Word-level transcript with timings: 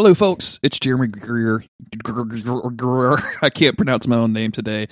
Hello, 0.00 0.14
folks. 0.14 0.58
It's 0.62 0.80
Jeremy 0.80 1.08
Greer. 1.08 1.62
I 3.42 3.50
can't 3.50 3.76
pronounce 3.76 4.06
my 4.06 4.16
own 4.16 4.32
name 4.32 4.50
today. 4.50 4.88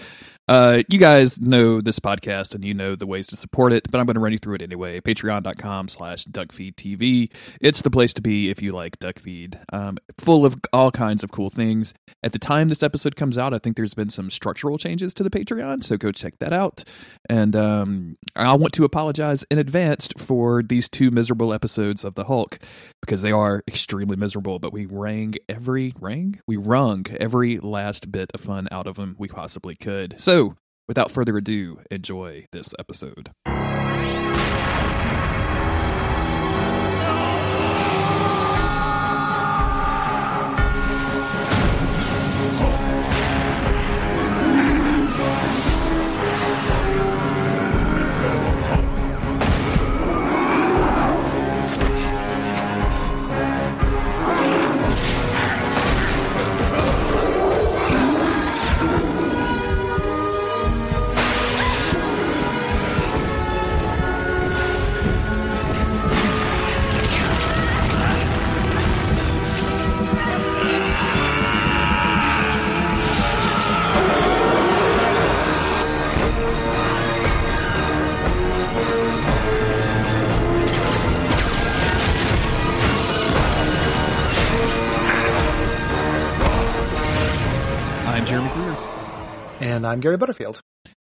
Uh, 0.48 0.82
you 0.88 0.98
guys 0.98 1.40
know 1.40 1.82
this 1.82 1.98
podcast 1.98 2.54
and 2.54 2.64
you 2.64 2.72
know 2.72 2.96
the 2.96 3.06
ways 3.06 3.27
to 3.27 3.37
support 3.37 3.71
it, 3.72 3.87
but 3.90 4.00
I'm 4.00 4.06
going 4.06 4.14
to 4.14 4.21
run 4.21 4.32
you 4.32 4.38
through 4.38 4.54
it 4.54 4.62
anyway. 4.62 4.98
Patreon.com 5.00 5.88
slash 5.88 6.24
DuckFeedTV. 6.24 7.30
It's 7.61 7.82
the 7.82 7.90
place 7.90 8.14
to 8.14 8.22
be 8.22 8.48
if 8.48 8.62
you 8.62 8.72
like 8.72 8.98
DuckFeed. 8.98 9.61
Um, 9.72 9.98
full 10.19 10.46
of 10.46 10.56
all 10.72 10.91
kinds 10.91 11.23
of 11.23 11.30
cool 11.30 11.50
things. 11.50 11.92
At 12.23 12.32
the 12.32 12.38
time 12.38 12.69
this 12.69 12.82
episode 12.82 13.14
comes 13.14 13.37
out, 13.37 13.52
I 13.52 13.59
think 13.59 13.77
there's 13.77 13.95
been 13.95 14.09
some 14.09 14.30
structural 14.30 14.79
changes 14.79 15.12
to 15.14 15.23
the 15.23 15.30
Patreon, 15.30 15.84
so 15.84 15.96
go 15.98 16.12
check 16.12 16.38
that 16.38 16.52
out. 16.52 16.83
And 17.28 17.55
um, 17.55 18.16
I 18.34 18.55
want 18.55 18.73
to 18.74 18.84
apologize 18.84 19.45
in 19.51 19.59
advance 19.59 20.09
for 20.16 20.62
these 20.62 20.88
two 20.88 21.10
miserable 21.10 21.52
episodes 21.52 22.05
of 22.05 22.15
The 22.15 22.24
Hulk 22.24 22.59
because 23.02 23.23
they 23.23 23.33
are 23.33 23.62
extremely 23.69 24.16
miserable, 24.16 24.59
but 24.59 24.73
we 24.73 24.87
rang 24.87 25.34
every 25.48 25.92
rang? 26.01 26.41
We 26.46 26.56
wrung 26.56 27.06
every 27.20 27.59
last 27.59 28.10
bit 28.10 28.30
of 28.33 28.41
fun 28.41 28.66
out 28.70 28.87
of 28.87 28.96
them 28.96 29.15
we 29.19 29.28
possibly 29.28 29.77
could. 29.77 30.15
So 30.19 30.38
without 30.87 31.10
further 31.10 31.37
ado, 31.37 31.80
enjoy 31.91 32.47
this 32.52 32.74
episode. 32.78 33.30
I'm 89.89 90.00
Gary 90.00 90.17
Butterfield. 90.17 90.61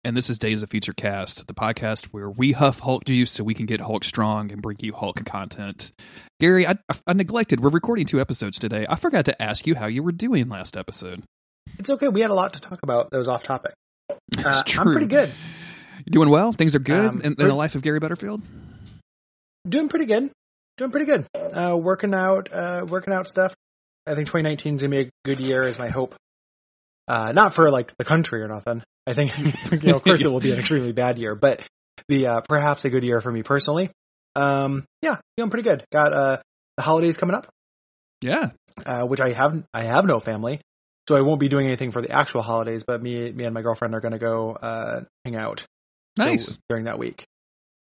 And 0.03 0.17
this 0.17 0.31
is 0.31 0.39
Days 0.39 0.63
of 0.63 0.71
Future 0.71 0.95
Cast, 0.97 1.47
the 1.47 1.53
podcast 1.53 2.07
where 2.07 2.31
we 2.31 2.53
huff 2.53 2.81
Hulk 2.81 3.05
juice 3.05 3.31
so 3.31 3.45
we 3.45 3.53
can 3.53 3.67
get 3.67 3.83
Hulk 3.83 4.03
strong 4.05 4.51
and 4.51 4.63
bring 4.63 4.79
you 4.81 4.95
Hulk 4.95 5.23
content. 5.27 5.93
Gary, 6.41 6.67
I, 6.67 6.77
I 7.07 7.13
neglected. 7.13 7.61
We're 7.61 7.69
recording 7.69 8.07
two 8.07 8.19
episodes 8.21 8.59
today. 8.59 8.87
I 8.89 8.97
forgot 8.97 9.27
to 9.27 9.43
ask 9.43 9.67
you 9.67 9.75
how 9.75 9.87
you 9.87 10.03
were 10.03 10.13
doing 10.13 10.49
last 10.49 10.77
episode. 10.79 11.23
It's 11.79 11.91
okay. 11.91 12.09
We 12.09 12.23
had 12.23 12.31
a 12.31 12.35
lot 12.35 12.55
to 12.55 12.61
talk 12.61 12.81
about 12.83 13.11
that 13.11 13.19
was 13.19 13.29
off 13.29 13.43
topic. 13.43 13.75
That's 14.31 14.61
Uh, 14.61 14.63
true. 14.65 14.81
I'm 14.87 14.93
pretty 14.93 15.07
good. 15.07 15.31
You 16.07 16.11
doing 16.13 16.31
well? 16.31 16.53
Things 16.53 16.75
are 16.75 16.79
good 16.81 17.05
Um, 17.11 17.21
in, 17.21 17.35
in 17.39 17.49
the 17.49 17.55
life 17.55 17.75
of 17.75 17.83
Gary 17.83 17.99
Butterfield? 18.01 18.41
Doing 19.69 19.91
pretty 19.91 20.07
good. 20.07 20.31
Doing 20.79 20.91
pretty 20.91 21.05
good. 21.07 21.27
Uh, 21.35 21.77
working 21.77 22.15
out, 22.15 22.51
uh, 22.51 22.87
working 22.89 23.13
out 23.13 23.29
stuff. 23.29 23.55
I 24.07 24.15
think 24.15 24.29
2019 24.29 24.77
is 24.77 24.81
gonna 24.81 24.91
be 24.91 25.01
a 25.03 25.11
good 25.27 25.41
year, 25.41 25.61
is 25.69 25.79
my 25.79 25.91
hope. 25.91 26.15
Uh, 27.11 27.33
not 27.33 27.55
for 27.55 27.71
like 27.71 27.93
the 27.99 28.05
country 28.05 28.41
or 28.41 28.47
nothing. 28.47 28.83
I 29.05 29.15
think, 29.15 29.33
you 29.83 29.89
know, 29.91 29.97
of 29.97 30.05
course, 30.05 30.25
it 30.25 30.29
will 30.29 30.39
be 30.39 30.53
an 30.53 30.59
extremely 30.61 30.93
bad 30.93 31.19
year, 31.19 31.35
but 31.35 31.61
the 32.09 32.29
uh, 32.29 32.41
perhaps 32.49 32.85
a 32.85 32.91
good 32.91 33.03
year 33.03 33.21
for 33.21 33.33
me 33.33 33.43
personally. 33.43 33.91
Um, 34.37 34.85
yeah, 35.03 35.17
feeling 35.37 35.51
pretty 35.51 35.69
good. 35.69 35.83
Got 35.93 36.13
uh, 36.13 36.37
the 36.77 36.83
holidays 36.85 37.17
coming 37.17 37.35
up, 37.35 37.49
Yeah. 38.23 38.51
uh, 38.87 39.07
which 39.07 39.21
I 39.21 39.33
have. 39.33 39.65
I 39.75 39.83
have 39.85 40.05
no 40.05 40.21
family, 40.21 40.61
so 41.09 41.17
I 41.17 41.23
won't 41.23 41.41
be 41.41 41.49
doing 41.49 41.67
anything 41.67 41.91
for 41.91 42.01
the 42.01 42.11
actual 42.13 42.43
holidays. 42.43 42.85
But 42.87 43.03
me, 43.03 43.33
me 43.33 43.45
and 43.45 43.53
my 43.55 43.63
girlfriend 43.63 43.95
are 43.97 44.01
going 44.01 44.13
to 44.13 44.19
go 44.21 44.53
uh, 44.53 45.01
hang 45.25 45.35
out 45.35 45.65
Nice. 46.17 46.59
during 46.69 46.85
that 46.85 46.99
week 47.01 47.25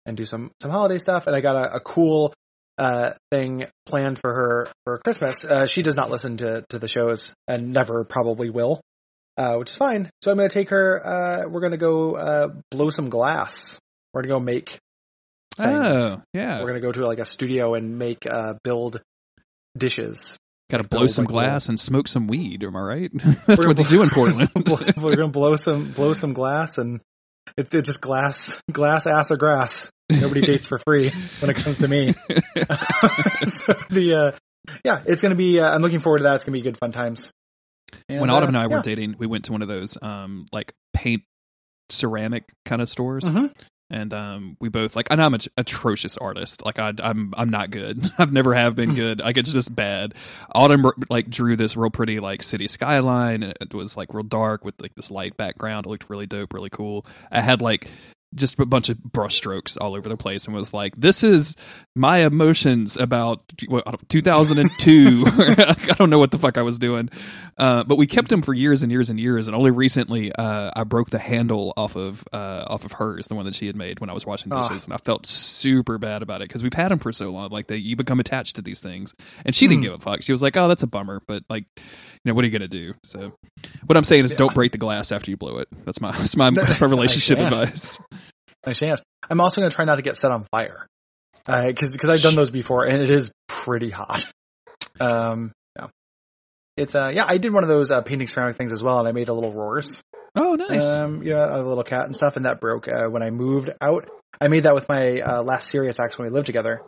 and 0.05 0.15
do 0.15 0.23
some 0.23 0.51
some 0.61 0.71
holiday 0.71 0.97
stuff. 0.97 1.27
And 1.27 1.35
I 1.35 1.41
got 1.41 1.57
a, 1.57 1.75
a 1.75 1.79
cool 1.81 2.33
uh, 2.77 3.11
thing 3.31 3.65
planned 3.85 4.17
for 4.19 4.33
her 4.33 4.67
for 4.85 4.97
Christmas. 4.99 5.43
Uh, 5.43 5.67
she 5.67 5.81
does 5.81 5.97
not 5.97 6.09
listen 6.09 6.37
to 6.37 6.63
to 6.69 6.79
the 6.79 6.87
shows 6.87 7.33
and 7.49 7.73
never 7.73 8.05
probably 8.05 8.49
will, 8.49 8.79
uh, 9.39 9.55
which 9.55 9.71
is 9.71 9.77
fine. 9.77 10.11
So 10.21 10.31
I'm 10.31 10.37
going 10.37 10.49
to 10.49 10.53
take 10.53 10.69
her. 10.69 11.01
Uh, 11.05 11.47
we're 11.47 11.61
going 11.61 11.71
to 11.71 11.77
go 11.77 12.15
uh, 12.15 12.49
blow 12.71 12.89
some 12.89 13.09
glass. 13.09 13.79
We're 14.13 14.23
going 14.23 14.29
to 14.29 14.35
go 14.35 14.39
make. 14.41 14.79
things. 15.55 15.89
Oh, 15.89 16.21
yeah. 16.33 16.59
We're 16.59 16.67
going 16.67 16.81
to 16.81 16.85
go 16.85 16.91
to 16.91 17.07
like 17.07 17.19
a 17.19 17.25
studio 17.25 17.73
and 17.73 17.97
make 17.97 18.27
uh, 18.29 18.55
build 18.63 19.01
dishes. 19.77 20.37
Got 20.69 20.81
to 20.81 20.87
blow 20.87 21.07
some 21.07 21.23
like, 21.23 21.31
glass 21.31 21.69
and 21.69 21.79
smoke 21.79 22.09
some 22.09 22.27
weed. 22.27 22.65
Am 22.65 22.75
I 22.75 22.81
right? 22.81 23.11
That's 23.47 23.65
what 23.65 23.77
they 23.77 23.83
do 23.83 24.03
in 24.03 24.09
Portland. 24.09 24.51
we're 24.55 25.15
going 25.15 25.17
to 25.17 25.27
blow 25.29 25.55
some 25.55 25.91
blow 25.91 26.13
some 26.13 26.33
glass 26.33 26.77
and. 26.77 27.01
It's, 27.57 27.73
it's 27.73 27.87
just 27.87 27.99
glass, 27.99 28.61
glass, 28.71 29.07
ass, 29.07 29.31
or 29.31 29.35
grass. 29.35 29.89
Nobody 30.07 30.41
dates 30.41 30.67
for 30.67 30.77
free 30.77 31.11
when 31.39 31.49
it 31.49 31.55
comes 31.55 31.77
to 31.77 31.87
me. 31.87 32.13
so 32.13 33.73
the 33.89 34.13
uh, 34.15 34.71
yeah, 34.85 35.01
it's 35.03 35.23
gonna 35.23 35.33
be. 35.33 35.59
Uh, 35.59 35.67
I'm 35.67 35.81
looking 35.81 35.99
forward 35.99 36.19
to 36.19 36.23
that. 36.25 36.35
It's 36.35 36.43
gonna 36.43 36.55
be 36.55 36.61
good 36.61 36.77
fun 36.77 36.91
times. 36.91 37.31
And, 38.07 38.21
when 38.21 38.29
Autumn 38.29 38.49
and 38.49 38.57
uh, 38.57 38.61
I 38.61 38.67
were 38.67 38.77
yeah. 38.77 38.81
dating, 38.83 39.15
we 39.17 39.27
went 39.27 39.45
to 39.45 39.51
one 39.51 39.61
of 39.61 39.67
those 39.67 39.97
um 40.01 40.47
like 40.51 40.73
paint 40.93 41.23
ceramic 41.89 42.45
kind 42.65 42.81
of 42.81 42.89
stores. 42.89 43.31
Mhm. 43.31 43.51
And 43.91 44.13
um, 44.13 44.55
we 44.61 44.69
both 44.69 44.95
like, 44.95 45.07
and 45.09 45.19
I'm 45.19 45.33
an 45.33 45.39
atrocious 45.57 46.15
artist. 46.17 46.63
Like 46.63 46.77
I, 46.77 46.93
I'm, 47.01 47.33
I'm 47.35 47.49
not 47.49 47.71
good. 47.71 48.11
I've 48.19 48.31
never 48.31 48.53
have 48.53 48.75
been 48.75 48.93
good. 48.95 49.19
Like 49.19 49.35
it's 49.35 49.51
just 49.51 49.75
bad. 49.75 50.13
Autumn 50.53 50.85
like 51.09 51.29
drew 51.29 51.55
this 51.55 51.75
real 51.75 51.89
pretty 51.89 52.19
like 52.19 52.43
city 52.43 52.67
skyline, 52.67 53.41
and 53.41 53.53
it 53.59 53.73
was 53.73 53.97
like 53.97 54.13
real 54.13 54.23
dark 54.23 54.63
with 54.63 54.79
like 54.79 54.93
this 54.93 55.09
light 55.09 55.37
background. 55.37 55.87
It 55.87 55.89
looked 55.89 56.09
really 56.09 56.27
dope, 56.27 56.53
really 56.53 56.69
cool. 56.69 57.03
I 57.31 57.41
had 57.41 57.63
like 57.63 57.89
just 58.35 58.59
a 58.59 58.65
bunch 58.65 58.89
of 58.89 59.01
brush 59.03 59.35
strokes 59.35 59.75
all 59.77 59.95
over 59.95 60.07
the 60.07 60.17
place, 60.17 60.45
and 60.45 60.55
was 60.55 60.73
like, 60.73 60.93
"This 60.95 61.23
is 61.23 61.55
my 61.95 62.19
emotions 62.19 62.95
about 62.97 63.41
what, 63.67 63.85
2002." 64.09 65.23
I 65.27 65.93
don't 65.97 66.09
know 66.09 66.19
what 66.19 66.31
the 66.31 66.37
fuck 66.37 66.57
I 66.57 66.61
was 66.61 66.77
doing, 66.79 67.09
uh, 67.57 67.83
but 67.83 67.97
we 67.97 68.07
kept 68.07 68.29
them 68.29 68.41
for 68.41 68.53
years 68.53 68.83
and 68.83 68.91
years 68.91 69.09
and 69.09 69.19
years, 69.19 69.47
and 69.47 69.55
only 69.55 69.71
recently 69.71 70.31
uh, 70.33 70.71
I 70.75 70.83
broke 70.83 71.09
the 71.09 71.19
handle 71.19 71.73
off 71.77 71.95
of 71.95 72.23
uh, 72.33 72.65
off 72.67 72.85
of 72.85 72.93
hers, 72.93 73.27
the 73.27 73.35
one 73.35 73.45
that 73.45 73.55
she 73.55 73.67
had 73.67 73.75
made 73.75 73.99
when 73.99 74.09
I 74.09 74.13
was 74.13 74.25
washing 74.25 74.51
Ah. 74.53 74.61
dishes, 74.67 74.85
and 74.85 74.93
I 74.93 74.97
felt 74.97 75.25
super 75.25 75.97
bad 75.97 76.21
about 76.21 76.41
it 76.41 76.47
because 76.49 76.63
we've 76.63 76.73
had 76.73 76.91
them 76.91 76.99
for 76.99 77.11
so 77.11 77.29
long. 77.31 77.49
Like 77.49 77.67
they, 77.67 77.77
you 77.77 77.95
become 77.95 78.19
attached 78.19 78.55
to 78.57 78.61
these 78.61 78.81
things, 78.81 79.13
and 79.45 79.55
she 79.55 79.67
didn't 79.67 79.79
Mm. 79.81 79.83
give 79.83 79.93
a 79.93 79.99
fuck. 79.99 80.21
She 80.23 80.31
was 80.31 80.41
like, 80.43 80.55
"Oh, 80.57 80.67
that's 80.67 80.83
a 80.83 80.87
bummer," 80.87 81.21
but 81.27 81.43
like, 81.49 81.65
you 81.77 81.81
know, 82.25 82.33
what 82.33 82.43
are 82.43 82.47
you 82.47 82.51
gonna 82.53 82.67
do? 82.67 82.93
So, 83.03 83.33
what 83.85 83.97
I'm 83.97 84.03
saying 84.03 84.25
is, 84.25 84.33
don't 84.33 84.53
break 84.53 84.71
the 84.71 84.77
glass 84.77 85.11
after 85.11 85.31
you 85.31 85.37
blow 85.37 85.57
it. 85.57 85.67
That's 85.85 85.99
my 86.01 86.11
that's 86.17 86.35
my 86.35 86.49
that's 86.53 86.79
my 86.79 86.87
relationship 86.87 87.39
advice. 87.39 87.99
Nice 88.65 88.79
chance. 88.79 89.01
I'm 89.29 89.39
also 89.41 89.61
gonna 89.61 89.71
try 89.71 89.85
not 89.85 89.95
to 89.95 90.01
get 90.01 90.17
set 90.17 90.31
on 90.31 90.45
fire 90.51 90.87
because 91.45 91.93
because 91.93 92.09
I've 92.09 92.21
done 92.21 92.35
those 92.35 92.49
before 92.49 92.85
and 92.85 93.01
it 93.01 93.09
is 93.09 93.31
pretty 93.47 93.89
hot. 93.89 94.25
Um, 94.99 95.53
yeah, 95.77 95.87
it's 96.77 96.95
uh 96.95 97.11
yeah 97.13 97.25
I 97.27 97.37
did 97.37 97.53
one 97.53 97.63
of 97.63 97.69
those 97.69 97.91
uh, 97.91 98.01
painting 98.01 98.27
ceramic 98.27 98.57
things 98.57 98.71
as 98.71 98.83
well 98.83 98.99
and 98.99 99.07
I 99.07 99.11
made 99.11 99.29
a 99.29 99.33
little 99.33 99.53
roars. 99.53 100.01
Oh, 100.35 100.55
nice. 100.55 100.99
Um, 100.99 101.23
yeah, 101.23 101.55
a 101.55 101.57
little 101.57 101.83
cat 101.83 102.05
and 102.05 102.15
stuff, 102.15 102.35
and 102.35 102.45
that 102.45 102.59
broke 102.59 102.87
uh, 102.87 103.07
when 103.09 103.23
I 103.23 103.29
moved 103.29 103.71
out. 103.81 104.09
I 104.39 104.47
made 104.47 104.63
that 104.63 104.75
with 104.75 104.87
my 104.87 105.19
uh, 105.21 105.43
last 105.43 105.69
serious 105.69 105.99
ex 105.99 106.17
when 106.17 106.27
we 106.27 106.33
lived 106.33 106.45
together, 106.45 106.81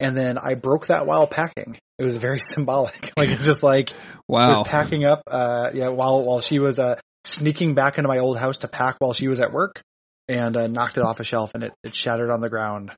and 0.00 0.16
then 0.16 0.36
I 0.36 0.54
broke 0.54 0.88
that 0.88 1.06
while 1.06 1.26
packing. 1.26 1.78
It 1.98 2.04
was 2.04 2.16
very 2.16 2.40
symbolic. 2.54 3.12
Like 3.16 3.28
it's 3.28 3.44
just 3.44 3.62
like 3.62 3.90
wow. 4.26 4.58
was 4.58 4.68
packing 4.68 5.04
up. 5.04 5.22
Uh, 5.26 5.70
yeah, 5.74 5.88
while 5.88 6.24
while 6.24 6.40
she 6.40 6.58
was 6.58 6.78
uh 6.78 6.96
sneaking 7.24 7.74
back 7.74 7.98
into 7.98 8.08
my 8.08 8.18
old 8.18 8.38
house 8.38 8.58
to 8.58 8.68
pack 8.68 8.96
while 8.98 9.12
she 9.12 9.28
was 9.28 9.40
at 9.40 9.52
work, 9.52 9.82
and 10.28 10.56
uh, 10.56 10.66
knocked 10.66 10.96
it 10.98 11.02
off 11.02 11.20
a 11.20 11.24
shelf, 11.24 11.52
and 11.54 11.64
it 11.64 11.72
it 11.82 11.94
shattered 11.94 12.30
on 12.30 12.40
the 12.40 12.48
ground. 12.48 12.92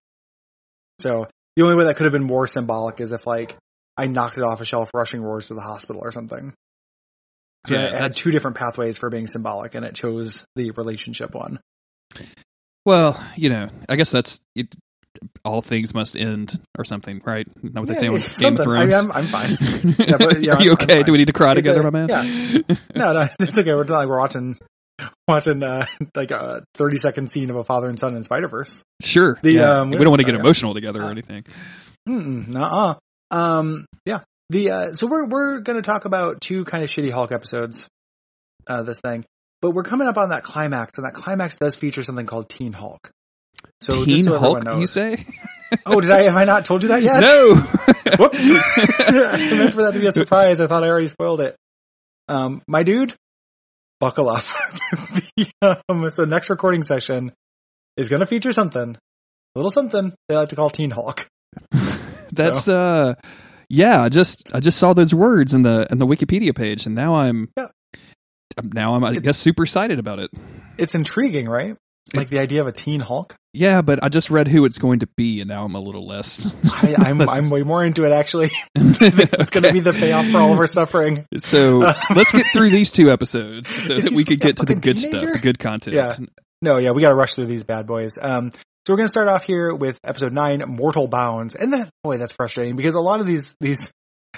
So 1.01 1.27
the 1.57 1.63
only 1.63 1.77
way 1.77 1.85
that 1.85 1.97
could 1.97 2.05
have 2.05 2.13
been 2.13 2.25
more 2.25 2.47
symbolic 2.47 3.01
is 3.01 3.13
if 3.13 3.27
like 3.27 3.57
I 3.97 4.07
knocked 4.07 4.39
it 4.39 4.45
off 4.45 4.61
a 4.61 4.65
shelf, 4.65 4.91
rushing 4.95 5.21
roars 5.23 5.49
to 5.49 5.55
the 5.55 5.61
hospital 5.61 6.03
or 6.05 6.13
something. 6.13 6.53
So 7.67 7.75
Yeah, 7.75 7.87
it 7.89 8.01
had 8.01 8.13
two 8.13 8.31
different 8.31 8.57
pathways 8.57 8.97
for 8.97 9.11
being 9.11 9.27
symbolic, 9.27 9.75
and 9.75 9.85
it 9.85 9.95
chose 9.95 10.45
the 10.57 10.71
relationship 10.73 11.35
one. 11.35 11.61
Well, 12.87 13.23
you 13.37 13.51
know, 13.51 13.69
I 13.89 13.97
guess 13.97 14.11
that's 14.11 14.41
it, 14.55 14.75
all 15.45 15.61
things 15.61 15.93
must 15.95 16.17
end 16.17 16.59
or 16.79 16.85
something, 16.85 17.21
right? 17.27 17.47
Not 17.63 17.81
what 17.81 17.89
they 17.89 17.95
Yeah, 17.95 18.01
say 18.01 18.09
on 18.09 18.15
Game 18.15 18.25
of 18.25 18.33
something. 18.37 18.69
I 18.73 18.81
mean, 18.87 18.91
Thrones. 18.91 18.95
I'm- 18.95 19.13
I'm 19.13 19.27
fine. 19.27 19.59
Yeah, 20.09 20.17
but, 20.17 20.41
yeah, 20.43 20.55
Are 20.55 20.63
you 20.63 20.71
I'm- 20.71 20.79
I'm 20.81 20.85
okay? 20.85 21.03
Do 21.03 21.13
we 21.13 21.19
need 21.19 21.27
to 21.27 21.33
cry 21.35 21.51
It's 21.53 21.57
together, 21.59 21.81
a- 21.81 21.91
my 21.91 22.07
man? 22.07 22.09
Yeah. 22.09 22.23
No, 22.95 23.13
no, 23.13 23.29
it's 23.41 23.59
okay. 23.59 23.75
We're 23.75 23.85
like 23.85 24.09
we're 24.09 24.19
watching 24.19 24.57
watching 25.29 25.63
uh, 25.63 25.87
like 26.15 26.31
a 26.31 26.65
thirty 26.75 26.97
second 26.97 27.31
scene 27.31 27.51
of 27.51 27.57
a 27.57 27.65
father 27.65 27.89
and 27.89 27.99
son 27.99 28.17
in 28.17 28.23
Spider 28.23 28.49
Verse. 28.49 28.83
Sure. 29.03 29.39
The, 29.43 29.53
yeah. 29.53 29.71
um, 29.73 29.91
we 29.91 29.97
don't 29.99 30.11
want 30.11 30.21
to 30.21 30.27
get 30.27 30.35
emotional 30.35 30.75
together 30.75 31.03
or 31.03 31.11
anything. 31.11 31.45
Nuh-uh. 32.07 32.95
Um, 33.31 33.87
yeah. 34.05 34.21
The 34.49 34.71
uh, 34.71 34.93
so 34.95 35.07
we're 35.07 35.27
we're 35.27 35.61
going 35.61 35.77
to 35.77 35.83
talk 35.83 36.05
about 36.05 36.41
two 36.41 36.65
kind 36.65 36.83
of 36.83 36.91
shitty 36.91 37.13
Hulk 37.13 37.33
episodes. 37.33 37.89
Uh, 38.69 38.83
this 38.83 38.99
thing, 38.99 39.25
but 39.63 39.71
we're 39.71 39.85
coming 39.85 40.07
up 40.07 40.19
on 40.19 40.31
that 40.31 40.43
climax, 40.43 40.99
and 40.99 41.07
that 41.07 41.15
climax 41.15 41.57
does 41.57 41.77
feature 41.77 42.03
something 42.03 42.27
called 42.27 42.49
Teen 42.49 42.73
Hulk. 42.73 43.11
So 43.81 44.05
Teen 44.05 44.25
so 44.25 44.39
Hulk, 44.39 44.65
you 44.77 44.87
say? 44.87 45.25
Oh, 45.87 46.01
did 46.01 46.11
I? 46.11 46.23
Have 46.23 46.37
I 46.37 46.45
not 46.45 46.65
told 46.65 46.83
you 46.83 46.89
that 46.89 47.03
yet? 47.03 47.21
No. 47.21 47.55
Whoops. 48.19 48.43
I 48.45 49.55
meant 49.57 49.75
for 49.75 49.83
that 49.83 49.93
to 49.93 50.01
be 50.01 50.07
a 50.07 50.13
surprise. 50.13 50.61
I 50.61 50.67
thought 50.67 50.83
I 50.83 50.89
already 50.89 51.07
spoiled 51.07 51.41
it. 51.41 51.57
Um, 52.29 52.63
my 52.67 52.83
dude, 52.83 53.15
buckle 54.01 54.29
up. 54.29 54.45
The, 55.37 55.83
um, 55.89 56.11
so 56.11 56.25
next 56.25 56.51
recording 56.51 56.83
session 56.83 57.33
is 57.97 58.09
going 58.09 58.21
to 58.21 58.27
feature 58.27 58.53
something, 58.53 58.97
a 58.97 59.59
little 59.59 59.71
something 59.71 60.13
they 60.29 60.37
like 60.37 60.49
to 60.49 60.57
call 60.57 60.71
Teen 60.71 60.91
Hulk. 60.91 61.29
That's 62.33 62.69
uh 62.69 63.15
yeah, 63.69 64.03
I 64.03 64.09
just 64.09 64.49
I 64.55 64.61
just 64.61 64.79
saw 64.79 64.93
those 64.93 65.15
words 65.15 65.53
in 65.55 65.63
the 65.63 65.87
in 65.91 65.99
the 65.99 66.07
Wikipedia 66.07 66.55
page 66.55 66.87
and 66.87 66.95
now 66.95 67.15
I'm 67.17 67.51
Yeah. 67.57 67.69
I'm- 68.57 68.71
now 68.73 68.95
I'm 68.95 69.05
I 69.05 69.17
guess 69.17 69.39
super 69.39 69.63
excited 69.65 69.99
about 69.99 70.19
it. 70.19 70.31
It's 70.79 70.95
intriguing, 70.95 71.49
right? 71.49 71.77
Like 72.15 72.29
the 72.29 72.41
idea 72.41 72.61
of 72.61 72.67
a 72.67 72.73
Teen 72.73 73.01
Hulk. 73.01 73.35
Yeah, 73.53 73.83
but 73.83 74.03
I 74.03 74.09
just 74.09 74.31
read 74.31 74.49
who 74.49 74.65
it's 74.65 74.79
going 74.79 75.01
to 75.01 75.09
be 75.17 75.41
and 75.41 75.49
now 75.49 75.65
I'm 75.65 75.75
a 75.75 75.81
little 75.81 76.07
less. 76.07 76.55
I, 76.73 76.95
I'm 76.99 77.21
I'm 77.29 77.51
way 77.51 77.63
more 77.63 77.85
into 77.85 78.05
it 78.05 78.13
actually. 78.13 78.51
It's 79.03 79.51
going 79.51 79.65
to 79.65 79.73
be 79.73 79.81
the 79.81 79.93
payoff 79.93 80.31
for 80.31 80.39
all 80.39 80.53
of 80.53 80.59
our 80.59 80.67
suffering. 80.67 81.27
So 81.39 81.79
let's 82.15 82.33
get 82.33 82.47
through 82.53 82.71
these 82.71 82.93
two 82.93 83.11
episodes 83.11 83.69
so 83.85 83.99
that 83.99 84.13
we 84.13 84.25
could 84.25 84.41
get 84.41 84.59
to 84.59 84.67
the 84.67 84.75
good 84.75 84.99
stuff, 84.99 85.33
the 85.33 85.39
good 85.39 85.59
content. 85.59 85.97
Yeah. 85.97 86.17
No, 86.63 86.79
yeah, 86.79 86.91
we 86.93 87.01
got 87.01 87.09
to 87.09 87.15
rush 87.15 87.33
through 87.33 87.47
these 87.47 87.63
bad 87.63 87.87
boys. 87.87 88.19
Um, 88.21 88.51
so 88.51 88.93
we're 88.93 88.97
going 88.97 89.07
to 89.07 89.11
start 89.13 89.29
off 89.29 89.43
here 89.43 89.75
with 89.75 89.99
episode 90.05 90.33
nine, 90.33 90.63
Mortal 90.67 91.09
Bounds, 91.09 91.55
and 91.55 91.73
that 91.73 91.91
boy, 92.03 92.19
that's 92.19 92.33
frustrating 92.33 92.77
because 92.77 92.95
a 92.95 93.01
lot 93.01 93.21
of 93.21 93.27
these 93.27 93.55
these 93.61 93.87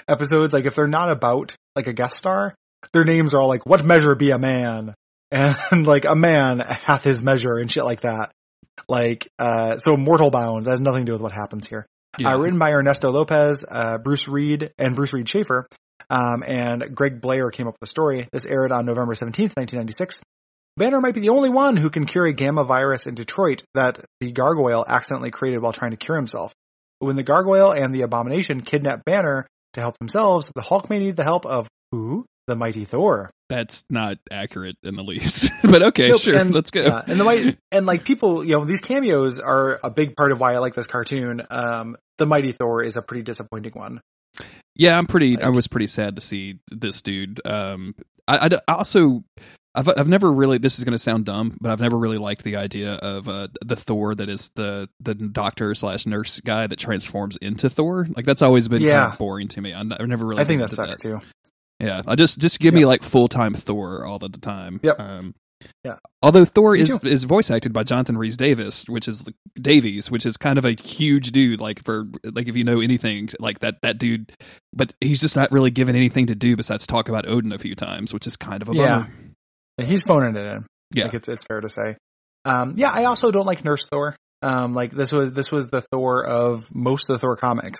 episodes, 0.07 0.53
like 0.53 0.65
if 0.65 0.75
they're 0.75 0.87
not 0.87 1.09
about 1.09 1.55
like 1.75 1.87
a 1.87 1.93
guest 1.93 2.17
star, 2.17 2.55
their 2.93 3.03
names 3.03 3.33
are 3.33 3.41
all 3.41 3.47
like 3.47 3.65
"What 3.65 3.83
measure 3.85 4.15
be 4.15 4.29
a 4.31 4.37
man?" 4.37 4.93
And 5.33 5.87
like 5.87 6.05
a 6.05 6.15
man 6.15 6.59
hath 6.59 7.03
his 7.03 7.21
measure 7.21 7.57
and 7.57 7.69
shit 7.69 7.83
like 7.83 8.01
that. 8.01 8.31
Like, 8.87 9.29
uh, 9.37 9.77
so 9.77 9.97
Mortal 9.97 10.31
Bounds 10.31 10.65
that 10.65 10.71
has 10.71 10.81
nothing 10.81 11.05
to 11.05 11.11
do 11.11 11.13
with 11.13 11.21
what 11.21 11.31
happens 11.31 11.67
here. 11.67 11.85
Yeah. 12.19 12.33
Uh, 12.33 12.37
written 12.39 12.59
by 12.59 12.71
Ernesto 12.71 13.09
Lopez, 13.09 13.65
uh, 13.69 13.97
Bruce 13.97 14.27
Reed, 14.27 14.71
and 14.77 14.95
Bruce 14.95 15.13
Reed 15.13 15.27
Schaefer. 15.27 15.67
Um, 16.09 16.43
and 16.45 16.95
Greg 16.95 17.21
Blair 17.21 17.49
came 17.49 17.67
up 17.67 17.73
with 17.73 17.79
the 17.81 17.87
story. 17.87 18.27
This 18.31 18.45
aired 18.45 18.71
on 18.71 18.85
November 18.85 19.13
17th, 19.13 19.55
1996. 19.55 20.21
Banner 20.75 21.01
might 21.01 21.13
be 21.13 21.21
the 21.21 21.29
only 21.29 21.49
one 21.49 21.77
who 21.77 21.89
can 21.89 22.05
cure 22.05 22.25
a 22.25 22.33
gamma 22.33 22.63
virus 22.63 23.05
in 23.05 23.15
Detroit 23.15 23.63
that 23.73 24.03
the 24.19 24.31
gargoyle 24.31 24.83
accidentally 24.87 25.31
created 25.31 25.61
while 25.61 25.71
trying 25.71 25.91
to 25.91 25.97
cure 25.97 26.17
himself. 26.17 26.53
But 26.99 27.07
when 27.07 27.15
the 27.15 27.23
gargoyle 27.23 27.71
and 27.71 27.93
the 27.93 28.01
abomination 28.01 28.61
kidnap 28.61 29.05
Banner 29.05 29.47
to 29.73 29.81
help 29.81 29.97
themselves, 29.97 30.51
the 30.55 30.61
Hulk 30.61 30.89
may 30.89 30.99
need 30.99 31.15
the 31.15 31.23
help 31.23 31.45
of 31.45 31.67
who? 31.91 32.25
The 32.47 32.55
mighty 32.55 32.85
Thor. 32.85 33.31
That's 33.53 33.85
not 33.89 34.17
accurate 34.31 34.77
in 34.83 34.95
the 34.95 35.03
least. 35.03 35.49
but 35.63 35.81
okay, 35.83 36.09
Nope, 36.09 36.21
sure. 36.21 36.37
and- 36.37 36.53
let's 36.53 36.71
go. 36.71 36.81
Yeah, 36.81 37.01
and 37.07 37.19
the 37.19 37.23
mighty, 37.23 37.57
and 37.71 37.85
like 37.85 38.03
people, 38.03 38.43
you 38.43 38.57
know, 38.57 38.65
these 38.65 38.81
cameos 38.81 39.37
are 39.39 39.79
a 39.83 39.89
big 39.91 40.15
part 40.15 40.31
of 40.31 40.39
why 40.39 40.53
I 40.53 40.57
like 40.57 40.73
this 40.75 40.87
cartoon. 40.87 41.43
Um, 41.51 41.97
the 42.17 42.25
mighty 42.25 42.51
Thor 42.51 42.83
is 42.83 42.95
a 42.95 43.01
pretty 43.01 43.23
disappointing 43.23 43.73
one. 43.73 44.01
Yeah, 44.75 44.97
I'm 44.97 45.05
pretty. 45.05 45.39
I 45.39 45.49
was 45.49 45.67
pretty 45.67 45.87
sad 45.87 46.15
to 46.15 46.21
see 46.21 46.59
this 46.71 47.01
dude. 47.03 47.39
Um, 47.45 47.93
I, 48.27 48.49
I, 48.67 48.73
also, 48.73 49.23
I've, 49.75 49.87
I've 49.89 50.07
never 50.07 50.31
really. 50.31 50.57
This 50.57 50.79
is 50.79 50.83
going 50.83 50.93
to 50.93 50.99
sound 50.99 51.25
dumb, 51.25 51.55
but 51.61 51.71
I've 51.71 51.81
never 51.81 51.97
really 51.97 52.17
liked 52.17 52.43
the 52.43 52.55
idea 52.55 52.93
of 52.95 53.29
uh, 53.29 53.49
the 53.63 53.75
Thor 53.75 54.15
that 54.15 54.29
is 54.29 54.49
the 54.55 54.89
the 54.99 55.13
doctor 55.13 55.75
slash 55.75 56.07
nurse 56.07 56.39
guy 56.39 56.65
that 56.65 56.79
transforms 56.79 57.37
into 57.37 57.69
Thor. 57.69 58.07
Like 58.15 58.25
that's 58.25 58.41
always 58.41 58.67
been 58.67 58.79
kind 58.79 58.89
Yeah. 58.89 59.11
of 59.13 59.19
boring 59.19 59.47
to 59.49 59.61
me. 59.61 59.73
I've 59.73 59.85
never 59.85 60.25
really. 60.25 60.41
I 60.41 60.45
think 60.45 60.61
that 60.61 60.71
sucks 60.71 60.97
too. 60.97 61.21
Yeah, 61.79 62.01
I 62.07 62.15
just 62.15 62.39
just 62.39 62.59
give 62.59 62.73
me 62.73 62.85
like 62.85 63.03
full 63.03 63.27
time 63.27 63.53
Thor 63.53 64.05
all 64.05 64.19
the 64.19 64.29
time. 64.29 64.79
Yep. 64.83 64.99
Um, 64.99 65.35
Yeah. 65.83 65.97
Although 66.21 66.45
Thor 66.45 66.73
Me 66.73 66.81
is 66.81 66.89
too. 66.89 67.07
is 67.07 67.23
voice 67.25 67.49
acted 67.51 67.73
by 67.73 67.83
Jonathan 67.83 68.17
Rhys 68.17 68.37
Davis, 68.37 68.85
which 68.87 69.07
is 69.07 69.27
Davies, 69.59 70.09
which 70.11 70.25
is 70.25 70.37
kind 70.37 70.57
of 70.57 70.65
a 70.65 70.71
huge 70.71 71.31
dude. 71.31 71.59
Like 71.59 71.83
for 71.83 72.05
like 72.23 72.47
if 72.47 72.55
you 72.55 72.63
know 72.63 72.79
anything, 72.79 73.29
like 73.39 73.59
that 73.59 73.75
that 73.81 73.97
dude, 73.97 74.31
but 74.73 74.93
he's 75.01 75.19
just 75.19 75.35
not 75.35 75.51
really 75.51 75.71
given 75.71 75.95
anything 75.95 76.27
to 76.27 76.35
do 76.35 76.55
besides 76.55 76.87
talk 76.87 77.09
about 77.09 77.27
Odin 77.27 77.51
a 77.51 77.57
few 77.57 77.75
times, 77.75 78.13
which 78.13 78.27
is 78.27 78.37
kind 78.37 78.61
of 78.61 78.69
a 78.69 78.73
bummer. 78.73 79.07
Yeah, 79.77 79.85
He's 79.85 80.03
phoning 80.03 80.35
it 80.35 80.45
in. 80.45 80.65
Yeah. 80.93 81.05
Like 81.05 81.13
it's 81.15 81.27
it's 81.27 81.43
fair 81.43 81.59
to 81.61 81.69
say. 81.69 81.97
Um, 82.45 82.75
yeah, 82.77 82.91
I 82.91 83.05
also 83.05 83.31
don't 83.31 83.45
like 83.45 83.63
Nurse 83.65 83.85
Thor. 83.89 84.15
Um, 84.41 84.73
like 84.73 84.91
this 84.91 85.11
was 85.11 85.31
this 85.31 85.51
was 85.51 85.67
the 85.67 85.81
Thor 85.91 86.25
of 86.25 86.63
most 86.73 87.09
of 87.09 87.15
the 87.15 87.19
Thor 87.19 87.35
comics, 87.37 87.79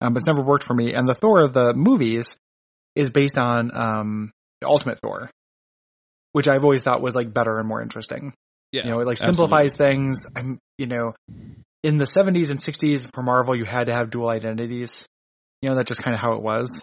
um, 0.00 0.14
but 0.14 0.22
it's 0.22 0.26
never 0.26 0.42
worked 0.42 0.66
for 0.66 0.74
me. 0.74 0.92
And 0.94 1.06
the 1.06 1.14
Thor 1.14 1.42
of 1.42 1.52
the 1.52 1.74
movies 1.74 2.34
is 2.94 3.10
based 3.10 3.38
on 3.38 3.70
um, 3.76 4.32
Ultimate 4.64 4.98
Thor, 5.00 5.30
which 6.32 6.48
I've 6.48 6.64
always 6.64 6.82
thought 6.82 7.02
was 7.02 7.14
like 7.14 7.32
better 7.32 7.58
and 7.58 7.68
more 7.68 7.82
interesting. 7.82 8.34
Yeah, 8.72 8.84
you 8.84 8.90
know, 8.90 9.00
it 9.00 9.06
like 9.06 9.20
absolutely. 9.20 9.34
simplifies 9.34 9.74
things. 9.76 10.26
I'm, 10.34 10.58
you 10.78 10.86
know, 10.86 11.14
in 11.82 11.96
the 11.96 12.06
70s 12.06 12.50
and 12.50 12.58
60s 12.58 13.06
for 13.14 13.22
Marvel, 13.22 13.56
you 13.56 13.64
had 13.64 13.84
to 13.84 13.94
have 13.94 14.10
dual 14.10 14.30
identities. 14.30 15.06
You 15.60 15.70
know, 15.70 15.76
that's 15.76 15.88
just 15.88 16.02
kind 16.02 16.14
of 16.14 16.20
how 16.20 16.32
it 16.34 16.42
was. 16.42 16.82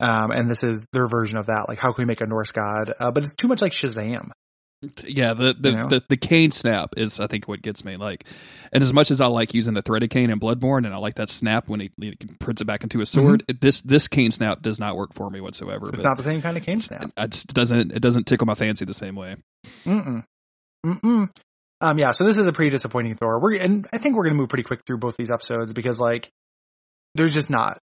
Um, 0.00 0.32
and 0.32 0.50
this 0.50 0.62
is 0.62 0.84
their 0.92 1.08
version 1.08 1.38
of 1.38 1.46
that. 1.46 1.66
Like, 1.68 1.78
how 1.78 1.92
can 1.92 2.02
we 2.02 2.06
make 2.06 2.20
a 2.20 2.26
Norse 2.26 2.50
god? 2.50 2.92
Uh, 2.98 3.10
but 3.10 3.22
it's 3.22 3.34
too 3.34 3.48
much 3.48 3.62
like 3.62 3.72
Shazam. 3.72 4.30
Yeah, 5.06 5.34
the 5.34 5.54
the, 5.58 5.70
You 5.70 5.76
know? 5.76 5.88
the 5.88 6.02
the 6.08 6.16
cane 6.16 6.50
snap 6.50 6.94
is 6.96 7.20
I 7.20 7.26
think 7.26 7.48
what 7.48 7.62
gets 7.62 7.84
me. 7.84 7.96
Like, 7.96 8.24
and 8.72 8.82
as 8.82 8.92
much 8.92 9.10
as 9.10 9.20
I 9.20 9.26
like 9.26 9.54
using 9.54 9.74
the 9.74 9.82
threaded 9.82 10.10
cane 10.10 10.30
in 10.30 10.40
Bloodborne, 10.40 10.84
and 10.84 10.94
I 10.94 10.98
like 10.98 11.14
that 11.14 11.28
snap 11.28 11.68
when 11.68 11.80
he, 11.80 11.90
he 12.00 12.16
puts 12.38 12.60
it 12.60 12.64
back 12.64 12.82
into 12.82 13.00
a 13.00 13.06
sword, 13.06 13.44
it, 13.48 13.60
this 13.60 13.80
this 13.80 14.08
cane 14.08 14.30
snap 14.30 14.62
does 14.62 14.78
not 14.78 14.96
work 14.96 15.14
for 15.14 15.30
me 15.30 15.40
whatsoever. 15.40 15.86
Mm-hmm. 15.86 15.94
It's 15.94 16.04
not 16.04 16.16
the 16.16 16.22
same 16.22 16.42
kind 16.42 16.56
of 16.56 16.64
cane 16.64 16.78
snap. 16.78 17.10
It 17.16 17.30
just 17.30 17.54
doesn't 17.54 17.92
it 17.92 18.00
doesn't 18.00 18.26
tickle 18.26 18.46
my 18.46 18.54
fancy 18.54 18.84
the 18.84 18.94
same 18.94 19.14
way. 19.14 19.36
Mm-mm. 19.84 20.24
Mm-mm. 20.84 21.30
Um, 21.80 21.98
yeah, 21.98 22.12
so 22.12 22.24
this 22.24 22.38
is 22.38 22.46
a 22.46 22.52
pretty 22.52 22.70
disappointing 22.70 23.14
Thor. 23.14 23.40
We're 23.40 23.56
and 23.56 23.86
I 23.92 23.98
think 23.98 24.16
we're 24.16 24.24
gonna 24.24 24.36
move 24.36 24.48
pretty 24.48 24.64
quick 24.64 24.80
through 24.86 24.98
both 24.98 25.16
these 25.16 25.30
episodes 25.30 25.72
because 25.72 25.98
like 25.98 26.30
there's 27.14 27.32
just 27.32 27.50
not 27.50 27.78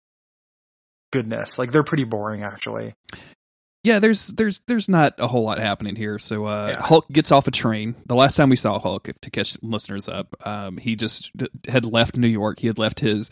goodness. 1.13 1.59
Like 1.59 1.73
they're 1.73 1.85
pretty 1.85 2.05
boring 2.05 2.43
actually. 2.43 2.95
Yeah, 3.83 3.99
there's 3.99 4.29
there's 4.29 4.59
there's 4.67 4.91
not 4.91 5.15
a 5.19 5.27
whole 5.27 5.45
lot 5.45 5.59
happening 5.59 5.97
here. 5.97 6.19
So 6.19 6.45
uh, 6.45 6.67
Yeah. 6.75 6.83
Hulk 6.83 7.09
gets 7.11 7.33
off 7.33 7.49
a 7.49 7.51
train. 7.51 7.95
The 8.05 8.15
last 8.15 8.37
time 8.37 8.51
we 8.51 8.57
saw 8.57 8.79
Hulk, 8.79 9.09
if 9.09 9.19
to 9.23 9.31
catch 9.31 9.57
listeners 9.63 10.07
up, 10.07 10.37
um, 10.47 10.77
he 10.77 10.97
just 10.97 11.35
d- 11.35 11.49
had 11.67 11.87
left 11.87 12.17
New 12.19 12.29
York. 12.29 12.59
He 12.59 12.67
had 12.67 12.79
left 12.79 13.01
his 13.01 13.31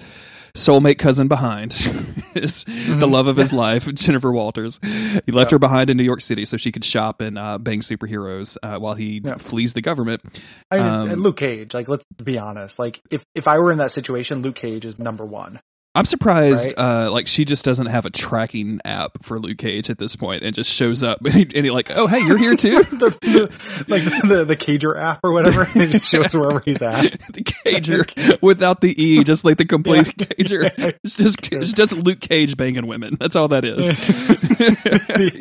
soulmate 0.54 0.98
cousin 0.98 1.28
behind, 1.28 1.72
his, 2.34 2.64
the 2.64 3.06
love 3.06 3.26
of 3.26 3.36
his 3.36 3.52
life, 3.64 3.92
Jennifer 3.94 4.32
Walters. 4.32 4.80
He 4.82 5.32
left 5.32 5.50
Yeah. 5.52 5.56
her 5.56 5.58
behind 5.58 5.90
in 5.90 5.98
New 5.98 6.02
York 6.04 6.22
City 6.22 6.46
so 6.46 6.56
she 6.56 6.72
could 6.72 6.84
shop 6.84 7.20
and 7.20 7.38
uh, 7.38 7.58
bang 7.58 7.80
superheroes 7.80 8.56
uh, 8.62 8.78
while 8.78 8.94
he 8.94 9.20
Yeah. 9.22 9.36
flees 9.36 9.74
the 9.74 9.82
government. 9.82 10.22
I 10.70 10.76
mean, 10.78 10.86
Um, 11.12 11.20
Luke 11.20 11.36
Cage. 11.36 11.74
Like, 11.74 11.88
let's 11.88 12.04
be 12.24 12.38
honest. 12.38 12.78
Like, 12.78 13.02
if 13.10 13.22
if 13.34 13.46
I 13.46 13.58
were 13.58 13.70
in 13.70 13.78
that 13.78 13.90
situation, 13.92 14.40
Luke 14.40 14.56
Cage 14.56 14.86
is 14.86 14.98
number 14.98 15.26
one. 15.26 15.60
I'm 15.98 16.04
surprised, 16.04 16.68
Right. 16.68 16.78
uh, 16.78 17.10
like 17.10 17.26
she 17.26 17.44
just 17.44 17.64
doesn't 17.64 17.86
have 17.86 18.06
a 18.06 18.10
tracking 18.10 18.80
app 18.84 19.22
for 19.22 19.38
Luke 19.38 19.58
Cage 19.58 19.90
at 19.90 19.98
this 19.98 20.14
point, 20.16 20.44
and 20.44 20.54
just 20.54 20.72
shows 20.72 21.02
up 21.02 21.20
and, 21.24 21.34
he, 21.34 21.42
and 21.42 21.64
he 21.64 21.70
like, 21.70 21.90
oh 21.90 22.06
hey, 22.06 22.20
you're 22.20 22.38
here 22.38 22.56
too. 22.56 22.82
the, 22.84 23.10
the, 23.20 23.84
like 23.88 24.04
the, 24.04 24.44
the 24.44 24.56
Cager 24.56 24.96
app 24.98 25.20
or 25.24 25.32
whatever. 25.32 25.68
It 25.78 25.90
just 25.90 26.10
shows 26.10 26.34
wherever 26.34 26.60
he's 26.64 26.80
at. 26.82 27.10
the 27.32 27.42
cager 27.42 28.40
without 28.42 28.80
the 28.80 29.00
e, 29.02 29.22
just 29.24 29.44
like 29.44 29.58
the 29.58 29.64
complete 29.64 30.06
cager. 30.16 30.72
It's 31.04 31.16
just 31.16 31.52
it's 31.52 31.72
just 31.72 31.92
Luke 31.94 32.20
Cage 32.20 32.56
banging 32.56 32.86
women. 32.86 33.16
That's 33.18 33.36
all 33.36 33.48
that 33.48 33.64
is. 33.64 33.86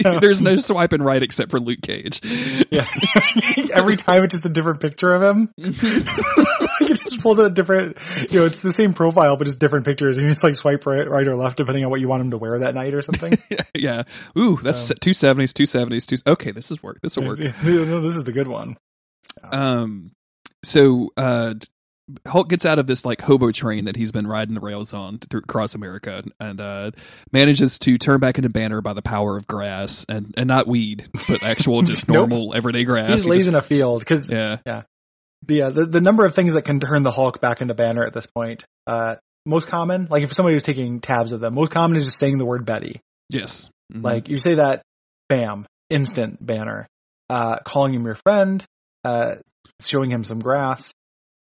Yeah. 0.03 0.19
There's 0.19 0.41
no 0.41 0.55
swiping 0.57 1.01
right 1.01 1.21
except 1.23 1.51
for 1.51 1.59
Luke 1.59 1.81
Cage. 1.81 2.21
Yeah. 2.71 2.87
Every 3.73 3.95
time 3.97 4.23
it's 4.23 4.33
just 4.33 4.45
a 4.45 4.49
different 4.49 4.79
picture 4.79 5.13
of 5.13 5.21
him. 5.23 5.53
Just 7.09 7.21
pulls 7.21 7.39
out 7.39 7.45
a 7.47 7.49
different, 7.49 7.97
you 8.29 8.39
know, 8.39 8.45
it's 8.45 8.61
the 8.61 8.73
same 8.73 8.93
profile, 8.93 9.37
but 9.37 9.45
just 9.45 9.59
different 9.59 9.85
pictures. 9.85 10.17
And 10.17 10.25
you 10.25 10.31
just 10.33 10.43
like 10.43 10.55
swipe 10.55 10.85
right, 10.85 11.09
right 11.09 11.27
or 11.27 11.35
left 11.35 11.57
depending 11.57 11.83
on 11.83 11.89
what 11.91 11.99
you 11.99 12.07
want 12.07 12.21
him 12.21 12.31
to 12.31 12.37
wear 12.37 12.59
that 12.59 12.75
night 12.75 12.93
or 12.93 13.01
something. 13.01 13.37
yeah. 13.75 14.03
Ooh, 14.37 14.57
that's 14.57 14.91
two 15.01 15.13
seventies, 15.13 15.53
two 15.53 15.65
seventies, 15.65 16.05
two. 16.05 16.17
Okay, 16.25 16.51
this 16.51 16.71
is 16.71 16.81
work. 16.83 16.99
This 17.01 17.17
will 17.17 17.27
work. 17.27 17.39
No, 17.63 18.01
this 18.01 18.15
is 18.15 18.23
the 18.23 18.31
good 18.31 18.47
one. 18.47 18.77
Um, 19.43 20.11
so 20.63 21.11
uh, 21.17 21.53
Hulk 22.25 22.49
gets 22.49 22.65
out 22.65 22.79
of 22.79 22.87
this 22.87 23.03
like 23.05 23.21
hobo 23.21 23.51
train 23.51 23.85
that 23.85 23.95
he's 23.95 24.11
been 24.11 24.27
riding 24.27 24.55
the 24.55 24.61
rails 24.61 24.93
on 24.93 25.19
through 25.19 25.41
across 25.41 25.75
America, 25.75 26.23
and 26.39 26.61
uh, 26.61 26.91
manages 27.33 27.77
to 27.79 27.97
turn 27.97 28.19
back 28.19 28.37
into 28.37 28.49
Banner 28.49 28.81
by 28.81 28.93
the 28.93 29.01
power 29.01 29.35
of 29.35 29.45
grass 29.47 30.05
and 30.07 30.33
and 30.37 30.47
not 30.47 30.67
weed, 30.67 31.07
but 31.27 31.43
actual 31.43 31.81
just 31.83 32.07
Nope. 32.07 32.29
normal 32.29 32.55
everyday 32.55 32.83
grass. 32.85 33.09
He's 33.09 33.23
He 33.25 33.29
lays 33.29 33.37
just- 33.39 33.49
in 33.49 33.55
a 33.55 33.61
field 33.61 33.99
because 33.99 34.29
yeah. 34.29 34.57
the, 34.65 34.85
uh, 35.49 35.69
the 35.69 35.85
the 35.85 36.01
number 36.01 36.25
of 36.25 36.35
things 36.35 36.53
that 36.53 36.63
can 36.63 36.79
turn 36.79 37.03
the 37.03 37.11
Hulk 37.11 37.41
back 37.41 37.61
into 37.61 37.73
Banner 37.73 38.05
at 38.05 38.13
this 38.13 38.25
point. 38.25 38.65
Uh, 38.85 39.15
most 39.45 39.67
common, 39.67 40.07
like 40.09 40.23
if 40.23 40.33
somebody 40.33 40.53
was 40.53 40.63
taking 40.63 40.99
tabs 40.99 41.31
of 41.31 41.39
them, 41.39 41.53
most 41.53 41.71
common 41.71 41.97
is 41.97 42.05
just 42.05 42.19
saying 42.19 42.37
the 42.37 42.45
word 42.45 42.65
Betty. 42.65 43.01
Yes. 43.29 43.69
Mhm. 43.93 44.03
Like 44.03 44.29
you 44.29 44.37
say 44.37 44.55
that, 44.55 44.81
bam, 45.29 45.65
instant 45.89 46.45
Banner. 46.45 46.87
Uh, 47.29 47.57
calling 47.65 47.93
him 47.93 48.05
your 48.05 48.15
friend, 48.15 48.63
uh, 49.03 49.35
showing 49.81 50.09
him 50.09 50.23
some 50.23 50.39
grass, 50.39 50.91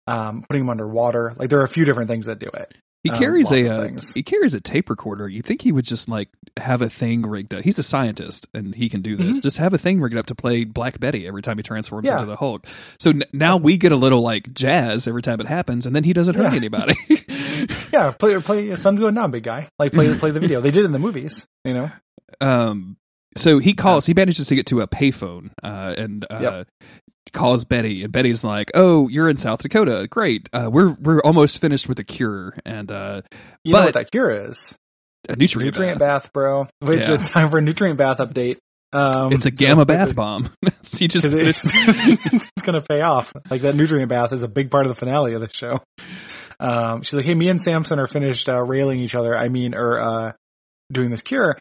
um, 0.07 0.43
putting 0.47 0.63
him 0.63 0.69
underwater. 0.69 1.33
Like 1.35 1.49
there 1.49 1.59
are 1.59 1.63
a 1.63 1.67
few 1.69 1.85
different 1.85 2.09
things 2.09 2.25
that 2.25 2.39
do 2.39 2.49
it. 2.53 2.73
He 3.03 3.09
Um, 3.09 3.17
carries 3.17 3.49
lots 3.49 3.63
a 3.63 3.73
uh, 3.73 3.89
he 4.13 4.21
carries 4.21 4.53
a 4.53 4.61
tape 4.61 4.89
recorder. 4.89 5.27
You 5.27 5.41
think 5.41 5.63
he 5.63 5.71
would 5.71 5.85
just 5.85 6.07
like 6.07 6.29
have 6.57 6.81
a 6.83 6.89
thing 6.89 7.23
rigged 7.23 7.53
up? 7.53 7.63
He's 7.63 7.79
a 7.79 7.83
scientist 7.83 8.47
and 8.53 8.75
he 8.75 8.89
can 8.89 9.01
do 9.01 9.15
this. 9.17 9.39
Just 9.39 9.57
have 9.57 9.73
a 9.73 9.77
thing 9.79 9.99
rigged 10.01 10.17
up 10.17 10.27
to 10.27 10.35
play 10.35 10.65
Black 10.65 10.99
Betty 10.99 11.27
every 11.27 11.41
time 11.41 11.57
he 11.57 11.63
transforms 11.63 12.07
Mm-hmm. 12.07 12.15
Yeah. 12.15 12.21
into 12.21 12.29
the 12.31 12.35
Hulk. 12.37 12.67
So 12.99 13.09
n- 13.09 13.23
now 13.33 13.57
we 13.57 13.77
get 13.77 13.91
a 13.91 13.95
little 13.95 14.21
like 14.21 14.53
jazz 14.53 15.07
every 15.07 15.23
time 15.23 15.39
it 15.41 15.47
happens, 15.47 15.85
and 15.87 15.95
then 15.95 16.03
he 16.03 16.13
doesn't 16.13 16.35
hurt 16.35 16.53
anybody. 16.53 16.95
Yeah, 17.93 18.11
play 18.11 18.39
play. 18.39 18.75
Sun's 18.75 18.99
going 18.99 19.13
down, 19.15 19.31
big 19.31 19.43
guy. 19.43 19.69
Like 19.79 19.91
play 19.93 20.13
play 20.17 20.31
the 20.31 20.39
video. 20.39 20.61
They 20.61 20.69
did 20.71 20.83
it 20.83 20.85
in 20.85 20.91
the 20.93 20.99
movies. 20.99 21.45
You 21.65 21.73
know. 21.73 21.91
um, 22.41 22.97
so 23.37 23.59
he 23.59 23.73
calls. 23.73 24.05
He 24.05 24.13
manages 24.13 24.47
to 24.47 24.55
get 24.55 24.65
to 24.67 24.81
a 24.81 24.87
payphone 24.87 25.51
uh, 25.63 25.95
and 25.97 26.25
uh, 26.29 26.39
Yep. 26.41 26.67
Calls 27.33 27.65
Betty, 27.65 28.03
and 28.03 28.11
Betty's 28.11 28.43
like, 28.43 28.71
"Oh, 28.73 29.07
you're 29.07 29.29
in 29.29 29.37
South 29.37 29.61
Dakota. 29.61 30.07
Great. 30.09 30.49
Uh, 30.53 30.69
we're 30.71 30.95
we're 31.01 31.21
almost 31.21 31.59
finished 31.59 31.87
with 31.87 31.97
the 31.97 32.03
cure 32.03 32.55
and 32.65 32.91
uh, 32.91 33.21
You 33.63 33.73
know 33.73 33.79
what 33.81 33.93
that 33.93 34.11
cure 34.11 34.31
is? 34.31 34.75
a 35.29 35.35
nutrient, 35.35 35.75
Nutrient 35.75 35.99
bath. 35.99 36.23
bath, 36.23 36.33
bro. 36.33 36.67
Wait, 36.81 36.99
Yeah. 37.01 37.13
it's 37.13 37.29
time 37.29 37.49
for 37.51 37.59
a 37.59 37.61
nutrient 37.61 37.97
bath 37.99 38.17
update. 38.17 38.57
Um, 38.91 39.31
It's 39.31 39.45
a 39.45 39.51
gamma 39.51 39.85
quickly- 39.85 40.05
bath 40.07 40.15
bomb. 40.15 40.49
she 40.83 41.07
just 41.07 41.23
'cause 41.23 41.33
it- 41.35 41.55
it's 41.63 42.61
going 42.63 42.73
to 42.73 42.85
pay 42.89 43.01
off. 43.01 43.31
Like 43.49 43.61
that 43.61 43.75
nutrient 43.75 44.09
bath 44.09 44.33
is 44.33 44.41
a 44.41 44.47
big 44.47 44.71
part 44.71 44.85
of 44.87 44.93
the 44.93 44.99
finale 44.99 45.33
of 45.35 45.41
the 45.41 45.49
show. 45.53 45.79
Um, 46.59 47.01
she's 47.03 47.13
like, 47.13 47.25
"Hey, 47.25 47.35
me 47.35 47.49
and 47.49 47.61
Samson 47.61 47.99
are 47.99 48.07
finished 48.07 48.49
uh, 48.49 48.61
railing 48.63 48.99
each 48.99 49.15
other. 49.15 49.37
I 49.37 49.47
mean, 49.49 49.73
or 49.75 50.01
uh, 50.01 50.31
doing 50.91 51.09
this 51.11 51.21
cure." 51.21 51.57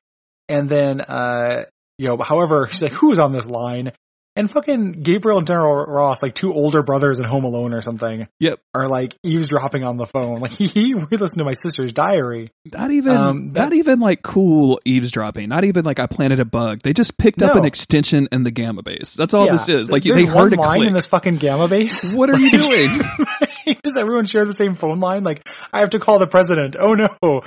And 0.48 0.68
then, 0.68 1.00
uh, 1.02 1.64
you 1.98 2.08
know, 2.08 2.18
however, 2.22 2.68
she's 2.70 2.82
like, 2.82 2.92
"Who's 2.92 3.18
on 3.18 3.32
this 3.32 3.46
line?" 3.46 3.92
And 4.36 4.48
fucking 4.48 5.02
Gabriel 5.02 5.38
and 5.38 5.46
General 5.46 5.84
Ross, 5.86 6.22
like 6.22 6.34
two 6.34 6.52
older 6.54 6.82
brothers 6.84 7.18
in 7.18 7.24
Home 7.24 7.44
Alone 7.44 7.74
or 7.74 7.80
something, 7.82 8.28
Yep. 8.38 8.60
are 8.74 8.86
like 8.86 9.16
eavesdropping 9.24 9.82
on 9.82 9.96
the 9.96 10.06
phone. 10.06 10.38
Like, 10.40 10.52
he 10.58 10.94
we 10.94 11.16
listened 11.16 11.38
to 11.38 11.44
my 11.44 11.52
sister's 11.52 11.92
diary. 11.92 12.52
Not 12.72 12.92
even, 12.92 13.16
Um, 13.16 13.52
that- 13.54 13.60
not 13.60 13.72
even 13.72 13.98
like 13.98 14.22
cool 14.22 14.80
eavesdropping. 14.84 15.48
Not 15.48 15.64
even 15.64 15.84
like 15.84 15.98
I 15.98 16.06
planted 16.06 16.38
a 16.38 16.44
bug. 16.44 16.80
They 16.84 16.92
just 16.92 17.18
picked 17.18 17.42
up 17.42 17.56
an 17.56 17.64
extension 17.64 18.28
in 18.30 18.44
the 18.44 18.52
gamma 18.52 18.82
base. 18.82 19.14
That's 19.14 19.34
all 19.34 19.46
Yeah. 19.46 19.52
this 19.52 19.68
is. 19.68 19.90
Like 19.90 20.04
There's 20.04 20.14
they 20.14 20.24
heard 20.26 20.52
a 20.54 20.60
line 20.60 20.78
click. 20.78 20.88
in 20.88 20.94
this 20.94 21.06
fucking 21.06 21.36
gamma 21.38 21.66
base. 21.66 22.14
what 22.14 22.30
are 22.30 22.38
you 22.38 22.50
doing? 22.52 23.00
Does 23.82 23.96
everyone 23.96 24.26
share 24.26 24.44
the 24.44 24.54
same 24.54 24.76
phone 24.76 25.00
line? 25.00 25.24
Like, 25.24 25.46
I 25.72 25.80
have 25.80 25.90
to 25.90 25.98
call 25.98 26.18
the 26.20 26.26
president. 26.28 26.76
Oh 26.78 26.92
no! 26.94 27.08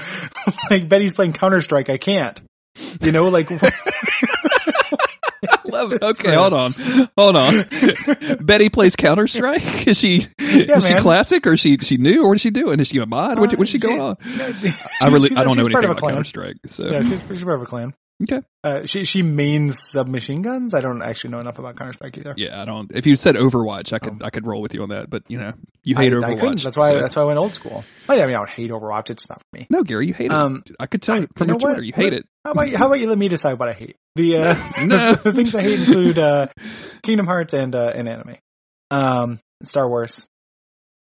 like 0.70 0.88
Betty's 0.90 1.14
playing 1.14 1.34
Counter 1.34 1.62
Strike. 1.62 1.90
I 1.90 1.98
can't. 1.98 2.42
You 3.02 3.12
know, 3.12 3.30
like 3.30 3.48
I 5.74 5.82
love 5.82 5.92
it. 5.94 6.02
Okay, 6.04 6.36
hold 6.36 6.54
on, 6.54 6.72
hold 7.18 7.36
on. 7.36 7.68
Betty 8.46 8.70
plays 8.70 8.96
Counter 8.96 9.28
Strike. 9.28 9.88
Is 9.88 9.98
she 10.00 10.24
is 10.40 10.88
she 10.88 10.96
classic 10.96 11.46
or 11.48 11.54
is 11.54 11.60
she 11.60 11.78
she 11.78 11.98
new 11.98 12.24
or 12.24 12.28
what 12.30 12.36
is 12.36 12.42
she 12.42 12.52
doing? 12.52 12.80
Is 12.80 12.88
she 12.90 12.98
a 13.00 13.06
mod? 13.06 13.40
What 13.40 13.54
what's 13.58 13.72
she 13.72 13.78
Uh, 13.80 13.82
going 13.88 14.02
on? 14.02 14.18
she- 14.62 14.74
I 15.02 15.08
really 15.10 15.32
I 15.36 15.44
don't 15.44 15.58
know 15.58 15.66
anything 15.66 15.84
about. 15.86 16.02
Counter 16.02 16.24
Strike. 16.24 16.58
So 16.68 16.88
Yeah, 16.90 17.02
she's, 17.02 17.22
she's 17.28 17.44
part 17.44 17.56
of 17.56 17.62
a 17.62 17.66
clan. 17.66 17.94
Okay, 18.22 18.42
Uh, 18.64 18.86
she 18.86 19.04
she 19.06 19.22
mains 19.22 19.78
submachine 19.90 20.42
guns. 20.42 20.74
I 20.74 20.82
don't 20.82 21.02
actually 21.02 21.32
know 21.32 21.40
enough 21.40 21.58
about 21.60 21.76
Counter 21.78 21.94
Strike 21.94 22.18
either. 22.18 22.34
yeah, 22.38 22.62
I 22.62 22.66
don't. 22.66 22.92
If 22.94 23.08
you 23.08 23.16
said 23.16 23.36
Overwatch, 23.36 23.92
I 23.94 24.00
could 24.00 24.22
I 24.24 24.30
could 24.30 24.46
roll 24.46 24.62
with 24.62 24.74
you 24.74 24.84
on 24.84 24.90
that. 24.90 25.10
But 25.10 25.24
you 25.30 25.38
know, 25.40 25.54
you 25.84 25.96
hate 25.96 26.14
Oh. 26.14 26.22
I, 26.22 26.32
I. 26.32 26.36
Overwatch. 26.36 26.64
That's 26.64 26.78
why. 26.78 26.90
so- 26.90 27.00
That's 27.02 27.16
why 27.16 27.24
I 27.24 27.26
went 27.26 27.40
old 27.40 27.54
school. 27.54 27.84
Oh, 28.10 28.14
I 28.14 28.18
mean, 28.26 28.36
I 28.36 28.38
don't 28.38 28.50
hate 28.50 28.70
Overwatch. 28.72 29.10
It's 29.10 29.28
not 29.30 29.40
for 29.40 29.58
me. 29.60 29.68
no, 29.70 29.84
Gary, 29.84 30.08
you 30.08 30.14
hate 30.14 30.32
Um, 30.32 30.64
it. 30.66 30.76
I 30.80 30.86
could 30.86 31.02
tell 31.02 31.24
I- 31.24 31.28
from 31.36 31.48
you 31.50 31.54
your? 31.54 31.60
Twitter, 31.60 31.82
you 31.82 31.94
hate 31.96 32.14
it. 32.14 32.26
How 32.46 32.52
about 32.52 32.70
you, 32.70 32.78
how 32.78 32.88
about 32.88 33.00
you 33.00 33.08
let 33.08 33.18
me 33.18 33.28
decide 33.30 33.58
what 33.58 33.70
I 33.70 33.74
hate? 33.74 33.96
The 34.16 34.38
uh, 34.38 34.84
No. 34.86 35.14
the 35.24 35.34
things 35.34 35.56
I 35.56 35.62
hate 35.62 35.80
include 35.80 36.20
uh, 36.20 36.48
Kingdom 37.02 37.26
Hearts 37.26 37.54
and 37.54 37.74
uh, 37.76 37.92
and 37.96 38.08
anime, 38.08 38.36
um, 38.92 39.40
Star 39.64 39.88
Wars. 39.90 40.28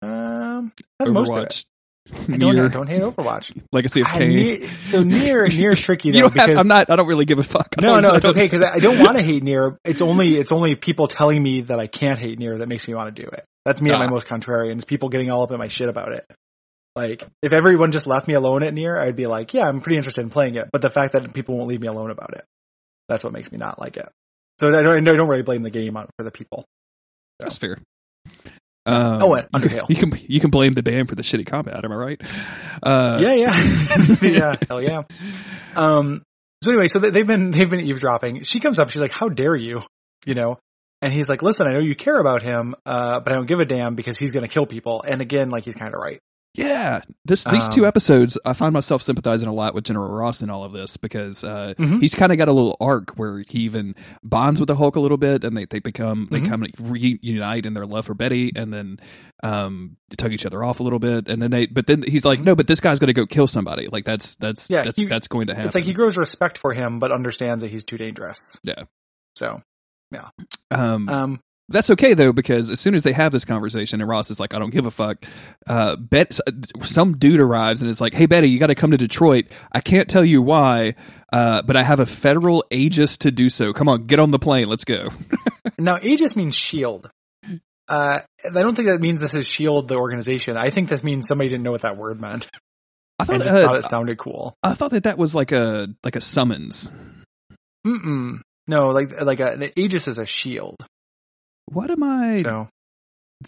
Um, 0.02 0.72
that's 1.00 1.12
most. 1.12 1.30
Overwatch. 1.30 1.66
I 2.30 2.38
don't, 2.38 2.60
I 2.60 2.68
don't 2.68 2.88
hate 2.88 3.02
Overwatch. 3.02 3.62
Legacy 3.72 4.02
of 4.02 4.08
near, 4.20 4.70
so 4.84 5.04
near 5.04 5.48
near 5.48 5.76
tricky 5.76 6.12
though 6.12 6.18
you 6.18 6.30
don't 6.30 6.36
have. 6.38 6.58
I'm 6.58 6.68
not. 6.68 6.90
I 6.90 6.96
don't 6.96 7.08
really 7.08 7.26
give 7.26 7.40
a 7.40 7.44
fuck. 7.44 7.76
No 7.82 8.00
no 8.00 8.12
it's 8.12 8.26
okay 8.26 8.44
because 8.44 8.62
I 8.62 8.80
don't 8.80 9.00
want 9.00 9.18
to 9.18 9.24
hate 9.24 9.44
Nier. 9.44 9.78
It's 9.84 10.02
only 10.02 10.38
it's 10.38 10.52
only 10.52 10.76
people 10.76 11.08
telling 11.08 11.42
me 11.42 11.62
that 11.62 11.80
I 11.80 11.88
can't 11.88 12.18
hate 12.20 12.40
Nier 12.40 12.60
that 12.60 12.68
makes 12.68 12.88
me 12.88 12.94
want 12.94 13.16
to 13.16 13.22
do 13.22 13.28
it. 13.28 13.44
That's 13.66 13.82
me 13.82 13.92
at 13.92 14.00
my 14.00 14.06
Ah. 14.06 14.10
most 14.10 14.28
contrarian. 14.28 14.78
Is 14.78 14.86
people 14.86 15.10
getting 15.10 15.30
all 15.30 15.44
up 15.44 15.52
in 15.52 15.58
my 15.58 15.68
shit 15.68 15.90
about 15.90 16.14
it. 16.14 16.26
Like 16.96 17.24
if 17.44 17.52
everyone 17.54 17.92
just 17.92 18.08
left 18.08 18.28
me 18.28 18.34
alone 18.34 18.64
at 18.64 18.74
Nier, 18.74 18.98
I'd 18.98 19.16
be 19.16 19.28
like, 19.28 19.54
yeah, 19.54 19.68
I'm 19.68 19.82
pretty 19.82 19.98
interested 19.98 20.22
in 20.22 20.30
playing 20.30 20.56
it. 20.56 20.70
But 20.72 20.82
the 20.82 20.90
fact 20.90 21.14
that 21.14 21.34
people 21.34 21.56
won't 21.58 21.70
leave 21.70 21.82
me 21.82 21.88
alone 21.88 22.10
about 22.10 22.34
it, 22.36 22.44
that's 23.08 23.24
what 23.24 23.34
makes 23.34 23.52
me 23.52 23.58
not 23.58 23.80
like 23.80 23.98
it. 23.98 24.10
So 24.60 24.70
I 24.70 24.82
don't, 24.82 25.08
I 25.08 25.12
don't 25.12 25.28
really 25.28 25.44
blame 25.44 25.62
the 25.62 25.70
game 25.70 25.96
on 25.96 26.08
for 26.18 26.24
the 26.24 26.32
people. 26.32 26.66
That's 27.40 27.58
fair. 27.60 27.78
Um, 28.88 29.22
Oh, 29.22 29.34
and 29.36 29.50
Undertale. 29.52 29.86
You 29.90 29.96
can 29.96 30.12
you 30.28 30.40
can 30.40 30.50
blame 30.50 30.74
the 30.74 30.84
band 30.84 31.10
for 31.10 31.16
the 31.16 31.22
shitty 31.24 31.46
combat. 31.46 31.84
Am 31.84 31.92
I 31.92 31.96
right? 31.96 32.22
Uh, 32.82 33.20
yeah, 33.22 33.34
yeah, 33.36 34.06
yeah, 34.22 34.56
hell 34.68 34.82
yeah. 34.82 35.02
Um. 35.76 36.24
So 36.64 36.72
anyway, 36.72 36.88
so 36.88 37.00
they- 37.00 37.12
they've 37.12 37.28
been 37.28 37.52
they've 37.52 37.70
been 37.70 37.82
eavesdropping. 37.82 38.44
She 38.44 38.60
comes 38.60 38.80
up. 38.80 38.90
She's 38.90 39.02
like, 39.02 39.12
"How 39.12 39.30
dare 39.30 39.56
you?" 39.56 39.82
You 40.26 40.34
know. 40.34 40.58
And 41.02 41.14
he's 41.14 41.30
like, 41.30 41.44
"Listen, 41.44 41.68
I 41.68 41.74
know 41.74 41.80
you 41.80 41.96
care 41.96 42.18
about 42.18 42.42
him, 42.42 42.74
uh, 42.86 43.20
but 43.20 43.32
I 43.32 43.36
don't 43.36 43.46
give 43.48 43.60
a 43.60 43.66
damn 43.66 43.94
because 43.94 44.18
he's 44.18 44.32
going 44.32 44.42
to 44.44 44.50
kill 44.50 44.66
people." 44.66 45.04
And 45.08 45.22
again, 45.22 45.50
like 45.52 45.64
he's 45.66 45.76
kind 45.76 45.94
of 45.94 46.00
right. 46.02 46.20
Yeah, 46.58 47.02
this 47.24 47.44
these 47.44 47.70
two 47.70 47.82
Um, 47.84 47.88
episodes, 47.88 48.36
I 48.44 48.54
find 48.54 48.74
myself 48.74 49.04
sympathizing 49.04 49.48
a 49.48 49.54
lot 49.54 49.76
with 49.76 49.84
General 49.84 50.10
Ross 50.10 50.42
in 50.42 50.50
all 50.50 50.64
of 50.64 50.72
this 50.74 50.98
because 50.98 51.44
uh, 51.44 51.76
Mhm. 51.78 52.02
he's 52.02 52.16
kind 52.16 52.32
of 52.32 52.40
got 52.40 52.48
a 52.48 52.52
little 52.52 52.76
arc 52.82 53.12
where 53.12 53.44
he 53.48 53.60
even 53.60 53.94
bonds 54.24 54.60
with 54.60 54.66
the 54.68 54.76
Hulk 54.76 54.96
a 54.96 55.00
little 55.00 55.18
bit, 55.20 55.44
and 55.44 55.56
they, 55.56 55.66
they 55.66 55.78
become 55.78 56.28
they 56.32 56.42
Mhm. 56.42 56.48
come 56.50 56.66
reunite 56.82 57.68
in 57.68 57.74
their 57.74 57.86
love 57.86 58.06
for 58.08 58.16
Betty, 58.16 58.52
and 58.56 58.74
then 58.74 59.00
um, 59.44 59.98
tug 60.18 60.34
each 60.34 60.48
other 60.48 60.64
off 60.64 60.80
a 60.80 60.84
little 60.84 60.98
bit, 60.98 61.30
and 61.30 61.40
then 61.42 61.52
they 61.52 61.68
but 61.68 61.86
then 61.86 62.02
he's 62.02 62.26
like, 62.26 62.40
Mhm. 62.40 62.46
no, 62.46 62.56
but 62.56 62.66
this 62.66 62.80
guy's 62.80 62.98
going 62.98 63.08
to 63.08 63.14
go 63.14 63.28
kill 63.28 63.46
somebody, 63.46 63.88
like 63.88 64.04
that's 64.04 64.34
that's 64.36 64.68
Yeah, 64.68 64.82
that's 64.82 65.00
he- 65.00 65.06
that's 65.06 65.28
going 65.28 65.46
to 65.48 65.54
happen. 65.54 65.68
It's 65.68 65.76
like 65.76 65.86
he 65.86 65.94
grows 65.94 66.18
respect 66.18 66.58
for 66.58 66.74
him, 66.74 66.98
but 66.98 67.12
understands 67.12 67.62
that 67.62 67.70
he's 67.70 67.84
too 67.84 67.98
dangerous. 68.00 68.58
Yeah. 68.64 68.86
So, 69.36 69.62
yeah. 70.12 70.30
um, 70.72 71.08
um, 71.08 71.40
That's 71.70 71.90
okay 71.92 72.14
though, 72.14 72.32
because 72.32 72.72
as 72.72 72.80
soon 72.80 72.96
as 72.96 73.04
they 73.04 73.14
have 73.14 73.32
this 73.32 73.46
conversation, 73.46 74.00
and 74.00 74.10
Ross 74.10 74.32
is 74.32 74.40
like, 74.40 74.54
"I 74.54 74.60
don't 74.60 74.70
give 74.70 74.86
a 74.86 74.92
fuck," 74.92 75.26
uh, 75.68 75.96
Bet 75.98 76.40
some 76.82 77.18
dude 77.18 77.40
arrives 77.40 77.82
and 77.82 77.92
is 77.92 78.00
like, 78.00 78.14
"Hey 78.14 78.26
Betty, 78.26 78.50
you 78.50 78.60
got 78.60 78.68
to 78.68 78.76
come 78.76 78.92
to 78.92 78.98
Detroit. 78.98 79.48
I 79.72 79.82
can't 79.82 80.10
tell 80.10 80.24
you 80.24 80.42
why, 80.42 80.96
uh, 81.34 81.62
but 81.64 81.76
I 81.76 81.84
have 81.84 82.00
a 82.00 82.06
federal 82.06 82.64
aegis 82.72 83.18
to 83.18 83.32
do 83.32 83.50
so. 83.50 83.74
Come 83.74 83.90
on, 83.90 84.06
get 84.06 84.20
on 84.20 84.32
the 84.32 84.40
plane. 84.40 84.70
Let's 84.70 84.86
go." 84.86 85.04
now 85.78 85.98
Aegis 86.02 86.36
means 86.36 86.56
shield. 86.56 87.10
Uh, 87.90 88.20
I 88.44 88.50
don't 88.50 88.76
think 88.76 88.90
that 88.90 89.00
means 89.00 89.22
this 89.22 89.34
is 89.34 89.48
shield 89.48 89.88
the 89.88 89.96
organization. 89.96 90.58
I 90.58 90.70
think 90.70 90.90
this 90.90 91.04
means 91.04 91.26
somebody 91.28 91.50
didn't 91.50 91.64
know 91.64 91.72
what 91.72 91.84
that 91.84 91.96
word 91.98 92.20
meant 92.20 92.50
I 93.20 93.26
thought 93.26 93.42
just 93.42 93.58
uh, 93.58 93.66
thought 93.66 93.78
it 93.78 93.86
sounded 93.86 94.18
cool. 94.18 94.56
I 94.62 94.74
thought 94.74 94.92
that 94.92 95.04
that 95.04 95.18
was 95.18 95.34
like 95.34 95.52
a 95.52 95.88
like 96.04 96.16
a 96.16 96.22
summons. 96.22 96.94
Mm-mm. 97.86 98.42
No, 98.68 98.90
like 98.90 99.20
like 99.22 99.40
a, 99.40 99.54
an 99.54 99.72
Aegis 99.76 100.08
is 100.08 100.18
a 100.18 100.26
shield. 100.26 100.86
What 101.72 101.92
am 101.92 102.04
I? 102.04 102.40
So 102.44 102.70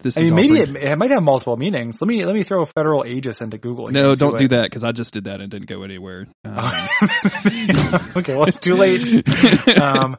this 0.02 0.18
I 0.18 0.22
is 0.22 0.32
mean, 0.32 0.54
maybe 0.54 0.62
it, 0.62 0.76
it 0.76 0.98
might 0.98 1.10
have 1.12 1.24
multiple 1.24 1.58
meanings. 1.58 1.98
Let 2.00 2.08
me 2.08 2.24
let 2.24 2.36
me 2.36 2.44
throw 2.44 2.66
federal 2.66 3.06
Aegis 3.06 3.42
into 3.42 3.58
Google. 3.58 3.88
No, 3.90 4.14
don't 4.14 4.38
do 4.38 4.48
that 4.50 4.64
because 4.64 4.84
I 4.84 4.92
just 4.92 5.14
did 5.14 5.24
that 5.24 5.42
and 5.42 5.50
didn't 5.50 5.68
go 5.68 5.84
anywhere. 5.84 6.28
Um, 6.46 6.74
okay, 8.18 8.36
well, 8.36 8.46
it's 8.46 8.60
too 8.60 8.74
late. 8.74 9.08
Um, 9.80 10.18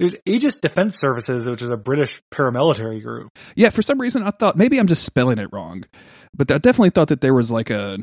there's 0.00 0.16
Aegis 0.26 0.56
Defense 0.56 0.98
Services, 0.98 1.46
which 1.46 1.62
is 1.62 1.70
a 1.70 1.76
British 1.76 2.20
paramilitary 2.32 3.00
group. 3.02 3.30
yeah, 3.54 3.70
for 3.70 3.80
some 3.80 4.00
reason 4.00 4.24
I 4.24 4.30
thought 4.30 4.56
maybe 4.56 4.78
I'm 4.78 4.88
just 4.88 5.04
spelling 5.04 5.38
it 5.38 5.48
wrong, 5.52 5.84
but 6.36 6.50
I 6.50 6.58
definitely 6.58 6.90
thought 6.90 7.08
that 7.08 7.20
there 7.20 7.32
was 7.34 7.50
like 7.50 7.70
a 7.70 7.98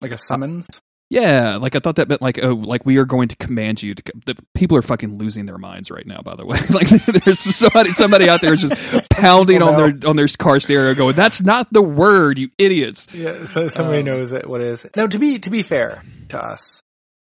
Like 0.00 0.12
a 0.12 0.18
summons. 0.18 0.66
Yeah, 1.12 1.56
like 1.56 1.76
I 1.76 1.78
thought 1.78 1.96
that 1.96 2.08
meant 2.08 2.22
like 2.22 2.42
oh, 2.42 2.54
like 2.54 2.86
we 2.86 2.96
are 2.96 3.04
going 3.04 3.28
to 3.28 3.36
command 3.36 3.82
you 3.82 3.94
to. 3.94 4.02
The 4.24 4.34
people 4.54 4.78
are 4.78 4.82
fucking 4.82 5.18
losing 5.18 5.44
their 5.44 5.58
minds 5.58 5.90
right 5.90 6.06
now. 6.06 6.22
By 6.22 6.36
the 6.36 6.46
way, 6.46 6.58
like 6.70 6.88
there's 6.88 7.38
somebody 7.38 7.92
somebody 7.92 8.30
out 8.30 8.40
there 8.40 8.54
is 8.54 8.62
just 8.62 9.08
pounding 9.10 9.60
on 9.60 9.76
their 9.76 10.08
on 10.08 10.16
their 10.16 10.26
car 10.38 10.58
stereo, 10.58 10.94
going, 10.94 11.14
"That's 11.14 11.42
not 11.42 11.70
the 11.70 11.82
word, 11.82 12.38
you 12.38 12.48
idiots." 12.56 13.08
Yeah, 13.12 13.44
so 13.44 13.68
somebody 13.68 13.98
Um, 13.98 14.04
knows 14.06 14.32
it, 14.32 14.48
what 14.48 14.62
it 14.62 14.72
is. 14.72 14.86
Now, 14.96 15.06
to 15.06 15.18
be 15.18 15.38
to 15.40 15.50
be 15.50 15.62
fair 15.62 16.02
to 16.30 16.38
us, 16.38 16.80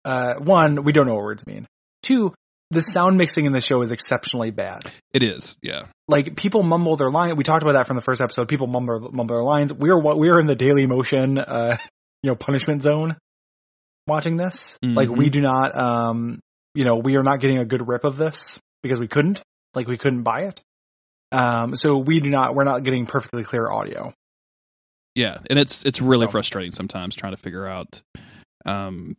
uh, 0.03 0.33
one, 0.39 0.83
we 0.83 0.91
don't 0.91 1.05
know 1.05 1.13
what 1.13 1.23
words 1.23 1.45
mean. 1.45 1.67
Two, 2.01 2.33
the 2.71 2.81
sound 2.81 3.19
mixing 3.19 3.45
in 3.45 3.53
the 3.53 3.61
show 3.61 3.83
is 3.83 3.91
exceptionally 3.91 4.49
bad. 4.49 4.81
It 5.13 5.21
is, 5.21 5.59
yeah, 5.61 5.83
Like 6.07 6.35
people 6.35 6.63
mumble 6.63 6.97
their 6.97 7.11
line. 7.11 7.37
We 7.37 7.43
talked 7.43 7.61
about 7.61 7.73
that 7.73 7.85
from 7.85 7.97
the 7.97 8.03
first 8.03 8.19
episode. 8.19 8.47
People 8.47 8.65
mumble 8.65 9.11
mumble 9.11 9.35
their 9.35 9.43
lines. 9.43 9.71
We're 9.71 9.99
what 9.99 10.17
we're 10.17 10.39
in 10.39 10.47
the 10.47 10.55
Daily 10.55 10.87
Motion, 10.87 11.37
uh, 11.37 11.77
you 12.23 12.31
know, 12.31 12.35
punishment 12.35 12.81
zone. 12.81 13.17
Watching 14.07 14.37
this, 14.37 14.77
like 14.83 15.09
Mhm. 15.09 15.17
we 15.17 15.29
do 15.29 15.41
not, 15.41 15.75
um, 15.77 16.39
you 16.75 16.85
know, 16.85 16.97
we 16.97 17.15
are 17.15 17.23
not 17.23 17.39
getting 17.39 17.57
a 17.57 17.65
good 17.65 17.87
rip 17.87 18.03
of 18.03 18.17
this 18.17 18.59
because 18.83 18.99
we 18.99 19.07
couldn't, 19.07 19.41
like 19.73 19.87
we 19.87 19.97
couldn't 19.97 20.21
buy 20.23 20.41
it. 20.41 20.61
Um, 21.31 21.75
so 21.75 21.97
we 21.97 22.19
do 22.19 22.29
not, 22.29 22.53
we're 22.53 22.65
not 22.65 22.83
getting 22.83 23.07
perfectly 23.07 23.43
clear 23.43 23.69
audio. 23.69 24.13
yeah, 25.15 25.37
and 25.49 25.57
it's 25.57 25.83
it's 25.85 26.01
really 26.01 26.27
So- 26.27 26.31
frustrating 26.31 26.71
sometimes 26.71 27.15
trying 27.15 27.33
to 27.33 27.37
figure 27.41 27.65
out. 27.65 28.01
Um, 28.65 29.15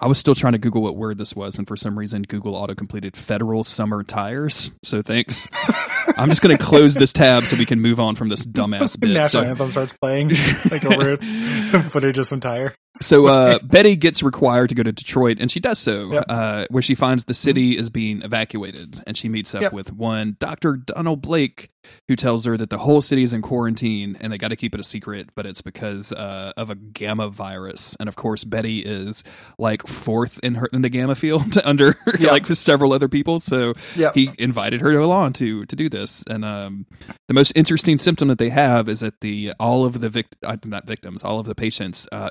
I 0.00 0.06
was 0.08 0.18
still 0.18 0.34
trying 0.34 0.52
to 0.52 0.58
Google 0.58 0.82
what 0.82 0.96
word 0.96 1.16
this 1.16 1.34
was, 1.36 1.56
and 1.58 1.66
for 1.66 1.76
some 1.76 1.96
reason, 1.98 2.22
Google 2.22 2.56
auto 2.56 2.74
completed 2.74 3.16
federal 3.16 3.62
summer 3.64 4.02
tires. 4.02 4.72
So 4.82 5.00
thanks. 5.00 5.48
I'm 6.18 6.28
just 6.28 6.42
going 6.42 6.56
to 6.56 6.62
close 6.62 6.94
this 6.94 7.12
tab 7.12 7.46
so 7.46 7.56
we 7.56 7.64
can 7.66 7.80
move 7.80 8.00
on 8.00 8.16
from 8.16 8.28
this 8.28 8.44
dumbass 8.46 8.98
bit. 8.98 9.10
National 9.10 9.44
So, 9.44 9.48
anthem 9.48 9.70
starts 9.70 9.92
playing 10.00 10.30
like 10.70 10.84
over 10.84 11.16
some 11.66 11.88
footage 11.90 12.18
of 12.18 12.26
some 12.26 12.40
tire. 12.40 12.74
So 13.00 13.26
uh, 13.26 13.58
Betty 13.62 13.96
gets 13.96 14.22
required 14.22 14.68
to 14.70 14.74
go 14.74 14.82
to 14.82 14.92
Detroit, 14.92 15.38
and 15.40 15.50
she 15.50 15.60
does 15.60 15.78
so, 15.78 16.12
Yep. 16.12 16.24
uh, 16.28 16.66
where 16.70 16.82
she 16.82 16.94
finds 16.94 17.24
the 17.24 17.34
city 17.34 17.76
is 17.76 17.90
being 17.90 18.22
evacuated, 18.22 19.02
and 19.06 19.16
she 19.16 19.28
meets 19.28 19.54
up 19.54 19.62
Yep. 19.62 19.72
with 19.72 19.92
one 19.92 20.36
Dr. 20.38 20.76
Donald 20.76 21.20
Blake, 21.22 21.70
who 22.08 22.16
tells 22.16 22.44
her 22.46 22.56
that 22.56 22.68
the 22.70 22.78
whole 22.78 23.00
city 23.00 23.22
is 23.22 23.32
in 23.32 23.42
quarantine 23.42 24.16
and 24.20 24.32
they 24.32 24.38
got 24.38 24.48
to 24.48 24.56
keep 24.56 24.74
it 24.74 24.80
a 24.80 24.84
secret, 24.84 25.28
but 25.36 25.46
it's 25.46 25.62
because 25.62 26.12
uh, 26.12 26.52
of 26.56 26.68
a 26.68 26.74
gamma 26.74 27.28
virus. 27.28 27.94
And 28.00 28.08
of 28.08 28.16
course, 28.16 28.42
Betty 28.42 28.80
is 28.80 29.22
like 29.56 29.86
fourth 29.86 30.40
in 30.42 30.56
her 30.56 30.66
in 30.72 30.82
the 30.82 30.88
gamma 30.88 31.14
field 31.14 31.56
under 31.64 31.94
Yep. 32.18 32.30
like 32.32 32.46
several 32.46 32.92
other 32.92 33.06
people, 33.08 33.38
so 33.38 33.74
he 34.14 34.30
invited 34.36 34.80
her 34.80 34.90
to 34.92 34.98
along 35.02 35.34
to 35.34 35.64
to 35.66 35.76
do 35.76 35.88
this. 35.88 36.24
And 36.28 36.44
um, 36.44 36.86
the 37.28 37.34
most 37.34 37.52
interesting 37.54 37.98
symptom 37.98 38.26
that 38.28 38.38
they 38.38 38.50
have 38.50 38.88
is 38.88 39.00
that 39.00 39.20
the 39.20 39.52
all 39.60 39.84
of 39.84 40.00
the 40.00 40.08
vict- 40.08 40.34
uh, 40.42 40.56
not 40.64 40.88
victims, 40.88 41.22
all 41.22 41.38
of 41.38 41.46
the 41.46 41.54
patients 41.54 42.08
uh, 42.10 42.30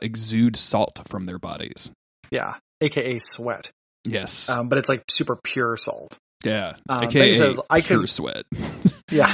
salt 0.56 1.02
from 1.08 1.24
their 1.24 1.40
bodies. 1.40 1.92
yeah. 2.32 2.56
AKA 2.82 3.20
sweat. 3.20 3.72
Yes, 4.06 4.50
Um, 4.50 4.68
but 4.68 4.78
it's 4.78 4.90
like 4.90 5.04
super 5.10 5.36
pure 5.42 5.78
salt. 5.78 6.18
yeah. 6.44 6.76
um, 6.90 7.06
AKA 7.06 7.34
says, 7.36 7.60
I 7.70 7.80
pure 7.82 8.02
could- 8.02 8.10
sweat. 8.10 8.44
Yeah. 9.12 9.28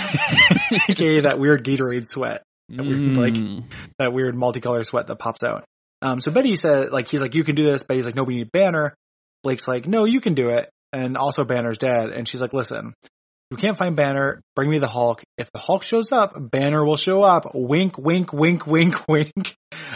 AKA 0.90 1.22
that 1.22 1.40
weird 1.40 1.64
Gatorade 1.66 2.06
sweat. 2.06 2.44
That 2.70 2.86
weird, 2.86 3.18
like- 3.18 3.34
Mm. 3.34 3.64
that 4.00 4.14
weird 4.14 4.36
multicolored 4.36 4.86
sweat 4.86 5.08
that 5.08 5.18
pops 5.18 5.44
out. 5.44 5.64
Um, 6.02 6.20
so 6.22 6.32
Betty 6.32 6.56
said, 6.56 6.92
like, 6.92 7.08
he's 7.08 7.22
like, 7.22 7.34
you 7.36 7.44
can 7.44 7.56
do 7.56 7.64
this. 7.64 7.84
Betty's 7.84 8.06
like, 8.06 8.16
no, 8.16 8.24
we 8.24 8.36
need 8.36 8.52
Banner. 8.52 8.94
Blake's 9.44 9.68
like, 9.68 9.88
no, 9.88 10.06
you 10.06 10.20
can 10.22 10.34
do 10.34 10.50
it. 10.50 10.70
And 10.94 11.16
also 11.18 11.44
Banner's 11.46 11.78
dead. 11.78 12.10
And 12.10 12.28
she's 12.28 12.42
like, 12.42 12.54
listen, 12.54 12.94
you 13.52 13.58
can't 13.58 13.78
find 13.78 13.96
Banner. 13.96 14.42
Bring 14.56 14.70
me 14.72 14.80
the 14.80 14.88
Hulk. 14.88 15.22
If 15.38 15.52
the 15.52 15.60
Hulk 15.60 15.84
shows 15.84 16.12
up, 16.12 16.34
Banner 16.52 16.84
will 16.84 16.96
show 16.96 17.22
up. 17.22 17.52
Wink, 17.54 17.98
wink, 17.98 18.34
wink, 18.34 18.66
wink, 18.66 18.96
wink. 19.08 19.56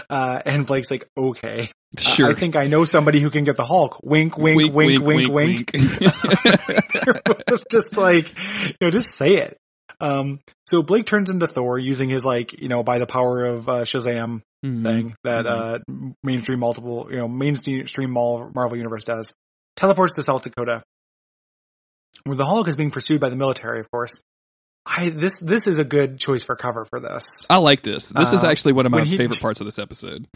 Uh, 0.09 0.41
and 0.45 0.65
Blake's 0.67 0.91
like, 0.91 1.07
okay. 1.17 1.71
Uh, 1.97 2.01
sure. 2.01 2.29
I 2.29 2.33
think 2.35 2.55
I 2.55 2.65
know 2.65 2.85
somebody 2.85 3.21
who 3.21 3.29
can 3.31 3.43
get 3.45 3.55
the 3.57 3.65
Hulk. 3.65 3.99
Wink, 4.03 4.37
wink, 4.37 4.73
wink, 4.73 5.03
wink, 5.03 5.31
wink. 5.31 5.71
They're 5.71 7.21
both 7.47 7.63
just 7.71 7.97
like, 7.97 8.29
you 8.67 8.75
know, 8.81 8.91
just 8.91 9.13
say 9.15 9.35
it. 9.37 9.57
Um, 10.01 10.39
so 10.67 10.81
Blake 10.81 11.05
turns 11.05 11.29
into 11.29 11.47
Thor 11.47 11.79
using 11.79 12.09
his 12.09 12.25
like, 12.25 12.53
you 12.59 12.67
know, 12.67 12.83
by 12.83 12.99
the 12.99 13.05
power 13.07 13.45
of 13.45 13.69
uh, 13.69 13.73
Shazam 13.83 14.41
Mhm. 14.65 14.83
thing 14.83 15.15
that 15.23 15.45
Mhm. 15.45 15.75
uh 16.01 16.13
mainstream 16.23 16.59
multiple 16.59 17.07
you 17.11 17.17
know 17.17 17.27
mainstream 17.27 18.09
Marvel 18.09 18.75
universe 18.77 19.03
does. 19.03 19.31
Teleports 19.75 20.15
to 20.15 20.23
South 20.23 20.41
Dakota, 20.43 20.81
where 22.23 22.35
the 22.37 22.45
Hulk 22.45 22.67
is 22.67 22.75
being 22.75 22.91
pursued 22.91 23.19
by 23.21 23.29
the 23.29 23.35
military. 23.35 23.79
Of 23.79 23.91
course, 23.91 24.19
I 24.85 25.09
this 25.09 25.39
this 25.39 25.67
is 25.67 25.77
a 25.79 25.83
good 25.83 26.19
choice 26.19 26.43
for 26.43 26.55
cover 26.55 26.85
for 26.85 26.99
this. 26.99 27.23
I 27.49 27.57
like 27.57 27.81
this. 27.81 28.09
This 28.09 28.33
is 28.33 28.43
Uh, 28.43 28.47
actually 28.47 28.73
one 28.73 28.85
of 28.85 28.91
my 28.91 29.03
he- 29.03 29.17
favorite 29.17 29.39
parts 29.41 29.59
of 29.59 29.65
this 29.65 29.79
episode. 29.79 30.27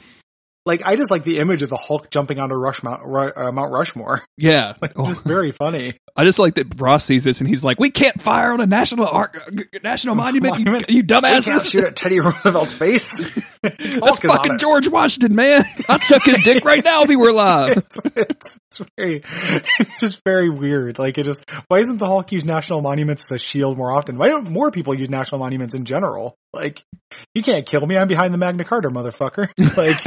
Like 0.70 0.84
I 0.86 0.96
just 0.96 1.10
like 1.10 1.24
the 1.24 1.40
image 1.40 1.64
of 1.64 1.70
the 1.70 1.78
Hulk 1.78 2.12
jumping 2.12 2.38
onto 2.38 2.54
Rush 2.54 2.84
Mount, 2.84 3.02
uh, 3.04 3.52
Mount 3.52 3.72
Rushmore. 3.72 4.24
Yeah. 4.38 4.74
Like 4.82 4.94
Oh, 4.96 5.04
just 5.04 5.24
very 5.24 5.52
funny. 5.52 5.98
I 6.16 6.24
just 6.24 6.40
like 6.40 6.56
that 6.56 6.80
Ross 6.80 7.04
sees 7.04 7.24
this 7.26 7.42
and 7.42 7.48
he's 7.48 7.62
like, 7.64 7.78
"We 7.80 7.90
can't 7.92 8.22
fire 8.22 8.54
on 8.54 8.62
a 8.62 8.66
national 8.66 9.08
ar- 9.08 9.32
national 9.84 10.16
monument, 10.26 10.60
you, 10.60 10.66
Monument. 10.66 10.90
you 10.90 10.98
We 11.02 11.04
can't 11.08 11.24
dumbasses." 11.26 11.72
shoot 11.72 11.84
at 11.84 11.96
Teddy 11.96 12.20
Roosevelt's 12.20 12.72
face. 12.72 13.18
That's 13.64 13.84
Hulk 14.00 14.24
is 14.24 14.32
on 14.32 14.38
fucking. 14.38 14.58
George 14.60 14.88
Washington, 14.88 15.36
man. 15.36 15.66
I'd 15.90 16.04
suck 16.04 16.24
his 16.24 16.40
dick 16.40 16.64
right 16.64 16.84
now 16.84 17.02
if 17.04 17.10
he 17.10 17.16
were 17.18 17.30
alive. 17.30 17.78
it's, 17.78 18.00
it's, 18.16 18.58
it's 18.80 18.90
very, 18.98 19.22
it's 19.80 20.00
just 20.00 20.22
very 20.24 20.50
weird. 20.50 20.98
Like 21.00 21.18
it 21.18 21.24
just, 21.24 21.44
why 21.68 21.80
isn't 21.80 21.98
the 21.98 22.06
Hulk 22.06 22.32
use 22.32 22.46
national 22.46 22.82
monuments 22.82 23.24
as 23.32 23.42
a 23.42 23.44
shield 23.44 23.78
more 23.78 23.92
often? 23.92 24.18
Why 24.18 24.30
don't 24.30 24.50
more 24.50 24.72
people 24.72 24.98
use 24.98 25.10
national 25.10 25.40
monuments 25.40 25.76
in 25.76 25.84
general? 25.84 26.38
Like, 26.54 26.82
you 27.36 27.44
can't 27.44 27.66
kill 27.66 27.86
me. 27.86 27.98
I'm 27.98 28.08
behind 28.08 28.34
the 28.34 28.38
Magna 28.38 28.64
Carta, 28.64 28.90
motherfucker. 28.90 29.50
Like, 29.78 29.98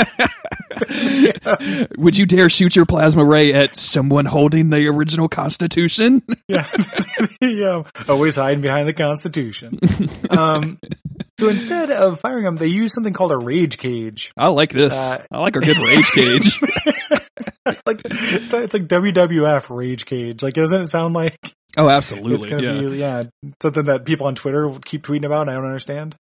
Would 1.99 2.19
you 2.19 2.27
dare 2.27 2.49
shoot 2.49 2.75
your 2.77 2.87
plasma 2.87 3.25
ray 3.25 3.53
at 3.53 3.77
someone 3.77 4.25
holding 4.25 4.71
the 4.71 4.89
original 4.89 5.29
Constitution? 5.29 6.23
yeah, 6.49 6.71
yeah. 7.41 7.83
Always 8.09 8.37
hiding 8.37 8.61
behind 8.61 8.89
the 8.89 8.93
Constitution. 8.93 9.79
Um, 10.31 10.79
so 11.39 11.49
instead 11.49 11.91
of 11.91 12.21
firing 12.21 12.45
them, 12.45 12.57
they 12.57 12.67
use 12.67 12.93
something 12.95 13.13
called 13.13 13.33
a 13.33 13.39
rage 13.39 13.79
cage. 13.79 14.33
I 14.37 14.49
like 14.49 14.71
this. 14.71 14.97
Uh, 14.97 15.25
I 15.31 15.41
like 15.41 15.57
our 15.57 15.63
good 15.63 15.79
rage 15.79 16.11
cage. 16.11 16.61
like 17.87 18.01
it's 18.05 18.75
like 18.75 18.87
WWF 18.89 19.71
rage 19.71 20.07
cage. 20.07 20.43
Like, 20.43 20.55
doesn't 20.55 20.81
it 20.81 20.89
sound 20.89 21.15
like 21.15 21.37
Oh, 21.77 21.89
absolutely. 21.89 22.51
Yeah. 22.51 22.81
be 22.81 22.99
yeah 22.99 23.25
something 23.63 23.85
that 23.87 24.05
people 24.05 24.27
on 24.27 24.35
Twitter 24.35 24.71
keep 24.85 25.05
tweeting 25.05 25.25
about. 25.25 25.43
And 25.43 25.51
I 25.51 25.55
don't 25.55 25.67
understand. 25.67 26.15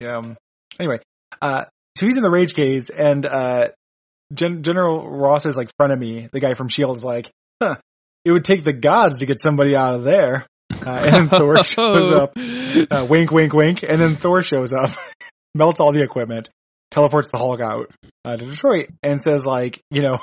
Yeah. 0.00 0.16
um, 0.18 0.36
Anyway, 0.80 1.00
uh, 1.42 1.64
so 1.96 2.06
he's 2.06 2.16
in 2.16 2.22
the 2.22 2.30
rage 2.30 2.54
cage, 2.54 2.90
and 2.96 3.24
uh, 3.26 3.68
Gen- 4.32 4.62
General 4.62 5.08
Ross 5.08 5.46
is 5.46 5.56
like 5.56 5.70
frenemy. 5.80 6.30
The 6.30 6.40
guy 6.40 6.54
from 6.54 6.68
Shield 6.68 6.96
is 6.96 7.04
like, 7.04 7.30
huh, 7.62 7.76
it 8.24 8.32
would 8.32 8.44
take 8.44 8.64
the 8.64 8.72
gods 8.72 9.18
to 9.18 9.26
get 9.26 9.40
somebody 9.40 9.76
out 9.76 9.94
of 9.94 10.04
there. 10.04 10.46
Uh, 10.86 11.02
and 11.04 11.14
then 11.14 11.28
Thor 11.28 11.62
shows 11.64 12.12
up. 12.12 12.32
Uh, 12.36 13.06
wink, 13.08 13.30
wink, 13.30 13.52
wink. 13.52 13.82
And 13.82 14.00
then 14.00 14.16
Thor 14.16 14.42
shows 14.42 14.72
up, 14.72 14.90
melts 15.54 15.80
all 15.80 15.92
the 15.92 16.02
equipment, 16.02 16.48
teleports 16.90 17.30
the 17.30 17.38
Hulk 17.38 17.60
out 17.60 17.90
uh, 18.24 18.36
to 18.36 18.46
Detroit, 18.46 18.88
and 19.02 19.20
says 19.20 19.44
like, 19.44 19.80
you 19.90 20.02
know, 20.02 20.18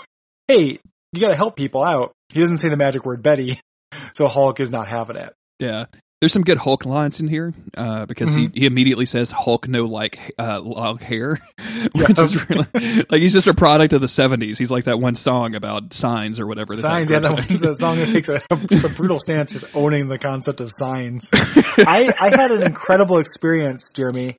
hey, 0.48 0.80
you 1.14 1.22
got 1.22 1.30
to 1.30 1.38
help 1.38 1.56
people 1.56 1.84
out. 1.84 2.14
He 2.30 2.40
doesn't 2.40 2.58
say 2.58 2.70
the 2.70 2.78
magic 2.78 3.06
word 3.06 3.22
Betty, 3.22 3.60
so 4.16 4.28
Hulk 4.28 4.60
is 4.60 4.72
not 4.72 4.88
having 4.88 5.18
it. 5.18 5.34
Yeah. 5.60 5.86
There's 6.22 6.34
some 6.34 6.42
good 6.44 6.58
Hulk 6.58 6.86
lines 6.86 7.22
in 7.22 7.30
here 7.30 7.54
uh, 7.78 8.06
because 8.06 8.30
Mm-hmm. 8.36 8.54
he, 8.54 8.60
he 8.62 8.66
immediately 8.66 9.06
says 9.06 9.32
Hulk 9.32 9.70
no 9.70 9.86
like 9.86 10.34
uh, 10.38 10.60
long 10.60 10.98
hair, 10.98 11.40
Yeah. 11.60 12.08
which 12.10 12.20
is 12.20 12.50
really 12.50 12.68
like 13.10 13.22
he's 13.22 13.32
just 13.34 13.48
a 13.48 13.54
product 13.54 13.94
of 13.94 14.02
the 14.02 14.08
70s. 14.08 14.58
He's 14.58 14.70
like 14.70 14.84
that 14.84 15.00
one 15.00 15.16
song 15.16 15.56
about 15.56 15.94
signs 15.94 16.40
or 16.42 16.46
whatever. 16.46 16.76
that 16.76 16.82
Signs, 16.82 17.10
that 17.10 17.24
yeah, 17.24 17.30
that, 17.30 17.50
one, 17.50 17.58
that 17.62 17.78
song 17.78 17.98
that 18.00 18.10
takes 18.10 18.28
a, 18.28 18.42
a 18.52 18.90
brutal 18.90 19.18
stance, 19.20 19.54
just 19.54 19.66
owning 19.74 20.10
the 20.10 20.18
concept 20.20 20.60
of 20.60 20.70
signs. 20.74 21.30
I, 21.34 22.14
I 22.20 22.36
had 22.36 22.52
an 22.52 22.64
incredible 22.64 23.20
experience, 23.20 23.92
Jeremy, 23.96 24.36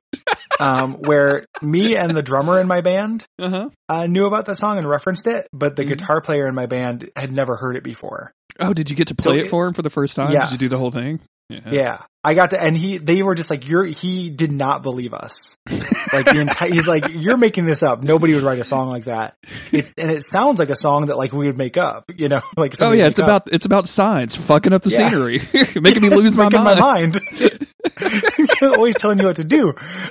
um, 0.59 0.93
where 0.93 1.45
me 1.63 1.95
and 1.95 2.15
the 2.15 2.21
drummer 2.21 2.59
in 2.59 2.67
my 2.67 2.81
band 2.81 3.25
uh-huh. 3.39 3.69
uh, 3.89 4.05
knew 4.05 4.25
about 4.27 4.45
the 4.45 4.53
song 4.53 4.77
and 4.77 4.87
referenced 4.87 5.25
it, 5.25 5.47
but 5.51 5.75
the 5.75 5.83
Mhm. 5.83 5.87
guitar 5.97 6.21
player 6.21 6.45
in 6.47 6.53
my 6.53 6.67
band 6.67 7.09
had 7.15 7.31
never 7.31 7.55
heard 7.55 7.75
it 7.75 7.83
before. 7.83 8.31
Oh, 8.59 8.73
did 8.73 8.89
you 8.91 8.95
get 8.95 9.07
to 9.07 9.15
play 9.15 9.39
So 9.39 9.45
it 9.45 9.49
for 9.49 9.65
him 9.65 9.73
for 9.73 9.81
the 9.81 9.89
first 9.89 10.15
time? 10.15 10.31
Yes. 10.31 10.51
Did 10.51 10.61
you 10.61 10.65
do 10.67 10.69
the 10.69 10.77
whole 10.77 10.91
thing? 10.91 11.19
Yeah, 11.71 12.03
I 12.23 12.33
got 12.33 12.51
to, 12.51 12.61
and 12.61 12.75
he, 12.77 12.97
they 12.97 13.23
were 13.23 13.35
just 13.35 13.49
like, 13.49 13.67
"You're." 13.67 13.85
He 13.85 14.29
did 14.29 14.51
not 14.51 14.83
believe 14.83 15.13
us. 15.13 15.55
Like 16.13 16.25
the 16.25 16.41
entire, 16.41 16.69
he's 16.69 16.89
like, 16.89 17.05
"You're 17.09 17.37
making 17.37 17.63
this 17.63 17.83
up. 17.83 18.03
Nobody 18.03 18.33
would 18.33 18.43
write 18.43 18.59
a 18.59 18.65
song 18.65 18.89
like 18.89 19.05
that." 19.05 19.35
It's 19.71 19.93
and 19.97 20.11
it 20.11 20.25
sounds 20.25 20.59
like 20.59 20.69
a 20.69 20.75
song 20.75 21.05
that 21.05 21.15
like 21.15 21.31
we 21.31 21.45
would 21.47 21.57
make 21.57 21.77
up. 21.77 22.03
You 22.13 22.27
know, 22.27 22.41
like 22.57 22.73
Oh 22.81 22.91
yeah, 22.91 23.07
it's 23.07 23.17
up. 23.19 23.23
about 23.25 23.53
it's 23.53 23.65
about 23.65 23.87
signs 23.87 24.35
fucking 24.35 24.73
up 24.73 24.81
the 24.81 24.89
Yeah. 24.89 25.09
scenery, 25.09 25.39
making 25.79 26.01
me 26.01 26.09
lose 26.09 26.35
my 26.35 26.45
Making 26.49 26.63
mind. 26.65 26.79
my 26.79 26.91
mind. 26.91 27.19
Always 28.61 28.95
telling 28.95 29.19
you 29.19 29.27
what 29.27 29.37
to 29.37 29.43
do, 29.45 29.69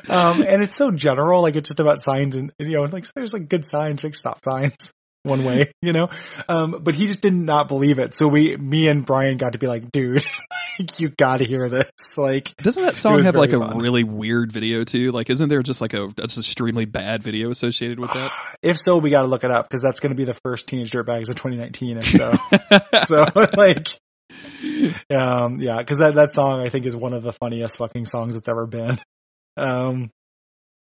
um, 0.09 0.41
and 0.43 0.63
it's 0.63 0.77
so 0.77 0.91
general. 0.91 1.43
Like 1.43 1.57
it's 1.57 1.69
just 1.69 1.81
about 1.81 2.01
signs, 2.01 2.35
and 2.37 2.53
you 2.59 2.71
know, 2.79 2.83
like 2.85 3.05
there's 3.15 3.33
like 3.35 3.49
good 3.49 3.67
signs, 3.67 4.03
like 4.03 4.15
stop 4.15 4.43
signs, 4.45 4.93
one 5.23 5.45
way, 5.45 5.73
you 5.83 5.93
know. 5.93 6.09
Um, 6.49 6.81
but 6.83 6.95
he 6.95 7.07
just 7.07 7.21
did 7.21 7.35
not 7.35 7.69
believe 7.69 7.99
it. 7.99 8.15
So 8.15 8.27
we, 8.27 8.57
me 8.57 8.89
and 8.89 9.05
Brian, 9.05 9.37
got 9.37 9.53
to 9.53 9.59
be 9.59 9.67
like, 9.67 9.91
dude, 9.91 10.25
you 10.99 11.11
got 11.11 11.39
to 11.39 11.45
hear 11.45 11.69
this. 11.69 11.91
Like, 12.17 12.55
Doesn't 12.57 12.83
that 12.83 12.97
song 12.97 13.23
have 13.23 13.37
like 13.37 13.53
a 13.53 13.59
fun. 13.61 13.79
really 13.79 14.03
weird 14.03 14.51
video 14.51 14.83
too? 14.83 15.13
Like, 15.13 15.31
isn't 15.31 15.49
there 15.49 15.63
just 15.63 15.81
like 15.81 15.95
a 15.95 16.09
just 16.19 16.39
extremely 16.39 16.85
bad 16.85 17.23
video 17.23 17.51
associated 17.51 18.01
with 18.01 18.13
that? 18.13 18.33
if 18.63 18.79
so, 18.79 18.99
we 18.99 19.11
got 19.11 19.23
to 19.23 19.29
look 19.29 19.45
it 19.45 19.51
up 19.51 19.69
because 19.69 19.81
that's 19.81 20.01
going 20.01 20.11
to 20.11 20.17
be 20.17 20.25
the 20.25 20.37
first 20.45 20.67
Teenage 20.67 20.91
Dirtbags 20.91 21.29
of 21.29 21.37
2019. 21.37 21.93
And 21.93 22.05
so, 22.05 22.35
so 23.05 23.25
like, 23.57 23.87
um, 25.09 25.61
yeah, 25.61 25.79
because 25.79 25.99
that 25.99 26.15
that 26.17 26.33
song 26.33 26.61
I 26.61 26.69
think 26.69 26.85
is 26.85 26.97
one 26.97 27.13
of 27.13 27.23
the 27.23 27.33
funniest 27.35 27.79
fucking 27.79 28.07
songs 28.07 28.35
that's 28.35 28.49
ever 28.49 28.67
been. 28.67 29.01
Um, 29.57 30.11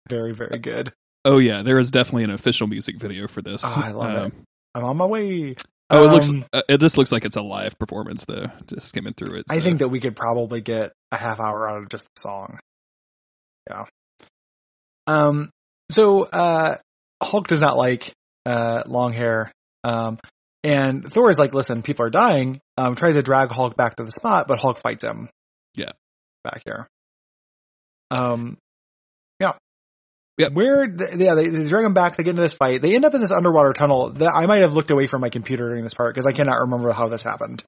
very 0.09 0.33
very 0.33 0.59
good. 0.59 0.93
Oh 1.27 1.37
yeah, 1.37 1.61
there 1.61 1.77
is 1.77 1.91
definitely 1.91 2.23
an 2.23 2.31
official 2.31 2.67
music 2.67 2.97
video 2.99 3.27
for 3.27 3.41
this. 3.41 3.61
Oh, 3.65 3.81
I 3.83 3.91
love 3.91 4.15
Um, 4.15 4.25
it. 4.27 4.33
I'm 4.75 4.83
on 4.83 4.97
my 4.97 5.05
way. 5.05 5.55
Oh, 5.89 6.03
it 6.05 6.11
looks. 6.11 6.29
Um, 6.29 6.45
Uh, 6.51 6.61
it 6.67 6.79
just 6.79 6.97
looks 6.97 7.11
like 7.11 7.23
it's 7.25 7.35
a 7.35 7.41
live 7.41 7.77
performance 7.79 8.25
though. 8.25 8.47
Just 8.67 8.87
skimming 8.89 9.13
through 9.13 9.35
it. 9.35 9.45
I 9.49 9.59
think 9.59 9.79
that 9.79 9.87
we 9.89 9.99
could 9.99 10.15
probably 10.15 10.61
get 10.61 10.91
a 11.11 11.17
half 11.17 11.39
hour 11.39 11.69
out 11.69 11.83
of 11.83 11.89
just 11.89 12.05
the 12.15 12.19
song. 12.21 12.59
Yeah. 13.69 13.85
Um. 15.07 15.49
So, 15.89 16.23
uh, 16.23 16.77
Hulk 17.23 17.47
does 17.47 17.61
not 17.61 17.77
like 17.77 18.11
uh 18.45 18.83
long 18.85 19.13
hair. 19.13 19.51
Um, 19.83 20.19
and 20.63 21.09
Thor 21.09 21.29
is 21.29 21.39
like, 21.39 21.53
"Listen, 21.53 21.81
people 21.81 22.05
are 22.05 22.09
dying." 22.09 22.59
Um, 22.77 22.95
tries 22.95 23.13
to 23.15 23.21
drag 23.21 23.49
Hulk 23.51 23.75
back 23.77 23.95
to 23.97 24.03
the 24.03 24.11
spot, 24.11 24.47
but 24.47 24.59
Hulk 24.59 24.79
fights 24.81 25.03
him. 25.03 25.29
Yeah. 25.75 25.91
Back 26.43 26.61
here. 26.65 26.87
Um. 28.11 28.57
Yeah. 30.37 30.45
Yep. 30.45 30.53
Where, 30.53 30.85
yeah, 31.17 31.35
they, 31.35 31.47
they 31.47 31.65
drag 31.65 31.85
him 31.85 31.93
back 31.93 32.15
They 32.17 32.23
get 32.23 32.31
into 32.31 32.43
this 32.43 32.53
fight. 32.53 32.81
They 32.81 32.95
end 32.95 33.05
up 33.05 33.13
in 33.15 33.21
this 33.21 33.31
underwater 33.31 33.73
tunnel 33.73 34.09
that 34.13 34.31
I 34.31 34.45
might 34.45 34.61
have 34.61 34.73
looked 34.73 34.91
away 34.91 35.07
from 35.07 35.21
my 35.21 35.29
computer 35.29 35.67
during 35.69 35.83
this 35.83 35.93
part 35.93 36.13
because 36.13 36.27
I 36.27 36.31
cannot 36.31 36.59
remember 36.61 36.91
how 36.91 37.07
this 37.07 37.23
happened. 37.23 37.63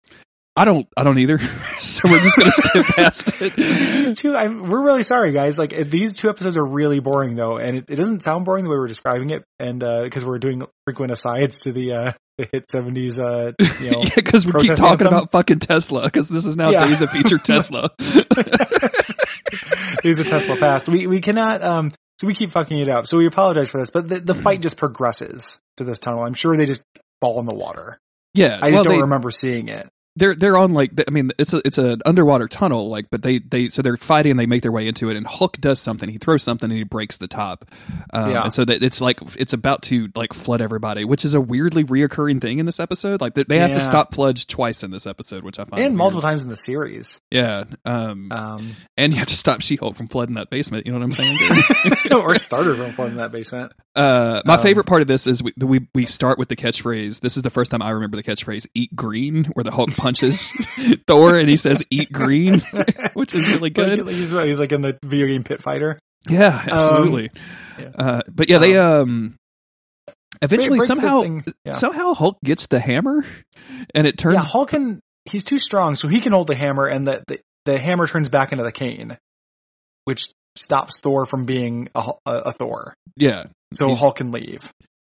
I 0.55 0.65
don't. 0.65 0.87
I 0.97 1.03
don't 1.03 1.17
either. 1.19 1.37
so 1.79 2.09
we're 2.09 2.19
just 2.19 2.35
gonna 2.35 2.51
skip 2.51 2.85
past 2.87 3.41
it. 3.41 3.55
these 3.55 4.19
two, 4.19 4.35
I, 4.35 4.47
we're 4.47 4.83
really 4.83 5.03
sorry, 5.03 5.31
guys. 5.31 5.57
Like 5.57 5.73
uh, 5.73 5.85
these 5.89 6.11
two 6.11 6.27
episodes 6.27 6.57
are 6.57 6.65
really 6.65 6.99
boring, 6.99 7.35
though, 7.35 7.57
and 7.57 7.77
it, 7.77 7.85
it 7.87 7.95
doesn't 7.95 8.23
sound 8.23 8.43
boring 8.45 8.65
the 8.65 8.69
way 8.69 8.75
we're 8.75 8.87
describing 8.87 9.29
it, 9.29 9.43
and 9.57 9.79
because 9.79 10.25
we're 10.25 10.39
doing 10.39 10.63
frequent 10.85 11.11
asides 11.13 11.61
to 11.61 11.71
the 11.71 11.93
uh, 11.93 12.11
the 12.37 12.49
hit 12.51 12.69
seventies, 12.69 13.19
uh, 13.19 13.51
you 13.59 13.67
know, 13.91 14.01
yeah, 14.03 14.15
because 14.15 14.45
we 14.45 14.51
keep 14.53 14.75
talking 14.75 15.05
anthem. 15.05 15.07
about 15.07 15.31
fucking 15.31 15.59
Tesla. 15.59 16.03
Because 16.03 16.27
this 16.27 16.45
is 16.45 16.57
now 16.57 16.71
Yeah. 16.71 16.87
days 16.87 17.01
of 17.01 17.09
featured 17.11 17.45
Tesla. 17.45 17.91
these 20.03 20.19
are 20.19 20.23
Tesla 20.25 20.57
past. 20.57 20.87
We 20.89 21.07
we 21.07 21.21
cannot, 21.21 21.61
um, 21.61 21.91
so 22.19 22.27
we 22.27 22.35
keep 22.35 22.51
fucking 22.51 22.77
it 22.77 22.89
up. 22.89 23.07
So 23.07 23.17
we 23.17 23.27
apologize 23.27 23.69
for 23.69 23.79
this, 23.79 23.91
but 23.91 24.09
the 24.09 24.19
the 24.19 24.33
hmm. 24.33 24.41
fight 24.41 24.61
just 24.61 24.77
progresses 24.77 25.57
to 25.77 25.85
this 25.85 25.99
tunnel. 25.99 26.23
I'm 26.23 26.33
sure 26.33 26.57
they 26.57 26.65
just 26.65 26.83
fall 27.21 27.39
in 27.39 27.45
the 27.45 27.55
water. 27.55 27.99
yeah, 28.33 28.59
I 28.61 28.69
just 28.69 28.73
well, 28.73 28.83
don't 28.83 28.95
they, 28.95 29.01
remember 29.01 29.31
seeing 29.31 29.69
it. 29.69 29.89
They're 30.19 30.35
they're 30.35 30.57
on 30.57 30.73
like 30.73 30.91
I 31.07 31.11
mean 31.11 31.31
it's 31.39 31.53
a 31.53 31.61
it's 31.65 31.77
an 31.77 32.01
underwater 32.05 32.47
tunnel 32.47 32.89
like 32.89 33.09
but 33.09 33.23
they 33.23 33.39
they 33.39 33.69
so 33.69 33.81
they're 33.81 33.97
fighting 33.97 34.31
and 34.31 34.39
they 34.39 34.45
make 34.45 34.61
their 34.61 34.71
way 34.71 34.87
into 34.87 35.09
it 35.09 35.17
and 35.17 35.25
Hulk 35.25 35.57
does 35.59 35.79
something 35.79 36.09
he 36.09 36.17
throws 36.17 36.43
something 36.43 36.69
and 36.69 36.77
he 36.77 36.83
breaks 36.83 37.17
the 37.17 37.27
top 37.27 37.65
um, 38.13 38.31
Yeah. 38.31 38.43
and 38.43 38.53
so 38.53 38.65
that 38.65 38.83
it's 38.83 39.01
like 39.01 39.19
it's 39.37 39.53
about 39.53 39.81
to 39.83 40.09
like 40.15 40.33
flood 40.33 40.61
everybody 40.61 41.05
which 41.05 41.25
is 41.25 41.33
a 41.33 41.41
weirdly 41.41 41.83
reoccurring 41.83 42.41
thing 42.41 42.59
in 42.59 42.65
this 42.65 42.79
episode 42.79 43.21
like 43.21 43.33
they, 43.33 43.43
they 43.43 43.57
have 43.59 43.73
to 43.73 43.79
stop 43.81 44.13
floods 44.13 44.45
twice 44.45 44.83
in 44.83 44.91
this 44.91 45.07
episode 45.07 45.43
which 45.43 45.57
I 45.59 45.63
find 45.65 45.81
And 45.81 45.91
weird. 45.93 45.97
multiple 45.97 46.21
times 46.21 46.43
in 46.43 46.49
the 46.49 46.57
series. 46.57 47.19
yeah 47.31 47.63
um 47.85 48.31
Um, 48.31 48.75
and 48.97 49.13
you 49.13 49.19
have 49.19 49.29
to 49.29 49.35
stop 49.35 49.61
She 49.61 49.75
Hulk 49.77 49.95
from 49.95 50.07
flooding 50.07 50.35
that 50.35 50.49
basement 50.49 50.85
you 50.85 50.91
know 50.91 50.99
what 50.99 51.05
I'm 51.05 51.11
saying 51.13 51.37
or 52.11 52.37
starter 52.37 52.75
from 52.75 52.91
flooding 52.93 53.17
that 53.17 53.31
basement. 53.31 53.71
Uh, 53.95 54.41
my 54.45 54.55
Um, 54.55 54.61
favorite 54.61 54.85
part 54.85 55.01
of 55.01 55.07
this 55.07 55.27
is 55.27 55.41
we, 55.43 55.53
we 55.57 55.87
we 55.93 56.05
start 56.05 56.37
with 56.37 56.47
the 56.49 56.55
catchphrase. 56.55 57.19
This 57.21 57.35
is 57.37 57.43
the 57.43 57.49
first 57.49 57.71
time 57.71 57.81
I 57.81 57.89
remember 57.89 58.17
the 58.17 58.23
catchphrase 58.23 58.65
"Eat 58.73 58.95
green," 58.95 59.45
where 59.53 59.63
the 59.63 59.71
Hulk 59.71 59.89
punches 60.09 60.51
Thor 61.07 61.37
and 61.37 61.47
he 61.47 61.55
says 61.55 61.83
"Eat 61.89 62.11
green," 62.13 62.61
which 63.13 63.33
is 63.35 63.47
really 63.47 63.69
good. 63.69 64.05
Like, 64.05 64.15
he's, 64.15 64.31
he's 64.31 64.59
like 64.59 64.71
in 64.71 64.81
the 64.81 64.97
video 65.03 65.27
game 65.27 65.43
Pit 65.43 65.61
Fighter. 65.61 65.99
yeah, 66.27 66.63
absolutely. 66.67 67.29
yeah. 67.79 67.91
Uh, 67.95 68.21
but 68.29 68.49
yeah, 68.49 68.57
they 68.57 68.77
um 68.77 69.35
eventually 70.41 70.79
somehow 70.79 71.23
yeah. 71.63 71.73
somehow 71.73 72.13
Hulk 72.13 72.37
gets 72.43 72.67
the 72.67 72.79
hammer, 72.79 73.23
and 73.93 74.07
it 74.07 74.17
turns. 74.17 74.43
yeah, 74.43 74.49
Hulk 74.49 74.69
can. 74.69 74.99
He's 75.25 75.43
too 75.43 75.59
strong, 75.59 75.95
so 75.95 76.07
he 76.07 76.21
can 76.21 76.31
hold 76.31 76.47
the 76.47 76.55
hammer, 76.55 76.87
and 76.87 77.07
the 77.07 77.23
the, 77.27 77.39
the 77.65 77.79
hammer 77.79 78.07
turns 78.07 78.29
back 78.29 78.51
into 78.51 78.63
the 78.63 78.71
cane, 78.71 79.17
which 80.05 80.23
stops 80.55 80.97
Thor 80.99 81.25
from 81.25 81.45
being 81.45 81.89
a, 81.93 82.11
a, 82.25 82.31
a 82.31 82.53
Thor. 82.53 82.95
Yeah, 83.15 83.45
So 83.73 83.93
Hulk 83.93 84.17
can 84.17 84.31
leave. 84.31 84.61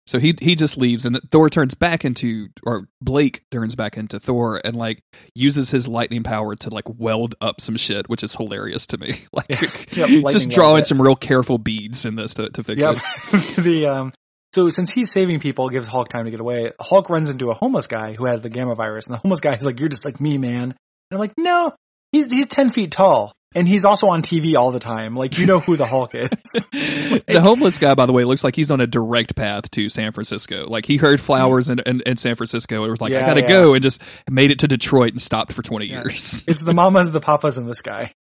So 0.05 0.19
he 0.19 0.35
he 0.41 0.55
just 0.55 0.77
leaves, 0.77 1.05
and 1.05 1.19
Thor 1.31 1.49
turns 1.49 1.73
back 1.75 2.03
into, 2.03 2.49
or 2.65 2.87
Blake 3.01 3.43
turns 3.51 3.75
back 3.75 3.97
into 3.97 4.19
Thor, 4.19 4.59
and 4.63 4.75
like 4.75 5.01
uses 5.33 5.71
his 5.71 5.87
lightning 5.87 6.23
power 6.23 6.55
to 6.55 6.69
like 6.69 6.85
weld 6.87 7.35
up 7.41 7.61
some 7.61 7.77
shit, 7.77 8.09
which 8.09 8.23
is 8.23 8.35
hilarious 8.35 8.85
to 8.87 8.97
me. 8.97 9.21
Like 9.33 9.49
Yeah. 9.95 10.07
Yep, 10.07 10.31
just 10.31 10.49
drawing 10.49 10.83
some 10.85 11.01
real 11.01 11.15
careful 11.15 11.57
beads 11.57 12.05
in 12.05 12.15
this 12.15 12.33
to, 12.35 12.49
to 12.49 12.63
fix 12.63 12.81
Yep. 12.81 12.97
it. 13.33 13.55
the 13.63 13.87
um. 13.87 14.13
So 14.53 14.69
since 14.69 14.91
he's 14.91 15.11
saving 15.11 15.39
people, 15.39 15.69
gives 15.69 15.87
Hulk 15.87 16.09
time 16.09 16.25
to 16.25 16.31
get 16.31 16.39
away. 16.39 16.71
Hulk 16.79 17.09
runs 17.09 17.29
into 17.31 17.49
a 17.49 17.53
homeless 17.55 17.87
guy 17.87 18.13
who 18.13 18.27
has 18.27 18.41
the 18.41 18.49
gamma 18.49 18.75
virus, 18.75 19.07
and 19.07 19.15
the 19.15 19.19
homeless 19.19 19.39
guy 19.39 19.55
is 19.55 19.65
like, 19.65 19.79
"You're 19.79 19.89
just 19.89 20.05
like 20.05 20.19
me, 20.21 20.37
man." 20.37 20.63
And 20.63 20.73
I'm 21.11 21.17
like, 21.19 21.33
"No, 21.37 21.71
he's 22.11 22.31
he's 22.31 22.47
ten 22.47 22.69
feet 22.71 22.91
tall, 22.91 23.33
and 23.55 23.67
he's 23.67 23.85
also 23.85 24.07
on 24.07 24.21
TV 24.21 24.55
all 24.55 24.71
the 24.71 24.79
time. 24.79 25.15
Like 25.15 25.37
you 25.37 25.45
know 25.45 25.59
who 25.59 25.75
the 25.75 25.85
Hulk 25.85 26.15
is." 26.15 26.29
the 26.71 27.39
homeless 27.41 27.77
guy, 27.77 27.93
by 27.95 28.05
the 28.05 28.13
way, 28.13 28.23
looks 28.23 28.43
like 28.43 28.55
he's 28.55 28.71
on 28.71 28.81
a 28.81 28.87
direct 28.87 29.35
path 29.35 29.69
to 29.71 29.89
San 29.89 30.11
Francisco. 30.11 30.65
Like 30.67 30.85
he 30.85 30.97
heard 30.97 31.21
flowers 31.21 31.69
in, 31.69 31.79
in, 31.79 32.01
in 32.05 32.17
San 32.17 32.35
Francisco 32.35 32.83
and 32.83 32.91
was 32.91 33.01
like, 33.01 33.13
I 33.13 33.25
gotta 33.25 33.41
yeah. 33.41 33.47
go, 33.47 33.73
and 33.73 33.83
just 33.83 34.01
made 34.29 34.51
it 34.51 34.59
to 34.59 34.67
Detroit 34.67 35.11
and 35.11 35.21
stopped 35.21 35.53
for 35.53 35.61
20 35.61 35.85
Yeah. 35.85 36.01
years. 36.01 36.43
It's 36.53 36.61
the 36.61 36.73
mamas, 36.73 37.09
the 37.11 37.19
papas, 37.19 37.57
and 37.57 37.67
this 37.67 37.81
guy. 37.81 38.13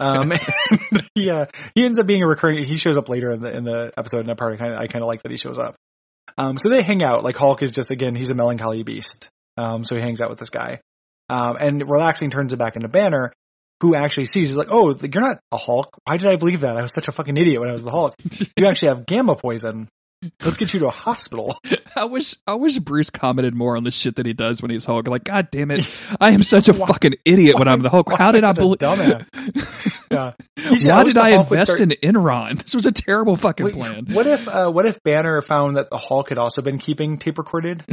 Um, 0.00 0.32
and 0.70 1.08
he, 1.14 1.30
uh, 1.30 1.46
he 1.74 1.84
ends 1.84 1.98
up 1.98 2.06
being 2.06 2.22
a 2.22 2.26
recurring. 2.26 2.64
He 2.64 2.76
shows 2.76 2.96
up 2.96 3.08
later 3.08 3.32
in 3.32 3.40
the 3.40 3.56
in 3.56 3.64
the 3.64 3.92
episode, 3.96 4.20
and 4.20 4.28
that 4.28 4.38
part 4.38 4.54
I 4.54 4.56
kind 4.56 4.72
of 4.72 4.80
I 4.80 4.86
kind 4.86 5.02
of 5.02 5.08
like 5.08 5.22
that 5.22 5.30
he 5.30 5.36
shows 5.36 5.58
up. 5.58 5.76
Um, 6.38 6.58
so 6.58 6.68
they 6.68 6.82
hang 6.82 7.02
out. 7.02 7.24
Like 7.24 7.36
Hulk 7.36 7.62
is 7.62 7.70
just 7.70 7.90
again, 7.90 8.14
he's 8.14 8.30
a 8.30 8.34
melancholy 8.34 8.82
beast. 8.82 9.28
Um, 9.56 9.84
so 9.84 9.94
he 9.94 10.02
hangs 10.02 10.20
out 10.20 10.28
with 10.30 10.38
this 10.38 10.50
guy. 10.50 10.80
Um, 11.28 11.56
and 11.58 11.88
relaxing 11.88 12.30
turns 12.30 12.52
it 12.52 12.58
back 12.58 12.76
into 12.76 12.88
Banner, 12.88 13.32
who 13.80 13.94
actually 13.94 14.26
sees. 14.26 14.48
He's 14.48 14.56
like, 14.56 14.68
"Oh, 14.70 14.94
you're 14.94 15.22
not 15.22 15.38
a 15.52 15.56
Hulk. 15.58 15.96
Why 16.04 16.16
did 16.16 16.28
I 16.28 16.36
believe 16.36 16.60
that? 16.62 16.76
I 16.76 16.82
was 16.82 16.92
such 16.92 17.08
a 17.08 17.12
fucking 17.12 17.36
idiot 17.36 17.60
when 17.60 17.68
I 17.68 17.72
was 17.72 17.82
the 17.82 17.90
Hulk. 17.90 18.14
You 18.56 18.66
actually 18.66 18.88
have 18.88 19.06
gamma 19.06 19.34
poison. 19.36 19.88
Let's 20.42 20.56
get 20.56 20.72
you 20.72 20.80
to 20.80 20.86
a 20.86 20.90
hospital." 20.90 21.58
I 21.94 22.04
wish 22.04 22.34
I 22.46 22.54
wish 22.54 22.78
Bruce 22.78 23.10
commented 23.10 23.54
more 23.54 23.76
on 23.76 23.84
the 23.84 23.90
shit 23.90 24.16
that 24.16 24.26
he 24.26 24.32
does 24.34 24.60
when 24.62 24.70
he's 24.70 24.84
Hulk. 24.84 25.08
Like, 25.08 25.24
God 25.24 25.48
damn 25.50 25.70
it, 25.70 25.88
I 26.20 26.30
am 26.32 26.42
such 26.42 26.68
a 26.68 26.72
Why- 26.72 26.86
fucking 26.86 27.14
idiot 27.24 27.58
when 27.58 27.68
I'm 27.68 27.82
the 27.82 27.90
Hulk. 27.90 28.08
why 28.10 28.16
How 28.16 28.32
did 28.32 28.44
I 28.44 28.52
believe? 28.52 28.78
Yeah. 30.08 30.34
Should- 30.56 30.86
Why 30.86 31.02
did 31.02 31.18
I 31.18 31.30
invest 31.30 31.72
start- 31.72 31.92
in 31.92 32.14
Enron? 32.14 32.62
This 32.62 32.74
was 32.76 32.86
a 32.86 32.92
terrible 32.92 33.34
fucking 33.36 33.66
Wait, 33.66 33.74
plan. 33.74 34.06
What 34.12 34.26
if 34.28 34.46
uh, 34.46 34.70
what 34.70 34.86
if 34.86 35.02
Banner 35.02 35.42
found 35.42 35.76
that 35.76 35.90
the 35.90 35.98
Hulk 35.98 36.28
had 36.28 36.38
also 36.38 36.62
been 36.62 36.78
keeping 36.78 37.18
tape 37.18 37.38
recorded 37.38 37.84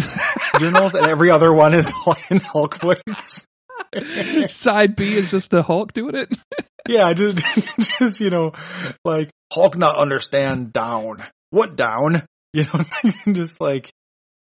journals 0.60 0.94
and 0.94 1.08
every 1.08 1.32
other 1.32 1.52
one 1.52 1.74
is 1.74 1.92
in 2.30 2.40
Hulk 2.40 2.80
voice? 2.80 3.46
Side 4.48 4.96
B 4.96 5.16
is 5.16 5.32
just 5.32 5.52
the 5.52 5.64
Hulk 5.64 5.94
doing 5.94 6.16
it. 6.16 6.36
Yeah, 6.86 7.14
just 7.14 7.38
just 8.00 8.20
you 8.20 8.30
know, 8.30 8.52
like 9.06 9.30
Hulk 9.54 9.78
not 9.78 9.98
understand 9.98 10.74
down. 10.74 11.24
What 11.50 11.78
down? 11.78 12.26
You 12.52 12.66
know, 12.66 12.84
just 13.34 13.62
like 13.62 13.90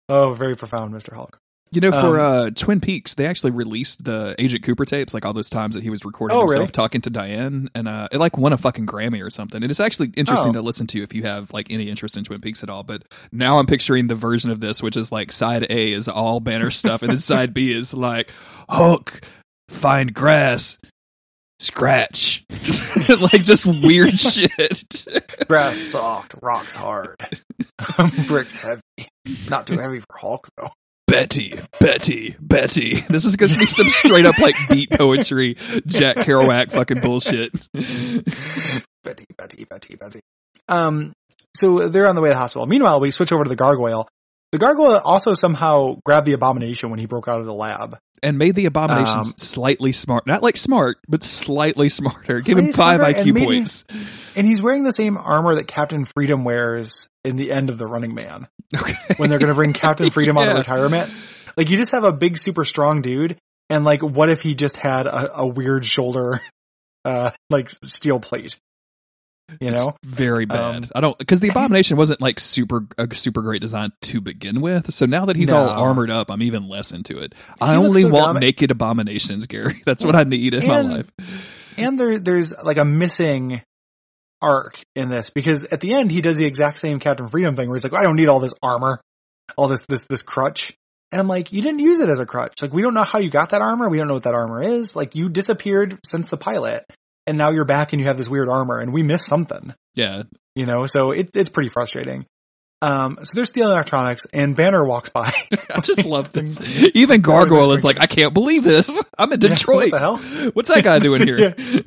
oh, 0.09 0.35
very 0.35 0.57
profound, 0.57 0.93
Mister 0.93 1.15
Hulk. 1.15 1.39
You 1.71 1.81
know, 1.81 1.93
for 1.93 2.21
Um, 2.21 2.47
uh, 2.47 2.51
Twin 2.51 2.81
Peaks, 2.81 3.15
they 3.15 3.27
actually 3.27 3.53
released 3.53 4.05
the 4.05 4.35
Agent 4.41 4.65
Cooper 4.65 4.85
tapes, 4.85 5.15
like 5.15 5.25
all 5.25 5.33
those 5.33 5.49
times 5.49 5.75
that 5.77 5.85
he 5.85 5.89
was 5.89 6.05
recording 6.05 6.37
Oh, 6.37 6.41
himself 6.41 6.59
really? 6.59 6.67
talking 6.73 7.01
to 7.03 7.11
Diane, 7.11 7.71
and 7.77 7.87
uh, 7.89 8.09
it 8.11 8.19
like 8.19 8.37
won 8.37 8.53
a 8.53 8.59
fucking 8.59 8.87
Grammy 8.87 9.25
or 9.25 9.31
something. 9.31 9.63
And 9.63 9.71
it's 9.71 9.81
actually 9.81 10.11
interesting 10.17 10.51
Oh. 10.51 10.55
to 10.55 10.63
listen 10.63 10.89
to 10.89 11.03
if 11.03 11.15
you 11.15 11.23
have 11.23 11.53
like 11.55 11.71
any 11.71 11.89
interest 11.89 12.17
in 12.19 12.25
Twin 12.25 12.41
Peaks 12.41 12.63
at 12.65 12.69
all. 12.69 12.83
But 12.83 13.05
now 13.31 13.59
I'm 13.61 13.67
picturing 13.67 14.09
the 14.09 14.15
version 14.17 14.51
of 14.51 14.59
this, 14.61 14.83
which 14.83 14.97
is 14.97 15.13
like 15.13 15.31
side 15.31 15.63
A 15.71 15.93
is 15.93 16.09
all 16.09 16.41
Banner 16.41 16.71
stuff, 16.73 17.03
and 17.03 17.11
then 17.11 17.21
side 17.21 17.55
B 17.55 17.73
is 17.73 17.95
like 17.95 18.31
Hulk 18.69 19.21
find 19.69 20.13
grass, 20.15 20.79
scratch, 21.59 22.45
like 23.09 23.43
just 23.43 23.67
weird 23.67 24.19
shit. 24.19 25.07
Grass 25.49 25.79
soft, 25.79 26.35
rocks 26.41 26.75
hard, 26.75 27.17
bricks 28.27 28.57
heavy. 28.57 28.81
Not 29.49 29.67
too 29.67 29.79
heavy 29.79 30.01
for 30.01 30.19
Hulk 30.19 30.49
though. 30.57 30.71
Betty, 31.07 31.59
Betty, 31.79 32.37
Betty. 32.41 33.01
This 33.09 33.27
is 33.27 33.37
going 33.37 33.51
to 33.51 33.59
be 33.59 33.67
some 33.67 33.89
straight 33.89 34.25
up 34.25 34.39
like 34.39 34.55
beat 34.71 34.91
poetry, 34.91 35.57
Jack 35.87 36.17
Kerouac 36.17 36.71
fucking 36.73 37.01
bullshit. 37.01 37.53
Betty, 39.05 39.27
Betty, 39.37 39.67
Betty, 39.69 39.97
Betty. 39.97 40.21
Um, 40.69 41.13
so 41.55 41.89
they're 41.89 42.07
on 42.07 42.15
the 42.15 42.23
way 42.23 42.31
to 42.31 42.35
the 42.35 42.39
hospital. 42.39 42.67
Meanwhile, 42.67 43.01
we 43.01 43.11
switch 43.11 43.33
over 43.33 43.45
to 43.45 43.49
the 43.51 43.57
gargoyle. 43.57 44.09
The 44.53 44.59
gargoyle 44.59 45.01
also 45.05 45.35
somehow 45.35 45.97
grabbed 46.05 46.27
the 46.27 46.33
abomination 46.33 46.91
when 46.91 46.99
he 46.99 47.07
broke 47.07 47.29
out 47.29 47.41
of 47.41 47.47
the 47.47 47.55
lab. 47.55 47.99
And 48.25 48.39
made 48.39 48.55
the 48.55 48.67
abominations 48.67 49.29
Um, 49.31 49.35
slightly 49.37 49.91
smart. 49.91 50.27
Not 50.29 50.43
like 50.45 50.57
smart, 50.57 50.99
but 51.09 51.25
slightly 51.25 51.89
smarter. 51.89 52.39
Give 52.41 52.57
him 52.57 52.73
five 52.73 53.01
and 53.01 53.15
IQ 53.17 53.35
maybe- 53.35 53.47
points. 53.47 53.85
And 54.37 54.47
he's 54.47 54.63
wearing 54.63 54.83
the 54.85 54.93
same 54.93 55.19
armor 55.19 55.57
that 55.57 55.67
Captain 55.67 56.07
Freedom 56.07 56.43
wears 56.45 57.07
in 57.23 57.37
the 57.37 57.53
end 57.53 57.69
of 57.69 57.77
The 57.77 57.87
Running 57.87 58.15
Man 58.15 58.49
Okay. 58.75 58.95
when 59.19 59.29
they're 59.29 59.39
going 59.39 59.51
to 59.51 59.55
bring 59.55 59.75
Captain 59.75 60.09
Freedom 60.11 60.39
out 60.39 60.45
Yeah. 60.47 60.53
of 60.53 60.57
retirement. 60.59 61.13
Like, 61.57 61.69
you 61.69 61.77
just 61.77 61.91
have 61.93 62.05
a 62.05 62.13
big, 62.13 62.39
super 62.39 62.65
strong 62.65 63.03
dude, 63.03 63.37
and 63.69 63.85
like, 63.85 64.01
what 64.03 64.31
if 64.31 64.41
he 64.41 64.55
just 64.55 64.79
had 64.79 65.05
a, 65.07 65.41
a 65.41 65.47
weird 65.47 65.85
shoulder, 65.85 66.41
uh, 67.05 67.33
like 67.51 67.69
steel 67.85 68.21
plate? 68.21 68.57
You 69.61 69.69
It's 69.71 69.87
know? 69.87 69.97
very 70.05 70.45
bad. 70.45 70.77
Um, 70.77 70.85
I 70.95 71.01
don't 71.01 71.19
because 71.19 71.41
the 71.41 71.49
abomination 71.49 71.97
wasn't 71.97 72.21
like 72.21 72.41
super 72.41 72.87
a 72.99 73.13
super 73.15 73.43
great 73.43 73.61
design 73.61 73.93
to 74.03 74.21
begin 74.21 74.61
with. 74.61 74.93
So 74.93 75.07
now 75.07 75.27
that 75.27 75.37
he's 75.37 75.53
all 75.53 75.69
armored 75.69 76.11
up, 76.11 76.31
I'm 76.31 76.43
even 76.43 76.69
less 76.69 76.93
into 76.93 77.19
it. 77.19 77.35
I 77.61 77.73
He 77.73 77.77
looks 77.79 77.89
only 77.89 78.03
so 78.03 78.09
want 78.09 78.41
naked 78.41 78.71
abominations, 78.71 79.47
Gary. 79.47 79.81
That's 79.87 80.05
what 80.05 80.15
I 80.17 80.25
need 80.25 80.55
in 80.55 80.67
my 80.67 80.81
life. 80.81 81.11
and 81.79 81.99
there 81.99 82.19
there's 82.19 82.53
like 82.63 82.79
a 82.79 82.85
missing 82.85 83.63
arc 84.41 84.81
in 84.97 85.09
this 85.09 85.31
because 85.31 85.63
at 85.65 85.81
the 85.81 85.95
end 85.95 86.11
he 86.11 86.21
does 86.21 86.37
the 86.37 86.45
exact 86.47 86.79
same 86.79 86.99
Captain 86.99 87.29
Freedom 87.29 87.55
thing 87.57 87.69
where 87.69 87.77
he's 87.77 87.85
like, 87.85 87.95
I 87.95 88.03
don't 88.03 88.17
need 88.17 88.29
all 88.29 88.41
this 88.41 88.55
armor, 88.63 89.01
all 89.57 89.69
this 89.69 89.83
this 89.89 90.05
this 90.05 90.23
crutch. 90.23 90.73
And 91.13 91.21
I'm 91.21 91.29
like, 91.29 91.53
you 91.53 91.61
didn't 91.61 91.81
use 91.81 92.01
it 92.01 92.09
as 92.09 92.21
a 92.21 92.27
crutch. 92.27 92.55
Like 92.63 92.73
we 92.73 92.81
don't 92.83 92.95
know 92.95 93.05
how 93.05 93.19
you 93.19 93.31
got 93.31 93.51
that 93.51 93.61
armor. 93.61 93.89
We 93.89 93.99
don't 93.99 94.09
know 94.09 94.15
what 94.15 94.23
that 94.23 94.35
armor 94.35 94.63
is. 94.63 94.97
Like 94.97 95.15
you 95.15 95.29
disappeared 95.29 95.99
since 96.05 96.29
the 96.29 96.39
pilot, 96.39 96.85
and 97.27 97.39
now 97.39 97.51
you're 97.51 97.65
back 97.65 97.93
and 97.93 98.01
you 98.01 98.09
have 98.09 98.17
this 98.19 98.29
weird 98.29 98.49
armor, 98.49 98.79
and 98.79 98.93
we 98.93 99.03
missed 99.03 99.27
something. 99.27 99.75
Yeah, 99.95 100.23
You 100.55 100.67
know, 100.67 100.87
so 100.87 101.11
it's 101.13 101.37
it's 101.37 101.51
pretty 101.51 101.69
frustrating. 101.71 102.27
Um, 102.81 103.19
so 103.23 103.37
they're 103.37 103.45
stealing 103.45 103.71
electronics, 103.73 104.27
and 104.33 104.57
Banner 104.57 104.85
walks 104.85 105.09
by. 105.09 105.31
I 105.73 105.81
just 105.81 106.05
love 106.05 106.33
this. 106.33 106.59
Even 106.95 107.21
Gargoyle 107.21 107.71
is 107.73 107.85
like, 107.85 107.99
I 108.01 108.07
can't 108.07 108.35
believe 108.35 108.65
this. 108.65 108.89
I'm 109.17 109.33
in 109.33 109.41
Yeah, 109.43 109.49
Detroit. 109.51 109.93
what 109.93 109.99
the 110.01 110.41
hell? 110.41 110.51
What's 110.55 110.69
that 110.69 110.83
guy 110.83 110.99
doing 110.99 111.23
here? 111.25 111.39
yeah. 111.39 111.81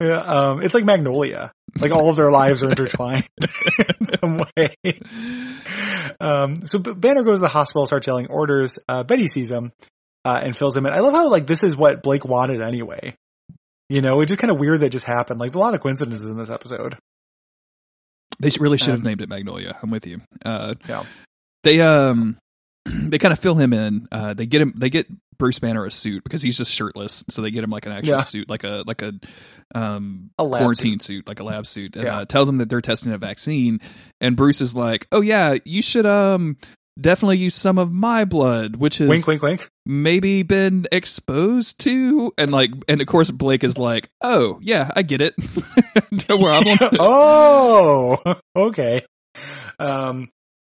yeah, 0.00 0.20
um, 0.20 0.62
it's 0.62 0.74
like 0.74 0.84
Magnolia. 0.84 1.50
Like 1.80 1.90
all 1.92 2.08
of 2.08 2.14
their 2.16 2.30
lives 2.30 2.62
are 2.62 2.70
intertwined 2.70 3.28
in 4.00 4.06
some 4.06 4.38
way. 4.56 5.00
Um, 6.20 6.66
so 6.66 6.78
Banner 6.78 7.22
goes 7.24 7.38
to 7.38 7.42
the 7.42 7.48
hospital, 7.48 7.86
starts 7.86 8.06
yelling 8.06 8.28
orders. 8.28 8.78
Uh, 8.88 9.02
Betty 9.02 9.26
sees 9.26 9.50
him. 9.50 9.72
uh, 10.24 10.38
and 10.40 10.56
fills 10.56 10.76
him 10.76 10.86
in. 10.86 10.92
I 10.92 11.00
love 11.00 11.12
how 11.14 11.28
like 11.28 11.46
this 11.46 11.62
is 11.62 11.76
what 11.76 12.02
Blake 12.02 12.24
wanted 12.24 12.60
anyway. 12.62 13.16
You 13.88 14.00
know, 14.02 14.20
it's 14.20 14.28
just 14.28 14.40
kind 14.40 14.50
of 14.50 14.58
weird 14.58 14.80
that 14.80 14.86
it 14.86 14.92
just 14.92 15.06
happened. 15.06 15.40
Like 15.40 15.54
a 15.54 15.58
lot 15.58 15.74
of 15.74 15.80
coincidences 15.80 16.28
in 16.28 16.36
this 16.36 16.50
episode. 16.50 16.96
They 18.40 18.50
really 18.60 18.78
should 18.78 18.90
have 18.90 19.00
Um, 19.00 19.04
named 19.06 19.20
it 19.20 19.28
Magnolia. 19.28 19.76
I'm 19.82 19.90
with 19.90 20.06
you. 20.06 20.20
Uh, 20.44 20.74
Yeah. 20.88 21.04
They 21.64 21.80
um 21.80 22.36
they 22.86 23.18
kind 23.18 23.32
of 23.32 23.38
fill 23.38 23.56
him 23.56 23.72
in. 23.72 24.06
Uh, 24.12 24.32
they 24.34 24.46
get 24.46 24.60
him. 24.60 24.72
They 24.76 24.90
get 24.90 25.06
Bruce 25.38 25.58
Banner 25.58 25.84
a 25.84 25.90
suit 25.90 26.22
because 26.24 26.42
he's 26.42 26.56
just 26.56 26.72
shirtless. 26.72 27.24
So 27.30 27.42
they 27.42 27.50
get 27.50 27.64
him 27.64 27.70
like 27.70 27.86
an 27.86 27.92
actual 27.92 28.12
Yeah. 28.16 28.20
suit, 28.22 28.48
like 28.48 28.62
a 28.64 28.84
like 28.86 29.02
a 29.02 29.12
um 29.74 30.30
A 30.38 30.46
quarantine 30.46 31.00
suit. 31.00 31.26
like 31.26 31.40
a 31.40 31.44
lab 31.44 31.66
suit, 31.66 31.96
and 31.96 32.04
Yeah. 32.04 32.18
uh, 32.20 32.24
tells 32.26 32.48
him 32.48 32.56
that 32.56 32.68
they're 32.68 32.80
testing 32.80 33.12
a 33.12 33.18
vaccine. 33.18 33.80
And 34.20 34.36
Bruce 34.36 34.60
is 34.60 34.74
like, 34.74 35.06
"Oh 35.12 35.20
yeah, 35.20 35.56
you 35.64 35.82
should 35.82 36.06
um." 36.06 36.56
Definitely 37.00 37.38
use 37.38 37.54
some 37.54 37.78
of 37.78 37.92
my 37.92 38.24
blood, 38.24 38.76
which 38.76 39.00
is 39.00 39.08
Wink, 39.08 39.26
wink, 39.26 39.42
wink. 39.42 39.68
maybe 39.86 40.42
been 40.42 40.86
exposed 40.90 41.78
to, 41.80 42.32
and 42.36 42.50
like, 42.50 42.70
and 42.88 43.00
of 43.00 43.06
course 43.06 43.30
Blake 43.30 43.62
is 43.62 43.78
like, 43.78 44.10
"Oh 44.20 44.58
yeah, 44.60 44.90
I 44.96 45.02
get 45.02 45.20
it, 45.20 45.34
no 46.28 46.38
problem." 46.38 46.78
oh, 46.98 48.18
okay. 48.56 49.04
Um, 49.78 50.28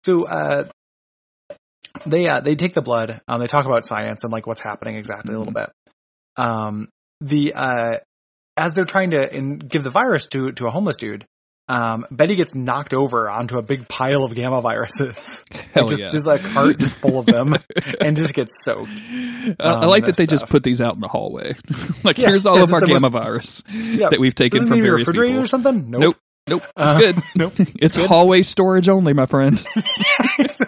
so 0.04 0.26
uh, 0.26 0.68
they 2.06 2.26
uh, 2.28 2.40
they 2.40 2.54
take 2.54 2.74
the 2.74 2.82
blood. 2.82 3.20
Um, 3.26 3.40
they 3.40 3.46
talk 3.46 3.64
about 3.64 3.84
science 3.86 4.22
and 4.22 4.32
like 4.32 4.46
what's 4.46 4.60
happening 4.60 4.96
exactly 4.96 5.34
a 5.34 5.38
little 5.38 5.54
bit. 5.54 5.70
Um, 6.36 6.88
the 7.20 7.54
uh, 7.54 7.96
as 8.56 8.74
they're 8.74 8.84
trying 8.84 9.10
to 9.12 9.34
in, 9.34 9.58
give 9.58 9.84
the 9.84 9.90
virus 9.90 10.26
to 10.26 10.52
to 10.52 10.66
a 10.66 10.70
homeless 10.70 10.96
dude, 10.96 11.24
um, 11.70 12.04
Betty 12.10 12.34
gets 12.34 12.54
knocked 12.54 12.92
over 12.94 13.30
onto 13.30 13.56
a 13.56 13.62
big 13.62 13.86
pile 13.88 14.24
of 14.24 14.34
gamma 14.34 14.60
viruses. 14.60 15.42
Hell 15.72 15.86
just, 15.86 16.00
yeah. 16.00 16.08
just 16.08 16.26
a 16.26 16.38
cart 16.38 16.78
just 16.78 16.94
full 16.94 17.20
of 17.20 17.26
them, 17.26 17.54
and 18.00 18.16
just 18.16 18.34
gets 18.34 18.64
soaked. 18.64 18.90
I, 19.00 19.54
I 19.60 19.72
um, 19.84 19.88
like 19.88 20.06
that 20.06 20.16
they 20.16 20.26
just 20.26 20.48
put 20.48 20.64
these 20.64 20.80
out 20.80 20.94
in 20.94 21.00
the 21.00 21.08
hallway. 21.08 21.54
like, 22.04 22.18
Yeah, 22.18 22.28
here's 22.30 22.44
all 22.44 22.60
of 22.60 22.72
our 22.72 22.80
gamma 22.80 23.08
virus 23.08 23.62
Yeah, 23.70 24.08
that 24.10 24.18
we've 24.18 24.34
taken 24.34 24.66
from 24.66 24.72
it 24.72 24.76
need 24.76 24.80
a 24.80 24.88
various 24.88 25.08
refrigerator 25.08 25.32
people. 25.34 25.42
or 25.44 25.46
something? 25.46 25.90
Nope. 25.90 26.16
Nope, 26.48 26.62
it's 26.76 26.92
Uh, 26.92 26.98
good. 26.98 27.22
Nope. 27.36 27.52
It's 27.58 27.96
good. 27.96 28.08
hallway 28.08 28.42
storage 28.42 28.88
only, 28.88 29.12
my 29.12 29.26
friend. 29.26 29.64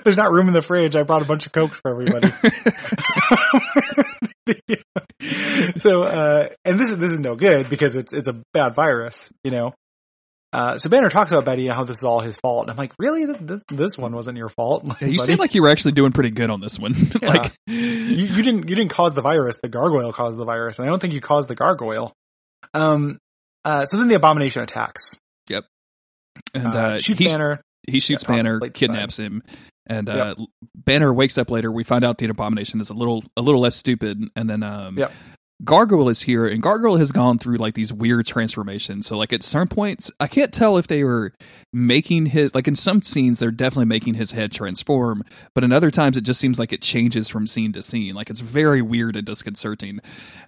There's 0.05 0.17
not 0.19 0.31
room 0.31 0.47
in 0.47 0.55
the 0.55 0.62
fridge. 0.62 0.95
I 0.95 1.03
brought 1.03 1.23
a 1.23 1.25
bunch 1.25 1.47
of 1.47 1.53
Coke 1.53 1.75
for 1.75 1.91
everybody. 1.91 2.29
so, 5.79 6.03
uh, 6.03 6.49
and 6.65 6.79
this 6.79 6.91
is 6.91 6.99
this 6.99 7.12
is 7.12 7.19
no 7.19 7.35
good 7.35 7.69
because 7.69 7.97
it's 7.97 8.12
it's 8.12 8.29
a 8.29 8.43
bad 8.53 8.75
virus, 8.75 9.31
you 9.43 9.51
know. 9.51 9.75
Uh, 10.53 10.77
so 10.77 10.88
Banner 10.91 11.09
talks 11.09 11.33
about 11.33 11.45
Betty 11.47 11.67
and 11.67 11.75
how 11.75 11.85
this 11.85 11.97
is 11.99 12.03
all 12.03 12.21
his 12.21 12.37
fault. 12.37 12.65
And 12.65 12.71
I'm 12.71 12.77
like, 12.77 12.93
really? 12.99 13.27
Th- 13.27 13.38
th- 13.47 13.61
this 13.69 13.97
one 13.97 14.15
wasn't 14.15 14.37
your 14.37 14.51
fault. 14.51 14.85
Yeah, 15.01 15.09
you 15.09 15.17
buddy. 15.19 15.27
seem 15.27 15.38
like 15.38 15.55
you 15.55 15.62
were 15.62 15.71
actually 15.71 15.93
doing 15.93 16.12
pretty 16.12 16.31
good 16.31 16.51
on 16.51 16.61
this 16.61 16.79
one. 16.79 16.95
like, 17.23 17.53
you, 17.67 17.77
you 17.77 18.43
didn't 18.43 18.69
you 18.69 18.75
didn't 18.75 18.91
cause 18.91 19.15
the 19.15 19.23
virus. 19.23 19.57
The 19.62 19.69
gargoyle 19.71 20.12
caused 20.12 20.38
the 20.38 20.45
virus, 20.45 20.79
and 20.79 20.87
I 20.87 20.91
don't 20.91 21.01
think 21.01 21.15
you 21.15 21.21
caused 21.23 21.49
the 21.49 21.55
gargoyle. 21.55 22.12
Um. 22.75 23.19
Uh. 23.65 23.87
So 23.87 23.97
then 23.97 24.09
the 24.09 24.17
abomination 24.17 24.62
attacks. 24.62 25.17
Yep. 25.49 25.65
And 26.55 26.67
uh, 26.75 26.79
uh, 26.79 26.99
shoots 26.99 27.19
he, 27.19 27.27
Banner. 27.27 27.61
he 27.88 28.01
shoots 28.01 28.23
yeah, 28.25 28.37
Banner, 28.37 28.61
possibly 28.61 28.71
kidnaps 28.71 29.19
him, 29.19 29.43
and 29.87 30.09
uh, 30.09 30.35
Banner 30.75 31.12
wakes 31.12 31.38
up 31.38 31.51
later. 31.51 31.71
We 31.73 31.85
find 31.85 32.05
out 32.05 32.19
the 32.19 32.27
abomination 32.27 32.81
is 32.81 32.91
a 32.91 32.95
little 32.95 33.25
a 33.37 33.43
little 33.43 33.61
less 33.61 33.77
stupid, 33.77 34.19
and 34.37 34.49
then 34.49 34.62
um, 34.62 34.99
Yep. 34.99 35.12
Gargoyle 35.64 36.09
is 36.09 36.22
here, 36.22 36.46
and 36.46 36.61
Gargoyle 36.61 36.96
has 36.96 37.12
gone 37.12 37.38
through 37.38 37.57
like 37.57 37.75
these 37.75 37.92
weird 37.92 38.27
transformations. 38.27 39.07
So 39.07 39.16
like 39.16 39.33
at 39.33 39.42
certain 39.42 39.68
points, 39.68 40.11
I 40.18 40.27
can't 40.27 40.53
tell 40.53 40.77
if 40.77 40.87
they 40.87 41.05
were 41.05 41.33
making 41.72 42.27
his 42.27 42.55
like 42.55 42.66
in 42.66 42.75
some 42.75 43.03
scenes 43.03 43.38
they're 43.38 43.51
definitely 43.51 43.85
making 43.87 44.14
his 44.14 44.33
head 44.33 44.51
transform, 44.51 45.22
but 45.55 45.62
in 45.62 45.72
other 45.72 45.90
times 45.90 46.16
it 46.16 46.22
just 46.22 46.40
seems 46.40 46.59
like 46.59 46.72
it 46.72 46.83
changes 46.83 47.29
from 47.29 47.46
scene 47.46 47.72
to 47.72 47.83
scene. 47.83 48.14
Like 48.14 48.29
it's 48.29 48.40
very 48.40 48.83
weird 48.83 49.14
and 49.14 49.25
disconcerting, 49.25 50.01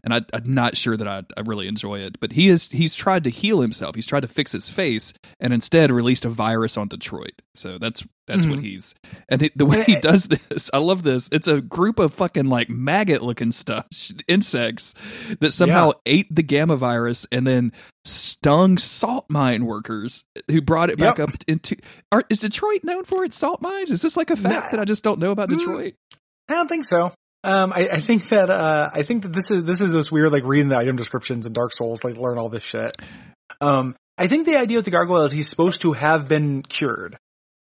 and 0.02 0.12
I, 0.14 0.22
I'm 0.32 0.52
not 0.52 0.76
sure 0.76 0.96
that 0.96 1.06
I, 1.06 1.22
I 1.36 1.42
really 1.42 1.68
enjoy 1.68 2.00
it. 2.00 2.18
But 2.18 2.32
he 2.32 2.48
is 2.48 2.70
he's 2.70 2.94
tried 2.94 3.24
to 3.24 3.30
heal 3.30 3.60
himself. 3.60 3.94
He's 3.94 4.06
tried 4.06 4.22
to 4.22 4.28
fix 4.28 4.52
his 4.52 4.68
face, 4.68 5.12
and 5.38 5.52
instead 5.52 5.90
released 5.92 6.24
a 6.24 6.30
virus 6.30 6.76
on 6.76 6.88
Detroit. 6.88 7.40
So 7.54 7.78
that's 7.78 8.02
that's 8.26 8.46
what 8.46 8.58
Mhm. 8.58 8.62
he's 8.64 8.94
and 9.28 9.42
it, 9.42 9.56
the 9.56 9.66
way 9.66 9.82
he 9.84 9.96
does 10.00 10.28
this, 10.28 10.70
I 10.72 10.78
love 10.78 11.02
this. 11.02 11.28
It's 11.32 11.48
a 11.48 11.60
group 11.60 11.98
of 11.98 12.14
fucking 12.14 12.46
like 12.46 12.68
maggot 12.70 13.22
looking 13.22 13.52
stuff, 13.52 13.86
insects 14.28 14.94
that 15.40 15.52
somehow 15.52 15.90
ate 16.06 16.34
the 16.34 16.42
gamma 16.42 16.76
virus 16.76 17.26
and 17.30 17.46
then 17.46 17.72
stung 18.04 18.78
salt 18.78 19.26
mine 19.28 19.66
workers 19.66 20.24
who 20.50 20.60
brought 20.60 20.90
it 20.90 20.98
back 20.98 21.18
Yep. 21.18 21.28
up 21.28 21.34
into. 21.48 21.76
Are, 22.12 22.22
is 22.30 22.40
Detroit 22.40 22.84
known 22.84 23.04
for 23.04 23.24
its 23.24 23.36
salt 23.38 23.60
mines? 23.62 23.90
Is 23.90 24.02
this 24.02 24.16
like 24.16 24.30
a 24.30 24.36
fact 24.36 24.70
that 24.72 24.80
I 24.80 24.84
just 24.84 25.02
don't 25.04 25.18
know 25.18 25.30
about 25.30 25.48
Mm. 25.48 25.58
Detroit? 25.58 25.94
I 26.48 26.54
don't 26.54 26.68
think 26.68 26.84
so. 26.84 27.12
Um, 27.42 27.72
I, 27.74 27.88
I 27.92 28.00
think 28.00 28.30
that 28.30 28.48
uh, 28.50 28.88
I 28.94 29.02
think 29.02 29.22
that 29.24 29.32
this 29.34 29.50
is 29.50 29.64
this 29.64 29.80
is 29.82 29.92
this 29.92 30.10
weird 30.10 30.32
like 30.32 30.44
reading 30.44 30.68
the 30.68 30.76
item 30.78 30.96
descriptions 30.96 31.44
in 31.46 31.52
Dark 31.52 31.72
Souls, 31.74 32.02
like 32.02 32.16
learn 32.16 32.38
all 32.38 32.48
this 32.48 32.62
shit. 32.62 32.96
Um, 33.60 33.94
I 34.16 34.28
think 34.28 34.46
the 34.46 34.56
idea 34.56 34.76
with 34.78 34.84
the 34.86 34.90
gargoyle 34.90 35.24
is 35.24 35.32
he's 35.32 35.48
supposed 35.48 35.82
to 35.82 35.92
have 35.92 36.26
been 36.28 36.62
cured. 36.62 37.18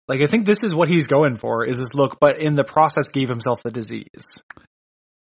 Like 0.07 0.21
I 0.21 0.27
think 0.27 0.45
this 0.45 0.63
is 0.63 0.73
what 0.73 0.87
he's 0.89 1.07
going 1.07 1.37
for 1.37 1.65
is 1.65 1.77
this 1.77 1.93
look, 1.93 2.17
but 2.19 2.39
in 2.39 2.55
the 2.55 2.63
process 2.63 3.09
gave 3.09 3.27
himself 3.29 3.61
the 3.63 3.71
disease. 3.71 4.41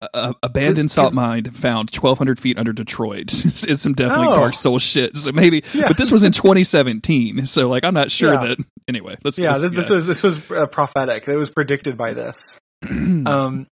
A- 0.02 0.08
a 0.14 0.34
abandoned 0.44 0.92
salt 0.92 1.12
mine 1.14 1.46
found 1.46 1.90
1,200 1.90 2.40
feet 2.40 2.60
under 2.60 2.72
Detroit 2.72 3.34
is 3.68 3.82
some 3.82 3.94
definitely 3.94 4.28
Oh. 4.28 4.36
Dark 4.36 4.54
Soul 4.54 4.78
shit. 4.78 5.18
So 5.18 5.32
maybe, 5.32 5.64
Yeah. 5.74 5.88
but 5.88 5.98
this 5.98 6.12
was 6.12 6.24
in 6.24 6.32
2017. 6.32 7.48
So 7.48 7.68
like, 7.68 7.84
I'm 7.84 7.96
not 7.96 8.12
sure 8.12 8.34
Yeah. 8.34 8.46
that. 8.50 8.58
Anyway, 8.88 9.18
let's. 9.24 9.40
Yeah, 9.40 9.54
let's- 9.54 9.64
th- 9.64 9.74
this 9.74 9.90
was 9.90 10.06
this 10.06 10.22
was 10.22 10.52
uh, 10.52 10.68
prophetic. 10.68 11.28
It 11.28 11.36
was 11.36 11.50
predicted 11.50 11.98
by 11.98 12.14
this. 12.14 12.58
Um, 12.88 13.66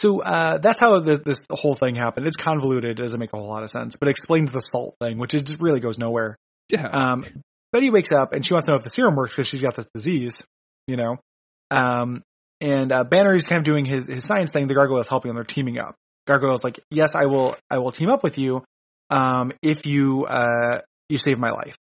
so 0.00 0.20
uh, 0.22 0.58
that's 0.58 0.78
how 0.78 1.00
the, 1.00 1.18
this 1.18 1.40
whole 1.50 1.74
thing 1.74 1.96
happened. 1.96 2.26
It's 2.28 2.36
convoluted. 2.36 2.90
It 2.98 3.02
doesn't 3.02 3.18
make 3.18 3.32
a 3.32 3.36
whole 3.36 3.48
lot 3.48 3.64
of 3.64 3.70
sense, 3.70 3.96
but 3.96 4.08
explains 4.08 4.50
the 4.52 4.60
salt 4.60 4.94
thing, 5.00 5.18
which 5.18 5.34
it 5.34 5.44
just 5.46 5.60
really 5.60 5.80
goes 5.80 5.98
nowhere. 5.98 6.36
yeah. 6.68 6.86
Um, 6.86 7.24
Betty 7.72 7.90
wakes 7.90 8.12
up 8.12 8.32
and 8.32 8.44
she 8.44 8.54
wants 8.54 8.66
to 8.66 8.72
know 8.72 8.78
if 8.78 8.84
the 8.84 8.90
serum 8.90 9.14
works 9.14 9.34
because 9.34 9.46
she's 9.46 9.60
got 9.62 9.74
this 9.74 9.86
disease, 9.94 10.42
you 10.86 10.96
know. 10.96 11.16
Um, 11.70 12.22
and 12.60 12.92
uh, 12.92 13.04
Banner 13.04 13.34
is 13.34 13.46
kind 13.46 13.58
of 13.58 13.64
doing 13.64 13.84
his 13.84 14.06
his 14.06 14.24
science 14.24 14.50
thing. 14.50 14.66
The 14.66 14.74
gargoyle 14.74 15.00
is 15.00 15.08
helping, 15.08 15.30
and 15.30 15.36
they're 15.36 15.44
teaming 15.44 15.78
up. 15.78 15.94
Gargoyle's 16.26 16.64
like, 16.64 16.80
"Yes, 16.90 17.14
I 17.14 17.26
will. 17.26 17.56
I 17.70 17.78
will 17.78 17.92
team 17.92 18.10
up 18.10 18.22
with 18.22 18.38
you, 18.38 18.64
um, 19.10 19.52
if 19.62 19.86
you 19.86 20.24
uh 20.26 20.80
you 21.08 21.18
save 21.18 21.38
my 21.38 21.50
life." 21.50 21.76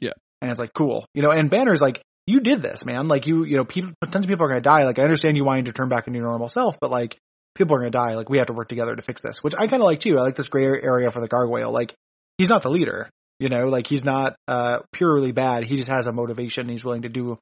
Yeah. 0.00 0.12
and 0.42 0.50
it's 0.50 0.60
like 0.60 0.72
cool, 0.74 1.06
you 1.14 1.22
know. 1.22 1.30
And 1.30 1.50
Banner's 1.50 1.80
like, 1.80 2.02
"You 2.26 2.40
did 2.40 2.60
this, 2.60 2.84
man. 2.84 3.08
Like 3.08 3.26
you, 3.26 3.44
you 3.44 3.56
know, 3.56 3.64
people, 3.64 3.92
tons 4.10 4.24
of 4.24 4.28
people 4.28 4.44
are 4.44 4.48
going 4.48 4.62
to 4.62 4.68
die. 4.68 4.84
Like 4.84 4.98
I 4.98 5.02
understand 5.02 5.36
you 5.36 5.44
wanting 5.44 5.64
to 5.64 5.72
turn 5.72 5.88
back 5.88 6.06
into 6.06 6.18
your 6.18 6.28
normal 6.28 6.48
self, 6.48 6.76
but 6.80 6.90
like 6.90 7.16
people 7.54 7.74
are 7.76 7.80
going 7.80 7.92
to 7.92 7.98
die. 7.98 8.14
Like 8.14 8.28
we 8.28 8.38
have 8.38 8.48
to 8.48 8.52
work 8.52 8.68
together 8.68 8.94
to 8.94 9.02
fix 9.02 9.20
this." 9.22 9.42
Which 9.42 9.54
I 9.54 9.66
kind 9.66 9.82
of 9.82 9.86
like 9.86 10.00
too. 10.00 10.16
I 10.18 10.22
like 10.22 10.36
this 10.36 10.48
gray 10.48 10.64
area 10.64 11.10
for 11.10 11.20
the 11.20 11.28
gargoyle. 11.28 11.72
Like 11.72 11.94
he's 12.36 12.50
not 12.50 12.62
the 12.62 12.70
leader. 12.70 13.08
You 13.40 13.48
know, 13.48 13.64
like 13.66 13.86
he's 13.86 14.04
not 14.04 14.36
uh 14.48 14.80
purely 14.92 15.32
bad. 15.32 15.64
He 15.64 15.76
just 15.76 15.88
has 15.88 16.06
a 16.08 16.12
motivation. 16.12 16.68
He's 16.68 16.84
willing 16.84 17.02
to 17.02 17.08
do 17.08 17.38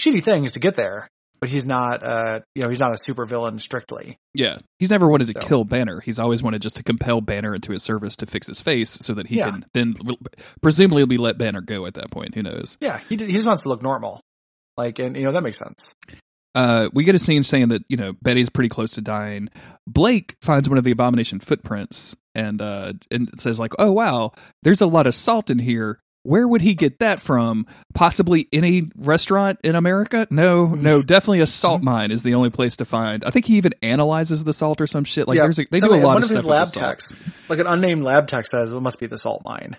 shitty 0.00 0.24
things 0.24 0.52
to 0.52 0.58
get 0.60 0.74
there, 0.74 1.08
but 1.40 1.48
he's 1.50 1.66
not 1.66 2.02
uh 2.02 2.40
you 2.54 2.62
know, 2.62 2.68
he's 2.70 2.80
not 2.80 2.94
a 2.94 2.98
super 2.98 3.26
villain 3.26 3.58
strictly. 3.58 4.16
Yeah, 4.34 4.56
he's 4.78 4.90
never 4.90 5.06
wanted 5.08 5.26
to 5.28 5.34
So- 5.40 5.46
kill 5.46 5.64
Banner. 5.64 6.00
He's 6.00 6.18
always 6.18 6.42
wanted 6.42 6.62
just 6.62 6.76
to 6.78 6.82
compel 6.82 7.20
Banner 7.20 7.54
into 7.54 7.72
his 7.72 7.82
service 7.82 8.16
to 8.16 8.26
fix 8.26 8.46
his 8.46 8.60
face, 8.62 8.90
so 8.90 9.12
that 9.14 9.26
he 9.26 9.36
Yeah. 9.36 9.50
can 9.50 9.66
then 9.74 9.94
presumably 10.62 11.04
be 11.06 11.18
let 11.18 11.36
Banner 11.38 11.60
go 11.60 11.86
at 11.86 11.94
that 11.94 12.10
point. 12.10 12.34
Who 12.34 12.42
knows? 12.42 12.76
Yeah, 12.80 12.98
he 13.08 13.16
just, 13.16 13.30
he 13.30 13.36
just 13.36 13.46
wants 13.46 13.62
to 13.64 13.68
look 13.68 13.82
normal. 13.82 14.20
Like 14.76 14.98
and 14.98 15.14
you 15.16 15.24
know, 15.24 15.32
that 15.32 15.42
makes 15.42 15.58
sense. 15.58 15.92
Uh, 16.54 16.88
we 16.92 17.04
get 17.04 17.14
a 17.14 17.18
scene 17.18 17.42
saying 17.42 17.68
that 17.68 17.82
you 17.88 17.96
know 17.96 18.12
Betty's 18.22 18.48
pretty 18.48 18.68
close 18.68 18.92
to 18.92 19.00
dying. 19.00 19.48
Blake 19.86 20.36
finds 20.40 20.68
one 20.68 20.78
of 20.78 20.84
the 20.84 20.90
abomination 20.92 21.40
footprints 21.40 22.14
and 22.34 22.60
uh, 22.62 22.92
and 23.10 23.30
says 23.40 23.58
like, 23.58 23.72
"Oh 23.78 23.92
wow, 23.92 24.32
there's 24.62 24.80
a 24.80 24.86
lot 24.86 25.06
of 25.06 25.14
salt 25.14 25.50
in 25.50 25.58
here." 25.58 26.00
Where 26.26 26.48
would 26.48 26.62
he 26.62 26.72
get 26.74 27.00
that 27.00 27.20
from? 27.20 27.66
Possibly 27.92 28.48
any 28.50 28.88
restaurant 28.96 29.58
in 29.62 29.74
America? 29.74 30.26
No, 30.30 30.68
no, 30.68 31.02
definitely 31.02 31.40
a 31.40 31.46
salt 31.46 31.82
mine 31.82 32.10
is 32.10 32.22
the 32.22 32.32
only 32.34 32.48
place 32.48 32.78
to 32.78 32.86
find. 32.86 33.22
I 33.26 33.30
think 33.30 33.44
he 33.44 33.58
even 33.58 33.74
analyzes 33.82 34.42
the 34.42 34.54
salt 34.54 34.80
or 34.80 34.86
some 34.86 35.04
shit. 35.04 35.28
Like 35.28 35.36
yeah. 35.36 35.42
there's 35.42 35.58
a, 35.58 35.66
they 35.70 35.80
So, 35.80 35.88
do 35.88 35.92
a 35.92 35.96
lot 35.96 36.04
one 36.14 36.16
of 36.16 36.22
of 36.22 36.28
stuff 36.28 36.38
his 36.38 36.46
lab 36.46 36.66
salt. 36.68 36.82
techs, 36.86 37.18
like 37.50 37.58
an 37.58 37.66
unnamed 37.66 38.04
lab 38.04 38.26
tech 38.26 38.46
says 38.46 38.70
it 38.70 38.80
must 38.80 38.98
be 38.98 39.06
the 39.06 39.18
salt 39.18 39.42
mine, 39.44 39.76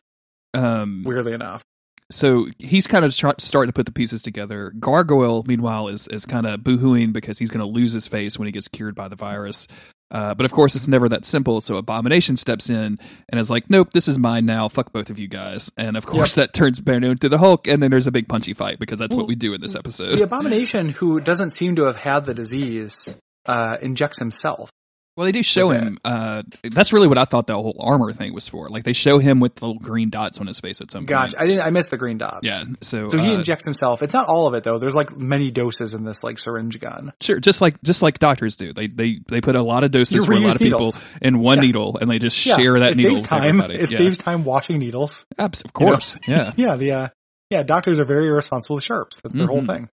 Um, 0.54 1.02
weirdly 1.04 1.34
enough. 1.34 1.64
So 2.12 2.48
he's 2.60 2.88
kind 2.88 3.04
of 3.04 3.16
try- 3.16 3.34
starting 3.40 3.70
to 3.70 3.74
put 3.74 3.86
the 3.86 3.92
pieces 3.92 4.22
together. 4.22 4.72
Gargoyle, 4.80 5.44
meanwhile, 5.48 5.88
is 5.88 6.08
is 6.08 6.26
kind 6.26 6.46
of 6.46 6.62
boohooing 6.62 7.14
because 7.14 7.40
he's 7.40 7.50
going 7.50 7.66
to 7.66 7.72
lose 7.72 7.94
his 7.94 8.08
face 8.08 8.38
when 8.38 8.46
he 8.46 8.52
gets 8.52 8.68
cured 8.68 8.96
by 8.96 9.08
the 9.08 9.16
virus. 9.16 9.68
Uh, 10.12 10.36
but 10.36 10.46
of 10.46 10.52
course, 10.52 10.76
it's 10.76 10.88
never 10.88 11.10
that 11.10 11.26
simple. 11.26 11.60
So 11.62 11.78
Abomination 11.78 12.38
steps 12.38 12.70
in 12.70 13.00
and 13.28 13.40
is 13.40 13.50
like, 13.50 13.70
"Nope, 13.70 13.90
this 13.92 14.08
is 14.08 14.20
mine 14.20 14.46
now. 14.46 14.68
Fuck 14.68 14.94
both 14.94 15.10
of 15.10 15.18
you 15.18 15.28
guys." 15.28 15.72
And 15.78 15.98
of 15.98 16.06
course, 16.06 16.36
that 16.36 16.54
turns 16.54 16.80
Banner 16.80 17.12
into 17.12 17.28
the 17.28 17.40
Hulk. 17.40 17.68
And 17.68 17.82
then 17.82 17.90
there's 17.90 18.08
a 18.08 18.12
big 18.12 18.28
punchy 18.30 18.54
fight 18.54 18.78
because 18.78 19.00
that's 19.00 19.16
what 19.16 19.28
we 19.28 19.36
do 19.36 19.54
in 19.54 19.62
this 19.62 19.76
episode. 19.76 20.20
The 20.20 20.26
abomination 20.26 20.90
who 20.90 21.20
doesn't 21.20 21.52
seem 21.52 21.76
to 21.78 21.86
have 21.86 21.96
had 21.98 22.26
the 22.26 22.34
disease 22.34 23.16
uh 23.48 23.78
injects 23.82 24.20
himself. 24.20 24.70
Well, 25.18 25.24
they 25.24 25.32
do 25.32 25.44
show 25.44 25.70
him. 25.70 25.98
Uh, 26.04 26.44
that's 26.64 26.92
really 26.92 27.08
what 27.08 27.18
I 27.18 27.24
thought 27.24 27.48
the 27.48 27.54
whole 27.54 27.78
armor 27.80 28.12
thing 28.12 28.34
was 28.34 28.50
for. 28.50 28.68
Like 28.68 28.84
they 28.84 28.92
show 28.92 29.18
him 29.18 29.40
with 29.40 29.56
the 29.56 29.68
little 29.68 29.82
green 29.82 30.10
dots 30.10 30.42
on 30.42 30.48
his 30.48 30.60
face 30.60 30.82
at 30.82 30.92
some 30.92 31.04
point. 31.04 31.10
Gotcha. 31.10 31.38
point. 31.38 31.42
I 31.44 31.48
didn't. 31.48 31.62
I 31.66 31.70
missed 31.70 31.90
the 31.90 31.96
green 31.98 32.18
dots. 32.18 32.40
Yeah. 32.44 32.64
So, 32.82 33.08
So 33.08 33.18
he 33.18 33.30
uh, 33.30 33.36
injects 33.36 33.64
himself. 33.64 34.04
It's 34.04 34.14
not 34.14 34.28
all 34.28 34.48
of 34.48 34.56
it 34.56 34.64
though. 34.66 34.78
There's 34.78 34.94
like 34.94 35.16
many 35.16 35.52
doses 35.52 35.94
in 35.94 36.04
this 36.04 36.22
like 36.24 36.38
syringe 36.38 36.80
gun. 36.82 37.14
sure, 37.22 37.40
just 37.40 37.62
like 37.62 37.82
just 37.82 38.02
like 38.02 38.20
doctors 38.20 38.58
do. 38.58 38.74
They 38.74 38.88
they 38.88 39.22
they 39.28 39.40
put 39.40 39.56
a 39.56 39.62
lot 39.64 39.86
of 39.86 39.92
doses 39.92 40.26
for 40.26 40.34
a 40.34 40.40
lot 40.40 40.56
of 40.56 40.60
people 40.62 40.94
in 41.22 41.40
one 41.40 41.60
Yeah. 41.60 41.66
needle, 41.68 41.98
and 42.02 42.12
they 42.12 42.20
just 42.20 42.46
Yeah, 42.46 42.56
share 42.58 42.80
that 42.82 42.98
needle 42.98 43.12
saves 43.12 43.22
with 43.22 43.30
time. 43.30 43.44
everybody. 43.62 43.76
It 43.76 43.92
yeah. 43.92 43.98
saves 43.98 44.18
time 44.18 44.44
watching 44.44 44.80
needles. 44.80 45.26
Abs- 45.38 45.62
of 45.62 45.72
you 45.80 45.86
know? 45.86 45.92
course. 45.94 46.18
Yeah. 46.28 46.52
Yeah, 46.58 46.76
the 46.76 46.92
uh, 46.92 47.08
yeah 47.50 47.64
doctors 47.64 48.02
are 48.02 48.06
very 48.06 48.28
irresponsible 48.28 48.76
with 48.76 48.84
sharps. 48.84 49.20
That's 49.24 49.34
their 49.34 49.48
whole 49.48 49.62
Mhm. 49.62 49.68
thing. 49.68 49.90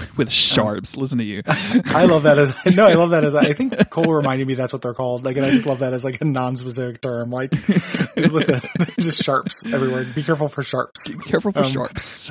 With 0.16 0.30
sharps. 0.30 0.96
Listen 0.96 1.18
to 1.18 1.24
you. 1.24 1.42
I 1.46 2.04
love 2.06 2.24
that 2.24 2.38
as 2.38 2.52
no, 2.76 2.84
I 2.84 2.94
love 2.94 3.10
that 3.10 3.24
as 3.24 3.34
I 3.34 3.52
think 3.54 3.90
Cole 3.90 4.12
reminded 4.12 4.46
me 4.46 4.54
that's 4.54 4.72
what 4.72 4.82
they're 4.82 4.94
called. 4.94 5.24
Like, 5.24 5.36
and 5.36 5.44
I 5.46 5.50
just 5.50 5.66
love 5.66 5.80
that 5.80 5.92
as 5.94 6.04
like 6.04 6.20
a 6.20 6.24
non-specific 6.24 7.00
term. 7.00 7.30
Like, 7.30 7.52
listen, 8.16 8.60
just 8.98 9.22
sharps 9.22 9.62
everywhere. 9.66 10.04
Be 10.04 10.22
careful 10.22 10.48
for 10.48 10.62
sharps. 10.62 11.08
Be 11.14 11.18
careful 11.24 11.52
for 11.52 11.60
Um, 11.60 11.70
sharps. 11.70 12.30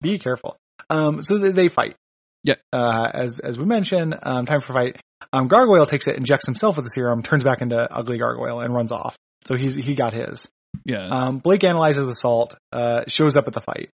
Be 0.00 0.18
careful. 0.18 0.56
Um, 0.90 1.22
so 1.22 1.38
they, 1.38 1.50
they 1.52 1.68
fight. 1.68 1.96
Yeah. 2.44 2.56
Uh, 2.72 3.08
as 3.14 3.38
as 3.38 3.58
we 3.58 3.64
mentioned, 3.64 4.16
um, 4.22 4.46
time 4.46 4.60
for 4.60 4.72
fight. 4.72 4.96
Um, 5.32 5.46
Gargoyle 5.48 5.86
takes 5.86 6.06
it, 6.08 6.16
injects 6.16 6.46
himself 6.46 6.76
with 6.76 6.84
the 6.84 6.90
serum, 6.90 7.22
turns 7.22 7.44
back 7.44 7.60
into 7.62 7.76
Ugly 7.76 8.18
Gargoyle, 8.18 8.60
and 8.60 8.74
runs 8.74 8.90
off. 8.90 9.16
So 9.46 9.54
he's 9.56 9.74
he 9.74 9.94
got 9.94 10.12
his. 10.12 10.48
Yeah. 10.84 11.06
Um, 11.06 11.38
Blake 11.38 11.62
analyzes 11.64 12.06
the 12.06 12.14
salt, 12.14 12.56
uh, 12.72 13.02
shows 13.06 13.36
up 13.36 13.46
at 13.46 13.52
the 13.52 13.60
fight. 13.60 13.90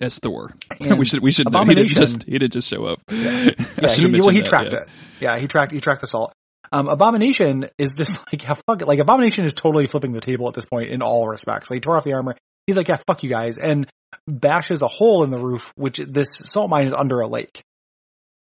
As 0.00 0.18
Thor. 0.18 0.54
We 0.80 1.04
should 1.04 1.22
we 1.22 1.30
should 1.30 1.50
know. 1.50 1.64
He 1.64 1.74
didn't 1.74 1.88
just 1.88 2.24
he 2.24 2.32
didn't 2.32 2.52
just 2.52 2.68
show 2.68 2.84
up. 2.84 3.00
Yeah, 3.10 3.50
should 3.88 4.12
he, 4.14 4.20
well, 4.20 4.30
he 4.30 4.40
that, 4.40 4.46
tracked 4.46 4.72
yeah. 4.72 4.80
it. 4.80 4.88
Yeah, 5.20 5.38
he 5.38 5.46
tracked 5.46 5.72
he 5.72 5.80
tracked 5.80 6.00
the 6.00 6.06
salt. 6.06 6.32
Um, 6.72 6.88
Abomination 6.88 7.68
is 7.78 7.96
just 7.96 8.20
like 8.32 8.42
yeah, 8.42 8.54
fuck 8.66 8.82
it. 8.82 8.88
Like 8.88 8.98
Abomination 8.98 9.44
is 9.44 9.54
totally 9.54 9.86
flipping 9.86 10.12
the 10.12 10.20
table 10.20 10.48
at 10.48 10.54
this 10.54 10.64
point 10.64 10.90
in 10.90 11.02
all 11.02 11.28
respects. 11.28 11.70
Like 11.70 11.76
he 11.76 11.80
tore 11.80 11.96
off 11.96 12.04
the 12.04 12.14
armor. 12.14 12.36
He's 12.66 12.76
like, 12.76 12.88
yeah, 12.88 12.96
fuck 13.06 13.22
you 13.22 13.30
guys, 13.30 13.58
and 13.58 13.86
bashes 14.26 14.80
a 14.82 14.88
hole 14.88 15.22
in 15.22 15.30
the 15.30 15.38
roof, 15.38 15.62
which 15.76 15.98
this 15.98 16.40
salt 16.44 16.70
mine 16.70 16.86
is 16.86 16.94
under 16.94 17.20
a 17.20 17.28
lake. 17.28 17.62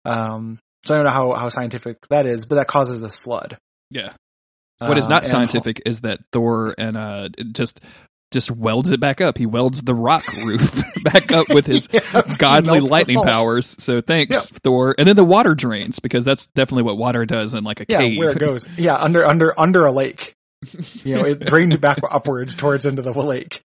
Um, 0.04 0.60
so 0.86 0.94
I 0.94 0.98
don't 0.98 1.06
know 1.06 1.12
how 1.12 1.34
how 1.36 1.50
scientific 1.50 1.98
that 2.10 2.26
is, 2.26 2.46
but 2.46 2.56
that 2.56 2.68
causes 2.68 3.00
this 3.00 3.16
flood. 3.16 3.58
Yeah. 3.92 4.14
What 4.80 4.98
is 4.98 5.06
Um, 5.06 5.12
not 5.12 5.28
scientific 5.28 5.82
is 5.86 6.02
that 6.02 6.20
Thor 6.32 6.74
and 6.78 6.98
uh 6.98 7.30
just 7.52 7.82
just 8.32 8.52
welds 8.52 8.92
it 8.92 9.00
back 9.00 9.22
up. 9.22 9.38
He 9.38 9.46
welds 9.46 9.82
the 9.82 9.96
rock 9.96 10.24
roof 10.34 10.82
back 11.04 11.32
up 11.32 11.50
with 11.50 11.66
his 11.66 11.88
Yeah, 11.94 12.02
godly 12.38 12.80
lightning 12.80 13.22
powers. 13.24 13.76
So 13.80 14.02
thanks, 14.02 14.50
Thor. 14.50 14.96
And 14.98 15.08
then 15.08 15.16
the 15.16 15.24
water 15.26 15.56
drains 15.56 16.00
because 16.00 16.26
that's 16.26 16.46
definitely 16.48 16.84
what 16.84 16.98
water 16.98 17.26
does 17.26 17.54
in 17.54 17.64
like 17.64 17.80
a 17.80 17.86
Yeah, 17.90 18.00
cave. 18.00 18.18
where 18.20 18.32
it 18.32 18.40
goes. 18.40 18.68
Yeah, 18.78 18.96
under 18.98 19.26
under 19.26 19.60
under 19.60 19.86
a 19.86 19.92
lake. 19.92 20.34
You 21.04 21.16
know, 21.16 21.26
it 21.26 21.40
drained 21.48 21.80
back 21.82 22.00
upwards 22.10 22.56
towards 22.56 22.86
into 22.86 23.02
the 23.02 23.12
lake. 23.14 23.62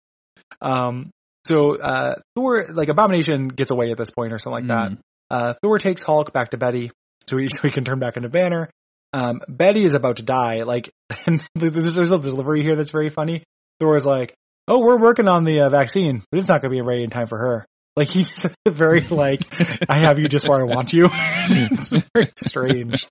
Um. 0.61 1.11
So 1.45 1.75
uh, 1.75 2.15
Thor, 2.35 2.65
like 2.73 2.87
Abomination, 2.87 3.49
gets 3.49 3.69
away 3.71 3.91
at 3.91 3.97
this 3.97 4.11
point 4.11 4.31
or 4.31 4.39
something 4.39 4.65
like 4.65 4.77
that. 4.77 4.91
Mm. 4.91 4.97
Uh, 5.29 5.53
Thor 5.61 5.77
takes 5.77 6.01
Hulk 6.01 6.31
back 6.31 6.51
to 6.51 6.57
Betty, 6.57 6.91
so 7.29 7.37
he 7.37 7.49
so 7.49 7.59
he 7.63 7.71
can 7.71 7.83
turn 7.83 7.99
back 7.99 8.15
into 8.15 8.29
Banner. 8.29 8.69
Um, 9.11 9.41
Betty 9.49 9.83
is 9.83 9.93
about 9.93 10.17
to 10.17 10.23
die. 10.23 10.63
Like, 10.63 10.89
and 11.25 11.43
there's 11.53 12.09
a 12.09 12.17
delivery 12.19 12.63
here 12.63 12.75
that's 12.77 12.91
very 12.91 13.09
funny. 13.09 13.43
Thor 13.79 13.95
is 13.97 14.05
like, 14.05 14.33
"Oh, 14.67 14.79
we're 14.79 14.99
working 14.99 15.27
on 15.27 15.43
the 15.43 15.61
uh, 15.61 15.69
vaccine, 15.69 16.23
but 16.31 16.39
it's 16.39 16.49
not 16.49 16.61
going 16.61 16.71
to 16.71 16.75
be 16.75 16.81
ready 16.81 17.03
in 17.03 17.09
time 17.09 17.27
for 17.27 17.37
her." 17.37 17.65
Like 17.95 18.07
he's 18.07 18.45
very 18.67 19.01
like, 19.01 19.41
"I 19.89 20.01
have 20.01 20.19
you 20.19 20.27
just 20.27 20.47
where 20.47 20.59
I 20.59 20.63
want 20.63 20.93
you." 20.93 21.05
it's 21.11 21.89
very 21.89 22.31
strange. 22.37 23.07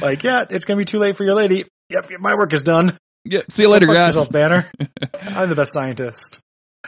Like, 0.00 0.22
yeah, 0.22 0.40
it's 0.48 0.64
going 0.64 0.78
to 0.78 0.84
be 0.84 0.84
too 0.84 0.98
late 0.98 1.16
for 1.16 1.24
your 1.24 1.34
lady. 1.34 1.64
Yep, 1.90 2.10
my 2.20 2.34
work 2.34 2.52
is 2.52 2.60
done. 2.60 2.96
Yeah. 3.24 3.40
See 3.48 3.64
you 3.64 3.68
later, 3.68 3.86
fuck 3.86 3.94
guys. 3.94 4.14
yourself, 4.14 4.32
Banner. 4.32 4.70
I'm 5.20 5.48
the 5.48 5.54
best 5.54 5.72
scientist. 5.72 6.40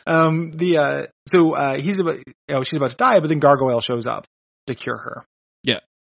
Um, 0.07 0.51
the 0.53 0.79
uh, 0.79 1.07
so 1.29 1.55
uh, 1.55 1.79
he's 1.79 1.98
about, 2.01 2.16
you 2.16 2.35
know, 2.48 2.62
she's 2.62 2.77
about 2.77 2.90
to 2.90 2.96
die, 2.96 3.20
but 3.20 3.29
then 3.29 3.38
Gargoyle 3.38 3.81
shows 3.81 4.07
up 4.07 4.27
to 4.66 4.75
cure 4.75 4.96
her. 4.96 5.25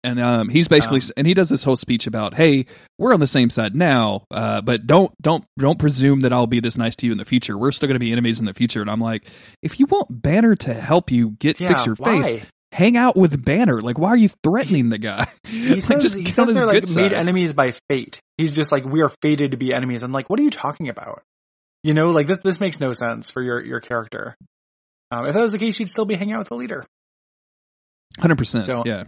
And 0.05 0.19
um, 0.19 0.49
he's 0.49 0.67
basically, 0.67 0.99
Um, 1.01 1.11
and 1.17 1.27
he 1.29 1.35
does 1.35 1.49
this 1.49 1.63
whole 1.63 1.77
speech 1.77 2.07
about, 2.09 2.35
"Hey, 2.35 2.67
we're 2.99 3.15
on 3.15 3.21
the 3.21 3.27
same 3.27 3.51
side 3.51 3.77
now, 3.77 4.25
uh, 4.33 4.61
but 4.61 4.85
don't, 4.87 5.13
don't, 5.23 5.45
don't 5.59 5.79
presume 5.79 6.21
that 6.21 6.33
I'll 6.33 6.49
be 6.49 6.59
this 6.59 6.77
nice 6.77 6.97
to 6.97 7.07
you 7.07 7.13
in 7.13 7.19
the 7.19 7.25
future. 7.25 7.57
We're 7.57 7.71
still 7.71 7.87
going 7.87 7.95
to 7.95 8.01
be 8.05 8.11
enemies 8.11 8.41
in 8.41 8.47
the 8.47 8.55
future." 8.55 8.81
And 8.81 8.91
I'm 8.91 9.01
like, 9.01 9.27
if 9.63 9.79
you 9.79 9.87
want 9.87 10.07
Banner 10.11 10.57
to 10.57 10.75
help 10.75 11.11
you 11.13 11.31
get 11.39 11.59
fix 11.59 11.87
your 11.87 11.95
why? 11.97 12.23
face, 12.23 12.43
hang 12.73 12.97
out 12.97 13.17
with 13.17 13.45
Banner. 13.45 13.81
Like, 13.81 13.97
why 13.97 14.09
are 14.09 14.17
you 14.17 14.29
threatening 14.43 14.89
the 14.89 14.99
guy? 14.99 15.27
He 15.47 15.81
Like, 15.81 16.01
just 16.01 16.17
he 16.17 16.25
get 16.25 16.35
says 16.35 16.43
on 16.43 16.49
his 16.49 16.59
they're 16.59 16.73
good 16.73 16.89
like 16.89 16.97
made 16.97 17.13
enemies 17.13 17.53
by 17.53 17.75
fate. 17.89 18.19
He's 18.39 18.57
just 18.57 18.73
like 18.73 18.85
we 18.85 19.03
are 19.03 19.13
fated 19.23 19.53
to 19.53 19.57
be 19.57 19.73
enemies. 19.73 20.03
I'm 20.03 20.11
like, 20.13 20.29
what 20.31 20.41
are 20.41 20.43
you 20.43 20.51
talking 20.51 20.89
about? 20.89 21.23
You 21.85 21.95
know, 21.95 22.11
like 22.11 22.27
this 22.27 22.39
this 22.43 22.59
makes 22.59 22.81
no 22.81 22.93
sense 22.93 23.31
for 23.31 23.41
your 23.43 23.65
your 23.65 23.81
character. 23.81 24.35
Um, 25.13 25.27
if 25.27 25.35
that 25.35 25.43
was 25.43 25.53
the 25.53 25.59
case, 25.59 25.79
you'd 25.79 25.91
still 25.91 26.07
be 26.07 26.15
hanging 26.17 26.35
out 26.35 26.39
with 26.41 26.49
the 26.49 26.57
leader. 26.57 26.87
Hundred 28.19 28.39
percent. 28.39 28.67
So- 28.67 28.83
Yeah. 28.87 29.05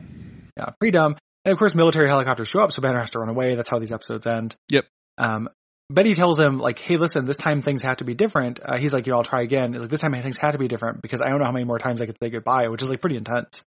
Yeah, 0.57 0.71
pretty 0.79 0.93
dumb. 0.93 1.17
And 1.45 1.53
of 1.53 1.59
course, 1.59 1.75
military 1.75 2.09
helicopters 2.09 2.49
show 2.49 2.61
up, 2.61 2.73
so 2.73 2.81
Banner 2.81 3.01
has 3.01 3.11
to 3.11 3.19
run 3.19 3.29
away. 3.29 3.55
That's 3.55 3.69
how 3.69 3.79
these 3.79 3.93
episodes 3.93 4.27
end. 4.27 4.57
Yep. 4.71 4.87
Um, 5.19 5.49
Betty 5.91 6.15
tells 6.15 6.41
him 6.41 6.59
like, 6.59 6.79
"Hey, 6.79 6.97
listen, 6.97 7.27
this 7.27 7.37
time 7.37 7.61
things 7.61 7.83
have 7.83 7.99
to 7.99 8.05
be 8.05 8.15
different." 8.15 8.61
Uh, 8.65 8.79
he's 8.79 8.93
like, 8.93 9.07
"You 9.07 9.13
know, 9.13 9.19
I'll 9.19 9.25
try 9.25 9.43
again." 9.43 9.73
He's 9.73 9.83
like, 9.83 9.91
"This 9.91 10.01
time 10.01 10.13
things 10.23 10.39
had 10.39 10.53
to 10.53 10.59
be 10.59 10.69
different 10.69 11.03
because 11.03 11.21
I 11.21 11.29
don't 11.29 11.39
know 11.39 11.47
how 11.47 11.53
many 11.53 11.67
more 11.67 11.79
times 11.79 12.01
I 12.01 12.07
could 12.07 12.17
say 12.23 12.31
goodbye," 12.31 12.69
which 12.69 12.83
is 12.83 12.89
like 12.89 13.01
pretty 13.01 13.17
intense. 13.17 13.63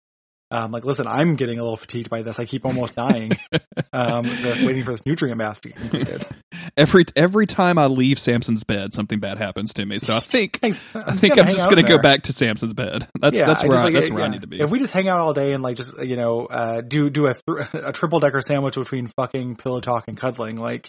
Um, 0.52 0.70
like, 0.70 0.84
listen, 0.84 1.06
I'm 1.06 1.36
getting 1.36 1.58
a 1.58 1.62
little 1.62 1.78
fatigued 1.78 2.10
by 2.10 2.20
this. 2.20 2.38
I 2.38 2.44
keep 2.44 2.66
almost 2.66 2.94
dying. 2.94 3.32
um, 3.92 4.24
just 4.24 4.62
waiting 4.62 4.84
for 4.84 4.90
this 4.90 5.06
nutrient 5.06 5.38
bath 5.38 5.62
to 5.62 5.68
be 5.68 5.72
completed. 5.72 6.26
Every 6.76 7.04
every 7.16 7.46
time 7.46 7.76
I 7.76 7.86
leave 7.86 8.18
Samson's 8.18 8.62
bed, 8.62 8.94
something 8.94 9.18
bad 9.18 9.38
happens 9.38 9.74
to 9.74 9.84
me. 9.84 9.98
So 9.98 10.14
I 10.14 10.20
think. 10.20 10.60
I 10.62 10.70
think 10.70 11.36
I'm 11.36 11.48
just 11.48 11.68
going 11.68 11.82
gonna 11.82 11.96
go 11.96 12.00
back 12.00 12.22
to 12.24 12.32
Samson's 12.32 12.72
bed. 12.72 13.08
That's 13.18 13.38
Yeah, 13.38 13.46
that's 13.46 13.62
where 13.62 13.72
just 13.72 13.82
I, 13.82 13.86
like, 13.86 13.94
that's 13.94 14.10
where 14.10 14.22
I 14.22 14.28
need 14.28 14.42
to 14.42 14.46
be. 14.46 14.60
If 14.60 14.70
we 14.70 14.78
just 14.78 14.92
hang 14.92 15.08
out 15.08 15.20
all 15.20 15.32
day 15.32 15.52
and 15.52 15.62
like 15.62 15.76
just 15.76 15.98
you 16.02 16.16
know 16.16 16.46
uh, 16.46 16.80
do 16.80 17.10
do 17.10 17.26
a 17.26 17.34
th- 17.34 17.68
a 17.74 17.92
triple 17.92 18.20
decker 18.20 18.40
sandwich 18.40 18.76
between 18.76 19.08
fucking 19.08 19.56
pillow 19.56 19.80
talk 19.80 20.04
and 20.06 20.16
cuddling, 20.16 20.56
like 20.56 20.88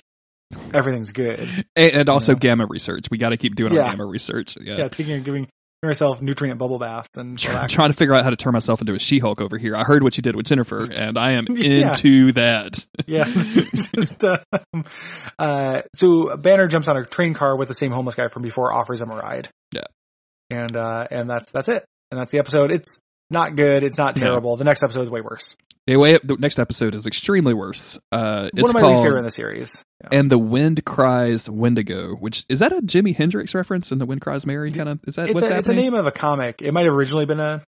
everything's 0.74 1.12
good. 1.12 1.40
and, 1.76 1.92
and 1.94 2.10
also 2.10 2.34
know. 2.34 2.40
gamma 2.40 2.66
research. 2.68 3.08
We 3.10 3.18
got 3.18 3.30
to 3.30 3.38
keep 3.38 3.56
doing 3.56 3.78
our 3.78 3.84
gamma 3.84 4.06
research. 4.06 4.58
Yeah. 4.62 4.78
Yeah, 4.78 4.88
taking 4.90 5.14
and 5.14 5.26
giving 5.26 5.48
myself 5.90 6.22
nutrient 6.22 6.58
bubble 6.60 6.80
baths 6.80 7.10
and 7.18 7.38
Try- 7.40 7.54
relaxing. 7.54 7.76
trying 7.76 7.92
to 7.92 7.98
figure 7.98 8.14
out 8.14 8.24
how 8.24 8.30
to 8.30 8.36
turn 8.36 8.54
myself 8.54 8.82
into 8.82 8.94
a 8.94 9.00
She-Hulk 9.00 9.42
over 9.42 9.58
here. 9.58 9.76
I 9.76 9.84
heard 9.84 10.04
what 10.04 10.18
you 10.18 10.22
did 10.24 10.36
with 10.36 10.46
Jennifer, 10.46 10.84
and 10.92 11.18
I 11.18 11.32
am 11.32 11.46
Yeah. 11.50 11.90
into 11.90 12.32
that. 12.34 12.86
yeah. 13.08 13.26
Just 13.96 14.24
uh, 14.24 14.38
uh, 15.40 15.82
so 15.96 16.36
Banner 16.38 16.68
jumps 16.68 16.88
on 16.88 16.98
a 16.98 17.06
train 17.06 17.34
car 17.34 17.58
with 17.58 17.68
the 17.68 17.74
same 17.74 17.92
homeless 17.92 18.16
guy 18.16 18.28
from 18.28 18.42
before, 18.44 18.74
offers 18.74 19.02
him 19.02 19.12
a 19.12 19.16
ride. 19.16 19.50
Yeah. 19.74 19.82
and 20.50 20.76
uh, 20.76 21.06
and 21.12 21.30
that's 21.30 21.52
that's 21.52 21.68
it, 21.70 21.84
and 22.12 22.20
that's 22.20 22.32
the 22.32 22.40
episode. 22.40 22.72
It's 22.72 23.00
not 23.30 23.56
good. 23.56 23.84
It's 23.84 23.98
not 23.98 24.18
No. 24.18 24.26
terrible. 24.26 24.58
The 24.58 24.64
next 24.66 24.84
episode 24.84 25.02
is 25.04 25.10
way 25.10 25.22
worse. 25.22 25.56
The 25.86 25.98
way 25.98 26.18
the 26.24 26.38
next 26.38 26.60
episode 26.60 26.96
is 26.96 27.06
extremely 27.08 27.54
worse. 27.54 28.00
Uh, 28.12 28.50
it's 28.54 28.62
One 28.62 28.70
of 28.70 28.74
my 28.74 28.80
called 28.80 28.92
least 28.94 29.04
favorite 29.04 29.20
in 29.20 29.26
the 29.26 29.32
series. 29.32 29.84
Yeah. 30.02 30.10
"And 30.20 30.32
the 30.32 30.38
Wind 30.38 30.86
Cries 30.86 31.50
Wendigo," 31.50 32.16
which 32.16 32.46
is 32.48 32.60
that 32.60 32.72
a 32.72 32.82
Jimi 32.82 33.14
Hendrix 33.16 33.54
reference? 33.54 33.92
And 33.92 34.00
the 34.00 34.06
Wind 34.06 34.22
Cries 34.22 34.46
Mary, 34.46 34.72
kind 34.72 34.88
of 34.88 35.00
is 35.06 35.16
that 35.16 35.28
it's 35.30 35.36
what's 35.36 35.50
a, 35.50 35.58
it's 35.58 35.68
a 35.70 35.74
name 35.74 35.94
of 35.94 36.06
a 36.06 36.12
comic. 36.12 36.62
It 36.62 36.72
might 36.72 36.86
have 36.86 36.94
originally 36.96 37.26
been 37.26 37.42
a 37.42 37.64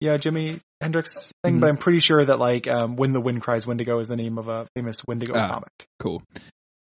yeah 0.00 0.16
Jimi 0.16 0.60
Hendrix 0.80 1.32
thing, 1.44 1.56
Mhm. 1.56 1.60
but 1.60 1.68
I'm 1.68 1.76
pretty 1.76 2.00
sure 2.00 2.24
that 2.24 2.38
like 2.38 2.66
um, 2.66 2.96
"When 2.96 3.12
the 3.12 3.20
Wind 3.20 3.42
Cries 3.42 3.66
Wendigo" 3.66 3.98
is 3.98 4.08
the 4.08 4.16
name 4.16 4.38
of 4.38 4.48
a 4.48 4.66
famous 4.74 4.96
Wendigo 5.06 5.34
Ah. 5.38 5.48
comic. 5.48 5.86
Cool. 5.98 6.22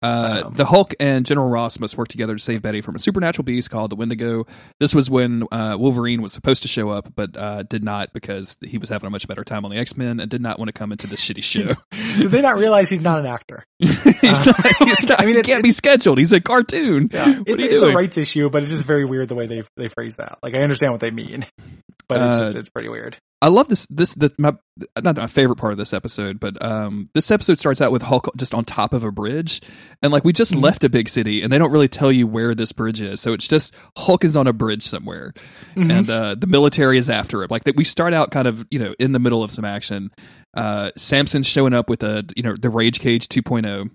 Uh, 0.03 0.43
Um, 0.45 0.53
the 0.53 0.65
Hulk 0.65 0.93
and 0.99 1.25
General 1.25 1.47
Ross 1.49 1.79
must 1.79 1.97
work 1.97 2.07
together 2.09 2.33
to 2.35 2.39
save 2.39 2.61
Betty 2.61 2.81
from 2.81 2.95
a 2.95 2.99
supernatural 2.99 3.43
beast 3.45 3.69
called 3.69 3.89
the 3.89 3.95
Wendigo. 3.95 4.45
This 4.79 4.93
was 4.93 5.09
when 5.09 5.43
uh, 5.51 5.77
Wolverine 5.79 6.21
was 6.21 6.33
supposed 6.33 6.61
to 6.63 6.67
show 6.67 6.89
up, 6.89 7.13
but 7.15 7.37
uh, 7.37 7.63
did 7.63 7.83
not 7.83 8.11
because 8.13 8.57
he 8.61 8.77
was 8.77 8.89
having 8.89 9.07
a 9.07 9.09
much 9.09 9.27
better 9.27 9.43
time 9.43 9.63
on 9.65 9.71
the 9.71 9.77
X 9.77 9.95
Men 9.95 10.19
and 10.19 10.29
did 10.29 10.41
not 10.41 10.59
want 10.59 10.67
to 10.69 10.73
come 10.73 10.91
into 10.91 11.07
this 11.07 11.21
shitty 11.27 11.43
show. 11.43 11.75
Did 12.17 12.31
they 12.31 12.41
not 12.41 12.57
realize 12.59 12.89
he's 12.89 13.01
not 13.01 13.19
an 13.19 13.25
actor? 13.25 13.63
he's 13.79 14.45
not, 14.45 14.67
he's 14.79 15.07
not, 15.09 15.19
I 15.21 15.25
mean, 15.25 15.35
he 15.35 15.39
it's- 15.39 15.45
can't 15.45 15.63
be 15.63 15.71
scheduled. 15.71 16.17
He's 16.17 16.33
a 16.33 16.41
cartoon. 16.41 17.09
Yeah, 17.11 17.41
it's, 17.45 17.61
it's 17.61 17.81
a 17.83 17.93
rights 17.93 18.17
issue, 18.17 18.49
but 18.49 18.63
it's 18.63 18.71
just 18.71 18.83
very 18.85 19.05
weird 19.05 19.29
the 19.29 19.35
way 19.35 19.47
they 19.47 19.63
they 19.77 19.87
phrase 19.87 20.15
that. 20.17 20.37
Like 20.43 20.55
I 20.55 20.59
understand 20.61 20.91
what 20.91 21.01
they 21.01 21.11
mean, 21.11 21.45
but 22.09 22.21
it's 22.21 22.39
Uh, 22.39 22.43
just 22.45 22.57
it's 22.57 22.69
pretty 22.69 22.89
weird. 22.89 23.17
I 23.43 23.49
love 23.49 23.67
this. 23.67 23.85
This 23.87 24.13
the 24.13 24.31
my 24.37 24.53
not 25.01 25.17
my 25.17 25.27
favorite 25.27 25.57
part 25.57 25.73
of 25.73 25.77
this 25.77 25.93
episode, 25.93 26.39
but 26.39 26.63
um, 26.63 27.09
this 27.13 27.29
episode 27.29 27.59
starts 27.59 27.81
out 27.81 27.91
with 27.91 28.01
Hulk 28.03 28.29
just 28.37 28.53
on 28.53 28.63
top 28.63 28.93
of 28.93 29.03
a 29.03 29.11
bridge, 29.11 29.59
and 30.01 30.13
like 30.13 30.23
we 30.23 30.31
just 30.31 30.53
Mhm. 30.53 30.63
left 30.63 30.85
a 30.85 30.89
big 30.89 31.09
city, 31.09 31.41
and 31.41 31.51
they 31.51 31.57
don't 31.57 31.71
really 31.71 31.89
tell 31.89 32.09
you 32.09 32.25
where 32.25 32.55
this 32.55 32.71
bridge 32.71 33.01
is. 33.01 33.19
So 33.19 33.33
it's 33.33 33.47
just 33.47 33.73
Hulk 33.97 34.23
is 34.23 34.37
on 34.37 34.47
a 34.47 34.53
bridge 34.53 34.81
somewhere, 34.81 35.33
Mhm. 35.75 35.91
and 35.91 36.09
uh, 36.09 36.35
the 36.39 36.47
military 36.47 36.97
is 36.97 37.09
after 37.09 37.43
him. 37.43 37.49
Like 37.51 37.65
that, 37.65 37.75
we 37.75 37.83
start 37.83 38.13
out 38.13 38.31
kind 38.31 38.47
of 38.47 38.65
you 38.71 38.79
know 38.79 38.95
in 38.97 39.11
the 39.11 39.19
middle 39.19 39.43
of 39.43 39.51
some 39.51 39.65
action. 39.65 40.11
Uh, 40.55 40.91
Samson's 40.95 41.45
showing 41.45 41.73
up 41.73 41.89
with 41.89 42.01
a 42.01 42.23
you 42.37 42.43
know 42.43 42.55
the 42.55 42.69
Rage 42.69 43.01
Cage 43.01 43.27
2.0, 43.27 43.89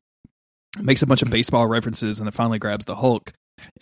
makes 0.78 1.00
a 1.00 1.06
bunch 1.06 1.22
of 1.22 1.30
baseball 1.30 1.66
references, 1.66 2.20
and 2.20 2.26
then 2.26 2.32
finally 2.32 2.58
grabs 2.58 2.84
the 2.84 2.96
Hulk. 2.96 3.32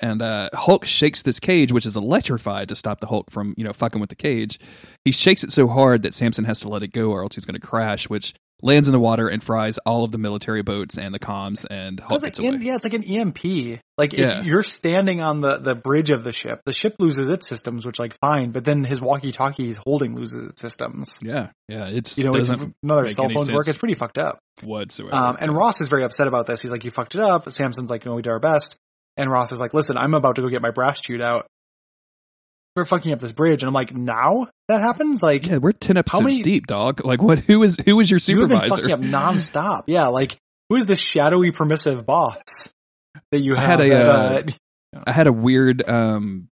And 0.00 0.22
uh, 0.22 0.48
Hulk 0.54 0.84
shakes 0.84 1.22
this 1.22 1.40
cage, 1.40 1.72
which 1.72 1.86
is 1.86 1.96
electrified 1.96 2.68
to 2.70 2.76
stop 2.76 3.00
the 3.00 3.06
Hulk 3.06 3.30
from 3.30 3.54
you 3.56 3.64
know 3.64 3.72
fucking 3.72 4.00
with 4.00 4.10
the 4.10 4.16
cage. 4.16 4.58
He 5.04 5.12
shakes 5.12 5.44
it 5.44 5.52
so 5.52 5.66
hard 5.68 6.02
that 6.02 6.14
Samson 6.14 6.44
has 6.44 6.60
to 6.60 6.68
let 6.68 6.82
it 6.82 6.92
go, 6.92 7.10
or 7.10 7.22
else 7.22 7.34
he's 7.34 7.44
going 7.44 7.60
to 7.60 7.66
crash. 7.66 8.08
Which 8.08 8.34
lands 8.62 8.88
in 8.88 8.92
the 8.92 8.98
water 9.00 9.28
and 9.28 9.44
fries 9.44 9.76
all 9.84 10.02
of 10.02 10.12
the 10.12 10.18
military 10.18 10.62
boats 10.62 10.96
and 10.96 11.14
the 11.14 11.18
comms, 11.18 11.66
and 11.70 12.00
Hulk 12.00 12.22
gets 12.22 12.38
like, 12.38 12.54
away. 12.54 12.64
yeah, 12.64 12.74
it's 12.74 12.84
like 12.84 12.94
an 12.94 13.04
EMP. 13.04 13.80
Like 13.98 14.12
Yeah. 14.14 14.42
you're 14.42 14.62
standing 14.62 15.20
on 15.20 15.40
the 15.40 15.58
the 15.58 15.74
bridge 15.74 16.10
of 16.10 16.24
the 16.24 16.32
ship, 16.32 16.60
the 16.64 16.72
ship 16.72 16.94
loses 16.98 17.28
its 17.28 17.46
systems, 17.46 17.84
which 17.84 17.98
like 17.98 18.16
fine, 18.18 18.52
but 18.52 18.64
then 18.64 18.82
his 18.84 19.00
walkie-talkie 19.00 19.64
he's 19.64 19.76
holding 19.78 20.14
loses 20.16 20.48
its 20.50 20.60
systems. 20.62 21.16
Yeah, 21.22 21.48
yeah, 21.68 21.88
it's 21.88 22.16
You 22.18 22.24
know, 22.24 22.30
it's, 22.34 22.48
of 22.48 22.58
cell 23.10 23.28
phones 23.28 23.52
work. 23.52 23.68
It's 23.68 23.78
pretty 23.78 23.94
fucked 23.94 24.18
up. 24.18 24.38
whatsoever. 24.62 25.14
Um, 25.14 25.36
and 25.40 25.54
Ross 25.54 25.80
is 25.82 25.88
very 25.88 26.04
upset 26.04 26.26
about 26.26 26.46
this. 26.46 26.60
He's 26.62 26.70
like, 26.70 26.84
"You 26.84 26.90
fucked 26.90 27.14
it 27.14 27.20
up." 27.20 27.50
Samson's 27.50 27.90
like, 27.90 28.06
"No, 28.06 28.14
we 28.14 28.22
did 28.22 28.30
our 28.30 28.40
best." 28.40 28.76
And 29.16 29.30
Ross 29.30 29.52
is 29.52 29.60
like, 29.60 29.72
"Listen, 29.74 29.96
I'm 29.96 30.14
about 30.14 30.36
to 30.36 30.42
go 30.42 30.48
get 30.48 30.62
my 30.62 30.70
brass 30.70 31.00
chewed 31.00 31.22
out. 31.22 31.46
We're 32.74 32.84
fucking 32.84 33.12
up 33.12 33.20
this 33.20 33.32
bridge." 33.32 33.62
And 33.62 33.68
I'm 33.68 33.74
like, 33.74 33.94
"Now 33.94 34.48
that 34.68 34.80
happens? 34.82 35.22
Like, 35.22 35.46
yeah, 35.46 35.58
we're 35.58 35.72
ten 35.72 35.96
episodes 35.96 36.24
many- 36.24 36.40
deep, 36.40 36.66
dog. 36.66 37.04
Like, 37.04 37.22
what? 37.22 37.40
Who 37.40 37.62
is 37.62 37.76
who 37.84 37.98
is 38.00 38.10
your 38.10 38.20
you 38.26 38.40
have 38.40 38.48
been 38.48 38.60
supervisor? 38.60 38.88
fucking 38.88 39.14
up 39.14 39.34
nonstop. 39.36 39.82
Yeah, 39.86 40.08
like 40.08 40.36
who 40.68 40.76
is 40.76 40.86
this 40.86 41.00
shadowy 41.00 41.52
permissive 41.52 42.04
boss 42.04 42.68
that 43.32 43.38
you 43.40 43.56
I 43.56 43.60
had 43.60 43.80
a, 43.80 43.88
that, 43.88 44.50
uh, 44.94 45.02
I 45.06 45.12
had 45.12 45.26
a 45.26 45.32
weird 45.32 45.88
um 45.88 46.48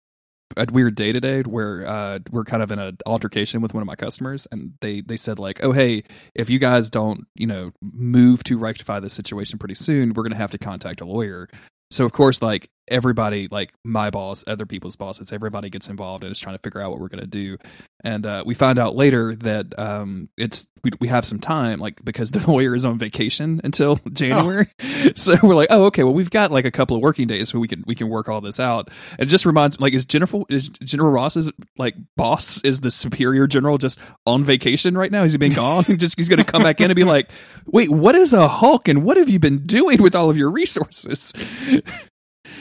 a 0.57 0.65
weird 0.71 0.95
day 0.95 1.11
today 1.11 1.41
where 1.41 1.87
uh 1.87 2.19
we're 2.31 2.43
kind 2.43 2.63
of 2.63 2.71
in 2.71 2.79
an 2.79 2.97
altercation 3.05 3.61
with 3.61 3.73
one 3.73 3.81
of 3.81 3.87
my 3.87 3.95
customers 3.95 4.47
and 4.51 4.73
they 4.81 5.01
they 5.01 5.15
said 5.15 5.37
like 5.37 5.63
oh 5.63 5.71
hey 5.71 6.03
if 6.33 6.49
you 6.49 6.57
guys 6.57 6.89
don't 6.89 7.25
you 7.35 7.45
know 7.45 7.71
move 7.81 8.43
to 8.43 8.57
rectify 8.57 8.99
this 8.99 9.13
situation 9.13 9.59
pretty 9.59 9.75
soon 9.75 10.13
we're 10.13 10.23
gonna 10.23 10.35
have 10.35 10.49
to 10.51 10.57
contact 10.57 11.01
a 11.01 11.05
lawyer 11.05 11.47
so 11.91 12.05
of 12.05 12.11
course 12.11 12.41
like 12.41 12.69
everybody 12.89 13.47
like 13.49 13.73
my 13.83 14.09
boss 14.09 14.43
other 14.47 14.65
people's 14.65 14.95
bosses 14.95 15.31
everybody 15.31 15.69
gets 15.69 15.89
involved 15.89 16.23
and 16.23 16.31
is 16.31 16.39
trying 16.39 16.55
to 16.55 16.61
figure 16.61 16.81
out 16.81 16.91
what 16.91 16.99
we're 16.99 17.07
gonna 17.07 17.25
do 17.25 17.57
and 18.03 18.25
uh, 18.25 18.43
we 18.45 18.53
find 18.53 18.79
out 18.79 18.95
later 18.95 19.35
that 19.35 19.77
um 19.77 20.29
it's 20.37 20.67
we, 20.83 20.91
we 21.01 21.07
have 21.09 21.25
some 21.25 21.39
time 21.39 21.79
like 21.79 22.03
because 22.03 22.31
the 22.39 22.51
lawyer 22.51 22.75
is 22.75 22.85
on 22.85 22.97
vacation 22.97 23.61
until 23.63 23.99
January 24.13 24.67
so 25.15 25.35
we're 25.43 25.55
like 25.55 25.69
oh 25.69 25.85
okay 25.85 26.03
well 26.03 26.13
we've 26.13 26.31
got 26.31 26.51
like 26.51 26.65
a 26.65 26.71
couple 26.71 26.95
of 26.95 27.01
working 27.03 27.27
days 27.27 27.49
so 27.49 27.59
we 27.59 27.67
can 27.67 27.83
we 27.87 27.95
can 27.95 28.09
work 28.09 28.29
all 28.29 28.41
this 28.41 28.59
out 28.59 28.89
it 29.17 29.25
just 29.25 29.45
reminds 29.45 29.79
like 29.79 29.93
is 29.93 30.05
Jennifer 30.05 30.41
is 30.49 30.69
General 30.69 31.11
Ross's 31.11 31.51
like 31.77 31.95
boss 32.15 32.63
is 32.63 32.81
the 32.81 32.91
superior 32.91 33.47
general 33.47 33.77
just 33.77 33.99
on 34.25 34.43
vacation 34.43 34.97
right 34.97 35.11
now? 35.11 35.23
is 35.23 35.33
he 35.33 35.37
been 35.37 35.53
gone? 35.53 35.83
just 35.97 36.17
he's 36.17 36.29
gonna 36.29 36.43
come 36.43 36.63
back 36.63 36.81
in 36.81 36.89
and 36.89 36.95
be 36.95 37.03
like, 37.03 37.29
wait, 37.65 37.89
what 37.89 38.15
is 38.15 38.33
a 38.33 38.47
Hulk 38.47 38.87
and 38.87 39.03
what 39.03 39.17
have 39.17 39.29
you 39.29 39.39
been 39.39 39.65
doing 39.65 40.01
with 40.01 40.15
all 40.15 40.29
of 40.29 40.37
your 40.37 40.49
resources? 40.49 41.33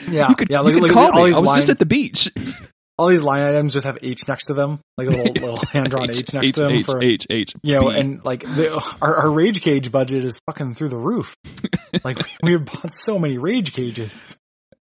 Yeah, 0.09 0.29
You 0.29 0.35
could, 0.35 0.49
yeah. 0.49 0.61
you 0.63 0.71
could 0.73 0.81
look 0.83 0.91
call 0.91 1.11
all 1.11 1.25
me. 1.27 1.33
I 1.33 1.39
was 1.39 1.47
line, 1.47 1.55
just 1.57 1.69
at 1.69 1.79
the 1.79 1.85
beach. 1.85 2.29
all 2.97 3.07
these 3.07 3.23
line 3.23 3.43
items 3.43 3.73
just 3.73 3.85
have 3.85 3.97
H 4.01 4.27
next 4.27 4.45
to 4.47 4.53
them, 4.53 4.79
like 4.97 5.07
a 5.07 5.11
little 5.11 5.33
little 5.33 5.57
hand 5.71 5.89
drawn 5.89 6.09
H, 6.09 6.33
next 6.33 6.47
H, 6.47 6.53
to 6.55 6.61
them 6.61 6.71
H, 6.73 6.85
for 6.85 7.01
H, 7.03 7.27
H, 7.29 7.53
you 7.63 7.75
know, 7.75 7.89
B. 7.89 7.97
and 7.97 8.23
like 8.25 8.43
the, 8.43 8.73
our, 9.01 9.15
our 9.15 9.31
rage 9.31 9.61
cage 9.61 9.91
budget 9.91 10.25
is 10.25 10.37
fucking 10.45 10.73
through 10.73 10.89
the 10.89 10.97
roof. 10.97 11.33
like 12.03 12.17
we, 12.43 12.51
have 12.53 12.65
bought 12.65 12.93
so 12.93 13.17
many 13.17 13.37
rage 13.37 13.73
cages. 13.73 14.37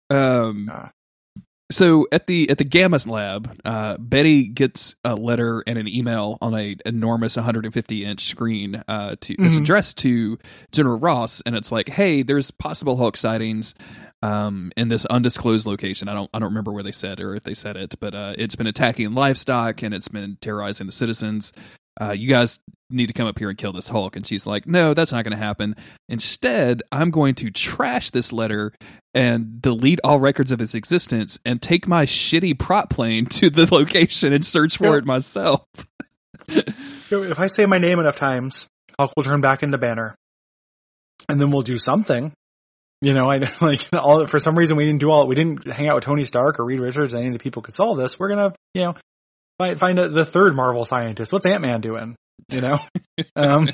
Um, 0.10 0.70
Ah. 0.72 0.92
so 1.72 2.08
at 2.14 2.28
the 2.28 2.50
at 2.50 2.58
the 2.58 2.64
Gamma 2.64 2.98
lab, 3.08 3.60
uh, 3.66 3.98
Betty 4.00 4.48
gets 4.48 4.96
a 5.04 5.16
letter 5.16 5.64
and 5.68 5.78
an 5.78 5.88
email 5.88 6.38
on 6.42 6.56
a 6.56 6.76
enormous 6.86 7.36
150 7.36 8.06
inch 8.06 8.22
screen 8.22 8.84
uh, 8.88 9.16
to 9.22 9.36
that's 9.38 9.56
Mhm. 9.58 9.62
addressed 9.62 9.98
to 10.00 10.40
General 10.72 10.98
Ross, 10.98 11.42
and 11.46 11.56
it's 11.56 11.72
like, 11.72 11.90
hey, 11.90 12.24
there's 12.24 12.52
possible 12.52 12.96
Hulk 12.98 13.18
sightings 13.18 13.76
um, 14.22 14.72
in 14.76 14.88
this 14.90 15.06
undisclosed 15.06 15.68
location. 15.68 16.08
I 16.08 16.14
don't 16.14 16.30
I 16.34 16.40
don't 16.40 16.50
remember 16.50 16.72
where 16.72 16.84
they 16.84 16.92
said 16.92 17.20
or 17.20 17.36
if 17.36 17.44
they 17.44 17.54
said 17.54 17.78
it, 17.78 17.96
but 18.00 18.14
uh, 18.14 18.36
it's 18.38 18.56
been 18.56 18.68
attacking 18.68 19.14
livestock 19.14 19.82
and 19.82 19.94
it's 19.94 20.08
been 20.08 20.38
terrorizing 20.42 20.86
the 20.86 20.94
citizens. 20.94 21.54
Uh, 22.00 22.12
you 22.12 22.28
guys 22.28 22.60
need 22.90 23.08
to 23.08 23.14
come 23.14 23.28
up 23.28 23.40
here 23.40 23.50
and 23.50 23.58
kill 23.58 23.74
this 23.74 23.90
Hulk. 23.90 24.16
And 24.16 24.26
she's 24.26 24.46
like, 24.46 24.66
no, 24.66 24.94
that's 24.94 25.12
not 25.12 25.24
going 25.24 25.32
to 25.32 25.44
happen. 25.44 25.76
Instead, 26.08 26.84
I'm 26.92 27.12
going 27.12 27.36
to 27.36 27.50
trash 27.50 28.12
this 28.12 28.32
letter 28.32 28.72
and 29.14 29.62
delete 29.62 30.00
all 30.04 30.20
records 30.20 30.52
of 30.52 30.62
its 30.62 30.76
existence 30.76 31.40
and 31.44 31.62
take 31.62 31.88
my 31.88 32.06
shitty 32.06 32.58
prop 32.58 32.90
plane 32.90 33.26
to 33.32 33.50
the 33.50 33.68
location 33.74 34.32
and 34.32 34.46
search 34.46 34.78
for 34.78 34.98
it 34.98 35.06
myself. 35.06 35.66
If 37.10 37.40
I 37.40 37.48
say 37.48 37.66
my 37.66 37.78
name 37.78 38.00
enough 38.00 38.16
times, 38.16 38.68
Hulk 39.00 39.14
will 39.16 39.24
turn 39.24 39.40
back 39.40 39.64
into 39.64 39.78
Banner, 39.78 40.16
and 41.30 41.40
then 41.40 41.52
we'll 41.52 41.62
do 41.62 41.78
something. 41.78 42.34
You 43.02 43.14
know, 43.14 43.30
I 43.30 43.38
like 43.62 43.82
all. 43.94 44.26
For 44.28 44.40
some 44.40 44.58
reason, 44.58 44.78
we 44.78 44.86
didn't 44.86 45.00
do 45.00 45.12
all. 45.12 45.28
We 45.28 45.36
didn't 45.36 45.70
hang 45.72 45.88
out 45.88 45.96
with 45.96 46.06
Tony 46.06 46.26
Stark 46.26 46.60
or 46.60 46.66
Reed 46.66 46.80
Richards. 46.80 47.14
Any 47.14 47.28
of 47.28 47.34
the 47.34 47.40
people 47.40 47.62
could 47.62 47.76
solve 47.76 47.98
this. 47.98 48.20
We're 48.20 48.30
gonna, 48.30 48.54
you 48.74 48.86
know, 48.86 48.94
find 49.58 49.80
find 49.80 50.00
a, 50.00 50.10
the 50.10 50.26
third 50.26 50.56
Marvel 50.56 50.86
scientist. 50.86 51.32
What's 51.32 51.46
Ant 51.46 51.62
Man 51.62 51.82
doing? 51.82 52.16
You 52.50 52.62
know, 52.62 52.76
um, 53.36 53.70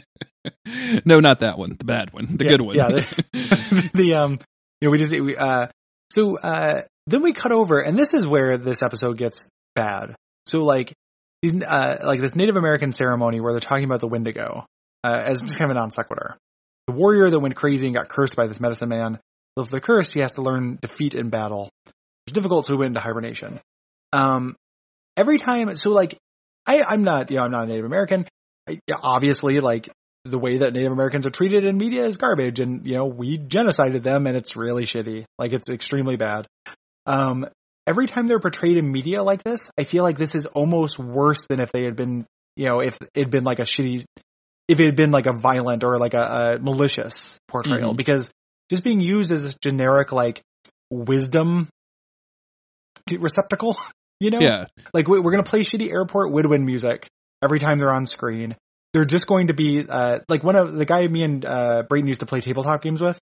no, 1.06 1.20
not 1.20 1.40
that 1.40 1.58
one. 1.58 1.76
The 1.78 1.86
bad 1.86 2.14
one. 2.14 2.38
The 2.38 2.46
Yeah, 2.46 2.52
good 2.52 2.62
one. 2.62 2.76
yeah, 2.76 2.88
the, 2.90 3.90
the 3.94 4.14
um, 4.16 4.32
you 4.82 4.88
know, 4.88 4.92
we 4.92 4.98
just 4.98 5.12
we 5.12 5.38
uh, 5.38 5.68
so 6.10 6.38
uh, 6.38 6.82
then 7.08 7.22
we 7.22 7.34
cut 7.34 7.52
over, 7.52 7.80
and 7.80 7.98
this 7.98 8.14
is 8.14 8.28
where 8.28 8.58
this 8.58 8.82
episode 8.84 9.18
gets 9.18 9.48
bad. 9.76 10.16
So 10.46 10.60
like 10.60 10.94
these 11.42 11.54
uh, 11.62 11.98
like 12.04 12.20
this 12.20 12.36
Native 12.36 12.56
American 12.58 12.92
ceremony 12.92 13.40
where 13.40 13.54
they're 13.54 13.60
talking 13.60 13.86
about 13.86 14.00
the 14.00 14.08
Wendigo 14.08 14.66
uh, 15.04 15.22
as 15.26 15.42
just 15.42 15.58
kind 15.58 15.72
of 15.72 15.78
a 15.78 15.80
non 15.80 15.92
sequitur. 15.92 16.38
The 16.88 16.94
warrior 16.94 17.30
that 17.30 17.40
went 17.40 17.56
crazy 17.56 17.88
and 17.88 17.96
got 17.96 18.10
cursed 18.10 18.36
by 18.36 18.48
this 18.48 18.60
medicine 18.60 18.90
man. 18.90 19.20
With 19.56 19.70
the 19.70 19.80
curse, 19.80 20.12
he 20.12 20.20
has 20.20 20.34
to 20.34 20.42
learn 20.42 20.80
defeat 20.82 21.16
in 21.16 21.30
battle. 21.30 21.70
It's 22.26 22.34
difficult, 22.34 22.66
so 22.66 22.74
he 22.74 22.80
went 22.80 22.90
into 22.90 23.00
hibernation. 23.00 23.60
Um, 24.12 24.56
every 25.16 25.38
time, 25.38 25.76
so 25.76 25.92
like, 25.92 26.18
I, 26.66 26.82
I'm 26.82 27.04
not, 27.04 27.30
you 27.30 27.38
know, 27.38 27.44
I'm 27.44 27.52
not 27.52 27.66
a 27.66 27.68
Native 27.68 27.86
American. 27.86 28.28
I, 28.68 28.80
obviously, 29.02 29.60
like 29.60 29.90
the 30.26 30.40
way 30.40 30.60
that 30.60 30.74
Native 30.74 30.92
Americans 30.92 31.26
are 31.26 31.32
treated 31.32 31.66
in 31.66 31.78
media 31.78 32.06
is 32.06 32.18
garbage, 32.18 32.60
and 32.60 32.86
you 32.86 32.96
know, 32.96 33.06
we 33.06 33.38
genocided 33.38 34.04
them, 34.04 34.26
and 34.26 34.36
it's 34.36 34.56
really 34.56 34.86
shitty. 34.86 35.26
Like, 35.38 35.52
it's 35.52 35.70
extremely 35.70 36.16
bad. 36.16 36.48
Um, 37.06 37.46
every 37.86 38.08
time 38.08 38.28
they're 38.28 38.40
portrayed 38.40 38.78
in 38.78 38.92
media 38.92 39.22
like 39.24 39.44
this, 39.44 39.70
I 39.78 39.84
feel 39.84 40.04
like 40.04 40.18
this 40.18 40.36
is 40.36 40.46
almost 40.46 40.98
worse 40.98 41.42
than 41.50 41.60
if 41.60 41.72
they 41.72 41.84
had 41.84 41.96
been, 41.96 42.26
you 42.56 42.68
know, 42.68 42.80
if 42.80 42.98
it'd 43.14 43.32
been 43.32 43.44
like 43.44 43.60
a 43.60 43.64
shitty, 43.64 44.06
if 44.68 44.80
it 44.80 44.86
had 44.86 44.96
been 44.96 45.12
like 45.12 45.26
a 45.26 45.34
violent 45.38 45.84
or 45.84 45.98
like 45.98 46.14
a, 46.14 46.56
a 46.56 46.60
malicious 46.60 47.38
portrayal, 47.48 47.94
Mhm. 47.94 47.98
because 47.98 48.30
just 48.70 48.84
being 48.84 49.02
used 49.02 49.32
as 49.32 49.42
this 49.44 49.56
generic 49.62 50.12
like 50.12 50.42
wisdom 50.90 51.68
receptacle, 53.20 53.78
you 54.20 54.30
know, 54.32 54.40
Yeah. 54.40 54.66
like 54.94 55.08
we- 55.08 55.20
we're 55.20 55.32
gonna 55.32 55.44
play 55.44 55.62
shitty 55.62 55.92
airport 55.92 56.32
woodwind 56.32 56.66
music 56.66 57.08
every 57.42 57.60
time 57.60 57.80
they're 57.80 57.92
on 57.94 58.06
screen. 58.06 58.56
They're 58.94 59.06
just 59.06 59.26
going 59.26 59.48
to 59.48 59.54
be 59.56 59.84
uh, 59.88 60.20
like 60.30 60.44
one 60.44 60.56
of 60.56 60.74
the 60.76 60.86
guy 60.86 61.08
me 61.08 61.24
and 61.24 61.44
uh, 61.44 61.84
Brayton 61.90 62.08
used 62.08 62.20
to 62.20 62.28
play 62.28 62.40
tabletop 62.42 62.84
games 62.84 63.02
with. 63.02 63.20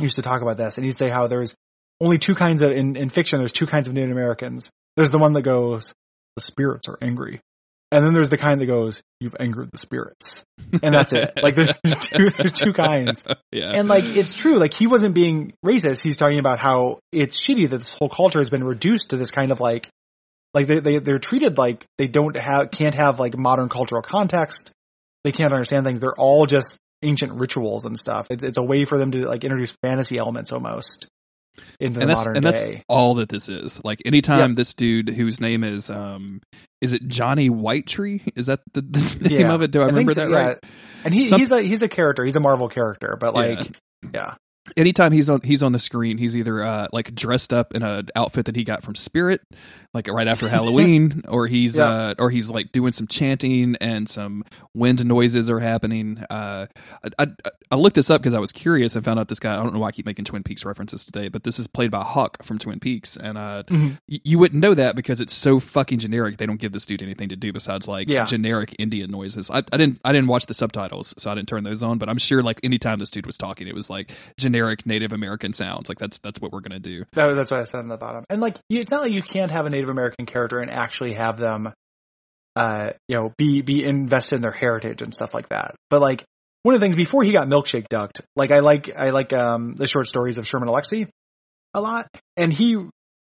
Used 0.00 0.16
to 0.16 0.22
talk 0.22 0.40
about 0.40 0.56
this, 0.56 0.76
and 0.78 0.84
he'd 0.86 0.96
say 0.96 1.10
how 1.10 1.26
there's 1.26 1.54
only 2.00 2.16
two 2.16 2.34
kinds 2.34 2.62
of 2.62 2.70
in, 2.70 2.96
in 2.96 3.10
fiction. 3.10 3.38
There's 3.38 3.52
two 3.52 3.66
kinds 3.66 3.86
of 3.86 3.92
Native 3.92 4.12
Americans. 4.12 4.70
There's 4.96 5.10
the 5.10 5.18
one 5.18 5.34
that 5.34 5.42
goes, 5.42 5.92
the 6.36 6.40
spirits 6.42 6.88
are 6.88 6.96
angry, 7.02 7.42
and 7.92 8.06
then 8.06 8.12
there's 8.12 8.30
the 8.30 8.38
kind 8.38 8.60
that 8.60 8.66
goes, 8.66 9.02
you've 9.18 9.34
angered 9.40 9.70
the 9.72 9.78
spirits, 9.78 10.44
and 10.82 10.94
that's 10.94 11.12
it. 11.12 11.42
Like 11.42 11.54
there's 11.54 11.72
two, 12.00 12.30
there's 12.30 12.52
two 12.52 12.72
kinds. 12.72 13.24
yeah. 13.50 13.72
And 13.72 13.88
like 13.88 14.04
it's 14.04 14.34
true, 14.34 14.58
like 14.58 14.74
he 14.74 14.86
wasn't 14.86 15.14
being 15.14 15.52
racist. 15.64 16.02
He's 16.02 16.16
talking 16.16 16.38
about 16.38 16.58
how 16.58 17.00
it's 17.12 17.40
shitty 17.40 17.68
that 17.70 17.78
this 17.78 17.94
whole 17.94 18.08
culture 18.08 18.38
has 18.38 18.50
been 18.50 18.64
reduced 18.64 19.10
to 19.10 19.16
this 19.16 19.30
kind 19.30 19.50
of 19.50 19.60
like 19.60 19.88
like 20.54 20.66
they, 20.66 20.80
they 20.80 20.98
they're 20.98 21.18
treated 21.18 21.58
like 21.58 21.86
they 21.98 22.06
don't 22.06 22.36
have 22.36 22.70
can't 22.70 22.94
have 22.94 23.18
like 23.18 23.36
modern 23.36 23.68
cultural 23.68 24.02
context. 24.02 24.72
They 25.24 25.32
can't 25.32 25.52
understand 25.52 25.84
things. 25.84 26.00
They're 26.00 26.14
all 26.16 26.46
just 26.46 26.76
ancient 27.02 27.32
rituals 27.32 27.84
and 27.84 27.98
stuff. 27.98 28.26
It's 28.30 28.44
it's 28.44 28.58
a 28.58 28.62
way 28.62 28.84
for 28.84 28.98
them 28.98 29.12
to 29.12 29.26
like 29.26 29.44
introduce 29.44 29.72
fantasy 29.82 30.18
elements 30.18 30.52
almost 30.52 31.08
into 31.78 31.94
the 31.98 32.00
and 32.02 32.10
that's 32.10 32.20
modern 32.20 32.36
and 32.36 32.46
that's 32.46 32.62
day. 32.62 32.82
all 32.88 33.14
that 33.16 33.28
this 33.28 33.48
is. 33.48 33.80
Like 33.84 34.00
anytime 34.04 34.54
this 34.54 34.72
dude 34.74 35.08
whose 35.10 35.40
name 35.40 35.64
is 35.64 35.90
um 35.90 36.40
is 36.80 36.92
it 36.92 37.06
Johnny 37.08 37.50
Whitetree? 37.50 38.32
Is 38.36 38.46
that 38.46 38.60
the, 38.72 38.80
the 38.82 39.18
name 39.28 39.40
Yeah. 39.40 39.52
of 39.52 39.62
it? 39.62 39.70
Do 39.70 39.80
I, 39.80 39.84
I 39.84 39.86
remember 39.88 40.14
so, 40.14 40.20
that 40.20 40.30
yeah. 40.30 40.46
right? 40.48 40.56
And 41.04 41.12
he, 41.14 41.24
Some- 41.24 41.40
he's 41.40 41.50
a 41.50 41.60
he's 41.62 41.82
a 41.82 41.88
character. 41.88 42.24
He's 42.24 42.36
a 42.36 42.40
Marvel 42.40 42.68
character, 42.68 43.16
but 43.20 43.34
Yeah. 43.34 43.40
like 43.40 43.76
yeah. 44.14 44.34
anytime 44.76 45.12
he's 45.12 45.28
on 45.28 45.40
he's 45.42 45.62
on 45.62 45.72
the 45.72 45.78
screen 45.78 46.16
he's 46.18 46.36
either 46.36 46.62
uh 46.62 46.86
like 46.92 47.14
dressed 47.14 47.52
up 47.52 47.74
in 47.74 47.82
an 47.82 48.06
outfit 48.14 48.46
that 48.46 48.54
he 48.56 48.62
got 48.64 48.82
from 48.82 48.94
spirit 48.94 49.40
like 49.94 50.06
right 50.08 50.28
after 50.28 50.48
halloween 50.56 51.22
or 51.28 51.46
he's 51.46 51.76
Yeah. 51.76 51.84
uh 51.88 52.14
or 52.18 52.30
he's 52.30 52.50
like 52.50 52.70
doing 52.72 52.92
some 52.92 53.06
chanting 53.08 53.76
and 53.80 54.08
some 54.08 54.44
wind 54.74 55.04
noises 55.04 55.50
are 55.50 55.60
happening 55.60 56.22
uh 56.30 56.66
i 57.02 57.08
i, 57.18 57.26
I 57.72 57.76
looked 57.76 57.94
this 57.96 58.10
up 58.10 58.20
because 58.20 58.34
i 58.34 58.38
was 58.38 58.50
curious 58.52 58.96
and 58.96 59.04
found 59.04 59.20
out 59.20 59.28
this 59.28 59.38
guy 59.38 59.52
i 59.52 59.56
don't 59.56 59.72
know 59.72 59.78
why 59.78 59.88
i 59.88 59.92
keep 59.92 60.04
making 60.06 60.24
twin 60.24 60.42
peaks 60.42 60.64
references 60.64 61.04
today 61.04 61.28
but 61.28 61.44
this 61.44 61.58
is 61.58 61.66
played 61.68 61.90
by 61.90 62.02
hawk 62.02 62.42
from 62.42 62.58
twin 62.58 62.80
peaks 62.80 63.16
and 63.16 63.38
uh 63.38 63.62
Mhm. 63.68 63.98
y- 64.08 64.20
you 64.24 64.38
wouldn't 64.38 64.60
know 64.60 64.74
that 64.74 64.96
because 64.96 65.20
it's 65.20 65.32
so 65.34 65.60
fucking 65.60 65.98
generic 66.00 66.36
they 66.38 66.46
don't 66.46 66.60
give 66.60 66.72
this 66.72 66.84
dude 66.84 67.02
anything 67.02 67.28
to 67.28 67.36
do 67.36 67.52
besides 67.52 67.86
like 67.86 68.08
Yeah. 68.08 68.24
generic 68.24 68.74
indian 68.78 69.10
noises 69.10 69.50
I, 69.50 69.58
I 69.72 69.76
didn't 69.76 70.00
i 70.04 70.12
didn't 70.12 70.28
watch 70.28 70.46
the 70.46 70.54
subtitles 70.54 71.14
so 71.16 71.30
i 71.30 71.34
didn't 71.34 71.48
turn 71.48 71.62
those 71.64 71.82
on 71.82 71.98
but 71.98 72.08
i'm 72.08 72.18
sure 72.18 72.42
like 72.42 72.58
anytime 72.64 72.98
this 72.98 73.10
dude 73.10 73.26
was 73.26 73.38
talking 73.38 73.68
it 73.68 73.74
was 73.74 73.88
like 73.88 74.10
generic 74.36 74.84
native 74.84 75.12
american 75.12 75.52
sounds 75.52 75.88
like 75.88 75.98
that's 75.98 76.18
that's 76.18 76.40
what 76.40 76.52
we're 76.52 76.60
gonna 76.60 76.80
do 76.80 77.04
That, 77.12 77.34
that's 77.34 77.50
what 77.50 77.60
I 77.60 77.64
said 77.64 77.80
in 77.80 77.88
the 77.88 77.96
bottom. 77.96 78.24
And 78.30 78.40
like, 78.40 78.56
you- 78.68 78.80
it's 78.80 78.90
not 78.90 79.02
like 79.02 79.12
you 79.12 79.22
can't 79.22 79.50
have 79.50 79.66
a 79.66 79.70
Native 79.70 79.88
American 79.90 80.26
character 80.26 80.58
and 80.58 80.70
actually 80.72 81.12
have 81.14 81.36
them 81.38 81.72
uh, 82.56 82.90
you 83.08 83.16
know, 83.16 83.32
be 83.38 83.62
be 83.62 83.84
invested 83.84 84.36
in 84.36 84.42
their 84.42 84.50
heritage 84.52 85.02
and 85.02 85.14
stuff 85.14 85.32
like 85.32 85.48
that. 85.50 85.74
But 85.88 86.00
like 86.00 86.24
one 86.62 86.74
of 86.74 86.80
the 86.80 86.84
things 86.84 86.96
before 86.96 87.22
he 87.22 87.32
got 87.32 87.48
milkshake 87.48 87.88
ducked, 87.88 88.20
like 88.36 88.50
I 88.50 88.60
like 88.60 88.90
I 88.94 89.10
like 89.10 89.32
um 89.32 89.74
the 89.74 89.86
short 89.86 90.06
stories 90.06 90.38
of 90.38 90.46
Sherman 90.46 90.68
Alexie 90.68 91.08
a 91.74 91.80
lot, 91.80 92.08
and 92.36 92.52
he 92.52 92.76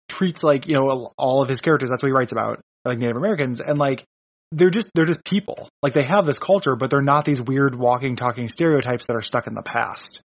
treats 0.09 0.43
like 0.43 0.67
you 0.67 0.75
know 0.75 1.11
all 1.17 1.41
of 1.41 1.49
his 1.49 1.61
characters. 1.61 1.89
That's 1.89 2.03
what 2.03 2.09
he 2.09 2.13
writes 2.13 2.31
about, 2.31 2.59
like 2.85 2.97
Native 2.97 3.17
Americans, 3.17 3.59
and 3.59 3.77
like 3.77 4.03
they're 4.51 4.69
just 4.69 4.89
they're 4.93 5.05
just 5.05 5.23
people. 5.23 5.69
Like 5.81 5.93
they 5.93 6.03
have 6.03 6.25
this 6.25 6.39
culture, 6.39 6.75
but 6.75 6.89
they're 6.89 7.01
not 7.01 7.25
these 7.25 7.41
weird 7.41 7.75
walking 7.75 8.15
talking 8.15 8.47
stereotypes 8.47 9.05
that 9.05 9.15
are 9.15 9.21
stuck 9.21 9.47
in 9.47 9.53
the 9.53 9.63
past. 9.63 10.21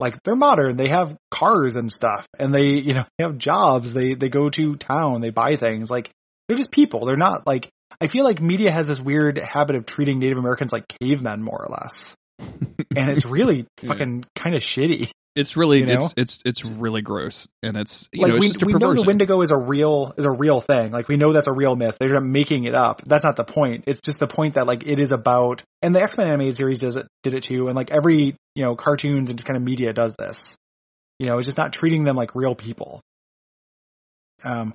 Like 0.00 0.22
they're 0.22 0.36
modern, 0.36 0.76
they 0.76 0.88
have 0.88 1.16
cars 1.30 1.76
and 1.76 1.92
stuff, 1.92 2.26
and 2.38 2.54
they 2.54 2.66
you 2.66 2.94
know 2.94 3.04
they 3.18 3.24
have 3.24 3.38
jobs. 3.38 3.92
They 3.92 4.14
they 4.14 4.28
go 4.28 4.48
to 4.50 4.76
town, 4.76 5.20
they 5.20 5.30
buy 5.30 5.56
things. 5.56 5.90
Like 5.90 6.10
they're 6.46 6.56
just 6.56 6.70
people. 6.70 7.04
They're 7.04 7.16
not 7.16 7.46
like 7.46 7.68
I 8.00 8.08
feel 8.08 8.24
like 8.24 8.40
media 8.40 8.72
has 8.72 8.86
this 8.88 9.00
weird 9.00 9.38
habit 9.38 9.76
of 9.76 9.86
treating 9.86 10.18
Native 10.18 10.38
Americans 10.38 10.72
like 10.72 10.84
cavemen, 11.02 11.42
more 11.42 11.66
or 11.66 11.68
less, 11.68 12.14
and 12.38 13.10
it's 13.10 13.24
really 13.24 13.66
Yeah. 13.82 13.88
fucking 13.92 14.24
kind 14.36 14.56
of 14.56 14.62
shitty. 14.62 15.10
It's 15.36 15.56
really 15.56 15.80
You 15.80 15.86
know? 15.86 15.94
it's 15.94 16.14
it's 16.16 16.42
it's 16.44 16.64
really 16.64 17.00
gross, 17.00 17.46
and 17.62 17.76
it's 17.76 18.08
you 18.12 18.22
like 18.22 18.30
know 18.30 18.36
it's 18.36 18.42
we, 18.42 18.48
just 18.48 18.62
a 18.62 18.66
we 18.66 18.72
know 18.72 18.92
the. 18.92 19.04
Wendigo 19.06 19.40
is 19.42 19.52
a 19.52 19.56
real 19.56 20.12
is 20.16 20.24
a 20.24 20.32
real 20.32 20.60
thing. 20.60 20.90
Like 20.90 21.06
we 21.06 21.16
know 21.16 21.32
that's 21.32 21.46
a 21.46 21.52
real 21.52 21.76
myth. 21.76 21.96
They're 22.00 22.12
not 22.14 22.24
making 22.24 22.64
it 22.64 22.74
up. 22.74 23.02
That's 23.06 23.22
not 23.22 23.36
the 23.36 23.44
point. 23.44 23.84
It's 23.86 24.00
just 24.00 24.18
the 24.18 24.26
point 24.26 24.54
that 24.54 24.66
like 24.66 24.84
it 24.84 24.98
is 24.98 25.12
about. 25.12 25.62
And 25.80 25.94
the 25.94 26.02
X 26.02 26.18
Men 26.18 26.26
animated 26.26 26.56
series 26.56 26.80
does 26.80 26.96
it 26.96 27.06
did 27.22 27.34
it 27.34 27.44
too. 27.44 27.68
And 27.68 27.76
like 27.76 27.92
every 27.92 28.34
you 28.56 28.64
know 28.64 28.74
cartoons 28.74 29.30
and 29.30 29.38
just 29.38 29.46
kind 29.46 29.56
of 29.56 29.62
media 29.62 29.92
does 29.92 30.12
this. 30.18 30.56
You 31.20 31.26
know, 31.26 31.38
it's 31.38 31.46
just 31.46 31.58
not 31.58 31.72
treating 31.72 32.02
them 32.02 32.16
like 32.16 32.34
real 32.34 32.56
people. 32.56 33.00
Um, 34.42 34.74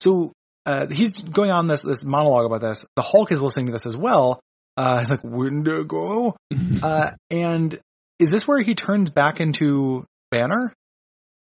so 0.00 0.32
uh, 0.66 0.86
he's 0.90 1.12
going 1.12 1.50
on 1.50 1.66
this 1.68 1.82
this 1.82 2.04
monologue 2.04 2.46
about 2.46 2.60
this. 2.62 2.84
The 2.96 3.02
Hulk 3.02 3.32
is 3.32 3.42
listening 3.42 3.66
to 3.66 3.72
this 3.72 3.86
as 3.86 3.96
well. 3.96 4.40
Uh, 4.76 4.98
he's 5.00 5.10
like 5.10 5.20
Wendigo, 5.22 6.36
uh, 6.82 7.10
and 7.30 7.78
is 8.18 8.30
this 8.30 8.46
where 8.48 8.60
he 8.60 8.74
turns 8.74 9.10
back 9.10 9.40
into 9.40 10.06
Banner? 10.30 10.72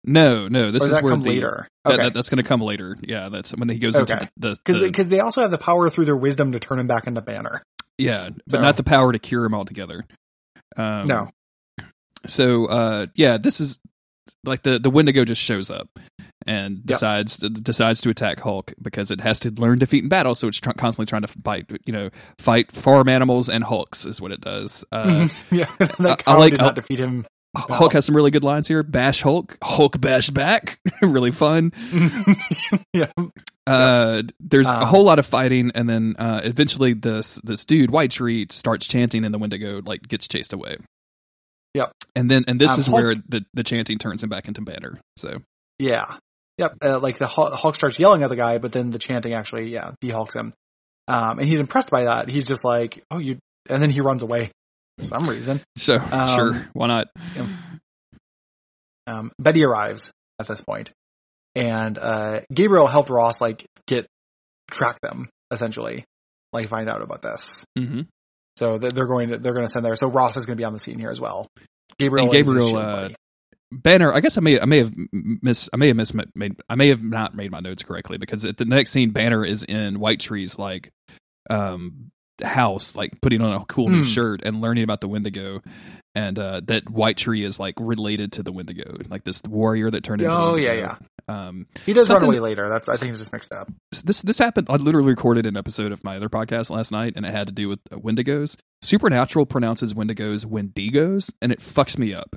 no, 0.08 0.48
no, 0.48 0.70
this 0.70 0.84
is 0.84 0.92
that 0.92 1.02
where 1.04 1.14
come 1.14 1.22
the, 1.22 1.30
later? 1.30 1.68
Okay. 1.86 1.98
that- 1.98 2.14
that's 2.14 2.30
going 2.30 2.38
to 2.42 2.48
come 2.48 2.62
later. 2.62 2.96
Yeah, 3.02 3.30
that's 3.30 3.52
when 3.56 3.68
he 3.70 3.80
goes 3.80 3.96
Okay. 3.96 4.14
into 4.14 4.30
the, 4.38 4.56
Because 4.64 5.08
the 5.08 5.16
they 5.16 5.20
also 5.20 5.42
have 5.42 5.50
the 5.52 5.58
power 5.58 5.90
through 5.90 6.06
their 6.06 6.16
wisdom 6.18 6.52
to 6.52 6.60
turn 6.60 6.80
him 6.80 6.86
back 6.88 7.08
into 7.08 7.22
Banner. 7.22 7.64
yeah, 7.98 8.30
but 8.48 8.62
not 8.62 8.78
the 8.78 8.84
power 8.84 9.12
to 9.12 9.18
cure 9.20 9.46
him 9.46 9.56
altogether. 9.56 10.06
Um, 10.78 11.08
No. 11.08 11.30
So 12.28 12.66
uh, 12.66 13.06
yeah, 13.16 13.38
this 13.38 13.60
is 13.60 13.80
like 14.44 14.62
the 14.64 14.78
the 14.80 14.90
Wendigo 14.90 15.26
just 15.26 15.42
shows 15.42 15.70
up 15.72 15.88
and 16.46 16.86
decides 16.86 17.38
decides 17.38 18.02
to 18.02 18.10
attack 18.10 18.40
Hulk 18.42 18.74
because 18.82 19.12
it 19.12 19.22
has 19.22 19.40
to 19.42 19.52
learn 19.52 19.80
defeat 19.80 20.04
in 20.04 20.10
battle. 20.10 20.36
So 20.36 20.48
it's 20.48 20.60
tr- 20.60 20.72
constantly 20.72 21.08
trying 21.10 21.24
to 21.24 21.28
fight, 21.28 21.66
you 21.86 21.94
know, 21.94 22.10
fight 22.38 22.72
farm 22.72 23.10
animals 23.10 23.50
and 23.50 23.64
Hulks 23.64 24.06
is 24.06 24.22
what 24.22 24.32
it 24.32 24.42
does. 24.42 24.86
Uh, 24.92 25.28
yeah, 25.52 25.70
I- 25.80 26.18
I 26.28 26.34
like- 26.36 26.52
did 26.52 26.60
I- 26.62 26.66
not 26.66 26.76
defeat 26.76 27.00
him. 27.00 27.26
Hulk 27.58 27.94
has 27.94 28.04
some 28.04 28.14
really 28.18 28.32
good 28.32 28.44
lines 28.44 28.68
here. 28.68 28.84
Bash 28.84 29.22
Hulk, 29.22 29.58
Hulk 29.64 30.02
bash 30.02 30.30
back, 30.30 30.78
really 31.02 31.32
fun. 31.32 31.72
yeah, 32.94 33.08
Uh, 33.66 34.24
there's 34.42 34.68
a 34.68 34.82
Um, 34.82 34.88
whole 34.88 35.06
lot 35.06 35.20
of 35.20 35.26
fighting, 35.26 35.72
and 35.74 35.88
then 35.90 36.16
uh, 36.20 36.42
eventually 36.44 36.94
this 36.94 37.36
this 37.46 37.64
dude 37.64 37.92
White 37.92 38.12
Tree 38.12 38.48
starts 38.50 38.88
chanting, 38.88 39.24
and 39.24 39.34
the 39.34 39.38
Wendigo 39.40 39.82
like 39.86 40.08
gets 40.10 40.28
chased 40.28 40.52
away. 40.52 40.78
Yep. 41.76 41.92
And 42.16 42.30
then 42.30 42.44
and 42.48 42.60
this 42.60 42.74
Um, 42.74 42.80
is 42.82 42.86
Hulk- 42.88 42.96
where 42.98 43.16
the 43.16 43.46
the 43.54 43.64
chanting 43.64 43.98
turns 44.00 44.22
him 44.22 44.30
back 44.30 44.48
into 44.50 44.60
Banner. 44.62 45.00
So 45.18 45.42
yeah, 45.80 46.18
yep. 46.58 46.74
Uh, 46.84 47.00
like 47.00 47.18
the 47.18 47.28
Hulk, 47.28 47.54
Hulk 47.54 47.76
starts 47.76 48.00
yelling 48.00 48.24
at 48.24 48.30
the 48.30 48.36
guy, 48.36 48.58
but 48.58 48.72
then 48.72 48.90
the 48.90 49.00
chanting 49.00 49.34
actually, 49.34 49.72
yeah, 49.72 49.92
dehulks 50.04 50.36
him. 50.36 50.54
Um, 51.08 51.40
and 51.40 51.48
he's 51.48 51.60
impressed 51.60 51.90
by 51.90 52.06
that. 52.06 52.30
He's 52.30 52.48
just 52.48 52.64
like, 52.66 53.04
oh, 53.12 53.20
you, 53.20 53.38
and 53.70 53.82
then 53.82 53.90
he 53.90 54.02
runs 54.02 54.24
away 54.24 54.52
for 54.98 55.06
some 55.06 55.30
reason. 55.30 55.62
so 55.76 55.98
Um, 55.98 56.28
sure, 56.28 56.70
why 56.74 56.88
not? 56.88 57.08
Um, 59.08 59.32
Betty 59.40 59.64
arrives 59.64 60.12
at 60.40 60.48
this 60.48 60.62
point, 60.62 60.92
and 61.54 61.98
uh, 61.98 62.42
Gabriel 62.52 62.88
helped 62.88 63.10
Ross 63.10 63.40
like 63.40 63.66
get 63.88 64.08
track 64.72 65.00
them 65.02 65.30
essentially, 65.52 66.06
like 66.54 66.70
find 66.70 66.90
out 66.90 67.04
about 67.04 67.22
this. 67.22 67.64
hmm 67.78 68.02
So 68.58 68.78
they're 68.80 69.06
going 69.06 69.30
to 69.30 69.38
they're 69.38 69.54
going 69.54 69.66
to 69.66 69.72
send 69.72 69.86
there. 69.86 69.96
So 69.96 70.08
Ross 70.08 70.38
is 70.38 70.46
going 70.46 70.58
to 70.58 70.62
be 70.62 70.66
on 70.66 70.74
the 70.74 70.80
scene 70.80 70.98
here 70.98 71.12
as 71.12 71.20
well. 71.20 71.48
Gabriel, 72.00 72.26
And 72.26 72.34
Gabriel, 72.34 72.78
uh. 72.78 73.10
Banner. 73.82 74.14
I 74.14 74.20
guess 74.22 74.38
I 74.38 74.42
may 74.42 74.60
I 74.60 74.66
may 74.66 74.80
have 74.80 74.92
miss 75.12 75.70
I 75.74 75.78
may 75.78 75.88
have 75.90 75.98
mismade 75.98 76.56
I 76.70 76.76
may 76.76 76.88
have 76.90 77.04
not 77.04 77.36
made 77.36 77.52
my 77.52 77.60
notes 77.60 77.84
correctly 77.84 78.18
because 78.18 78.46
at 78.46 78.58
the 78.58 78.66
next 78.66 78.92
scene 78.92 79.12
Banner 79.12 79.44
is 79.46 79.64
in 79.64 80.00
White 80.00 80.20
Tree's 80.20 80.58
like 80.58 80.92
um 81.50 82.12
house 82.44 82.96
like 82.96 83.22
putting 83.22 83.42
on 83.42 83.54
a 83.54 83.64
cool 83.66 83.88
new 83.90 83.98
Hmm. 84.00 84.04
shirt 84.04 84.42
and 84.44 84.60
learning 84.62 84.84
about 84.84 85.00
the 85.00 85.08
Wendigo 85.08 85.62
and 86.16 86.38
uh 86.38 86.60
that 86.66 86.90
White 86.90 87.16
Tree 87.18 87.44
is 87.44 87.60
like 87.60 87.76
related 87.80 88.34
to 88.34 88.44
the 88.44 88.52
Wendigo 88.52 88.98
like 89.10 89.24
this 89.24 89.42
warrior 89.48 89.90
that 89.92 90.04
turned 90.04 90.22
into 90.22 90.36
Oh, 90.36 90.56
yeah, 90.58 90.74
yeah. 90.74 90.96
um 91.30 91.66
he 91.86 91.94
does 91.94 92.10
run 92.10 92.24
away 92.24 92.40
later. 92.40 92.68
That's 92.68 92.90
I 92.90 92.96
think 92.96 93.12
it's 93.12 93.20
just 93.20 93.32
mixed 93.32 93.54
up. 93.54 93.72
this 94.04 94.22
this 94.22 94.38
happened 94.38 94.68
I 94.70 94.76
literally 94.76 95.08
recorded 95.10 95.46
an 95.46 95.56
episode 95.56 95.92
of 95.94 96.04
my 96.04 96.18
other 96.18 96.28
podcast 96.30 96.70
last 96.70 96.92
night 96.92 97.14
and 97.16 97.26
it 97.26 97.32
had 97.32 97.48
to 97.48 97.54
do 97.54 97.70
with 97.70 97.80
uh, 97.92 97.96
Wendigos 97.98 98.58
Supernatural 98.82 99.46
pronounces 99.46 99.94
Wendigos 99.94 100.46
Wendigos 100.46 101.32
and 101.42 101.54
it 101.54 101.60
fucks 101.60 101.98
me 101.98 102.14
up 102.14 102.36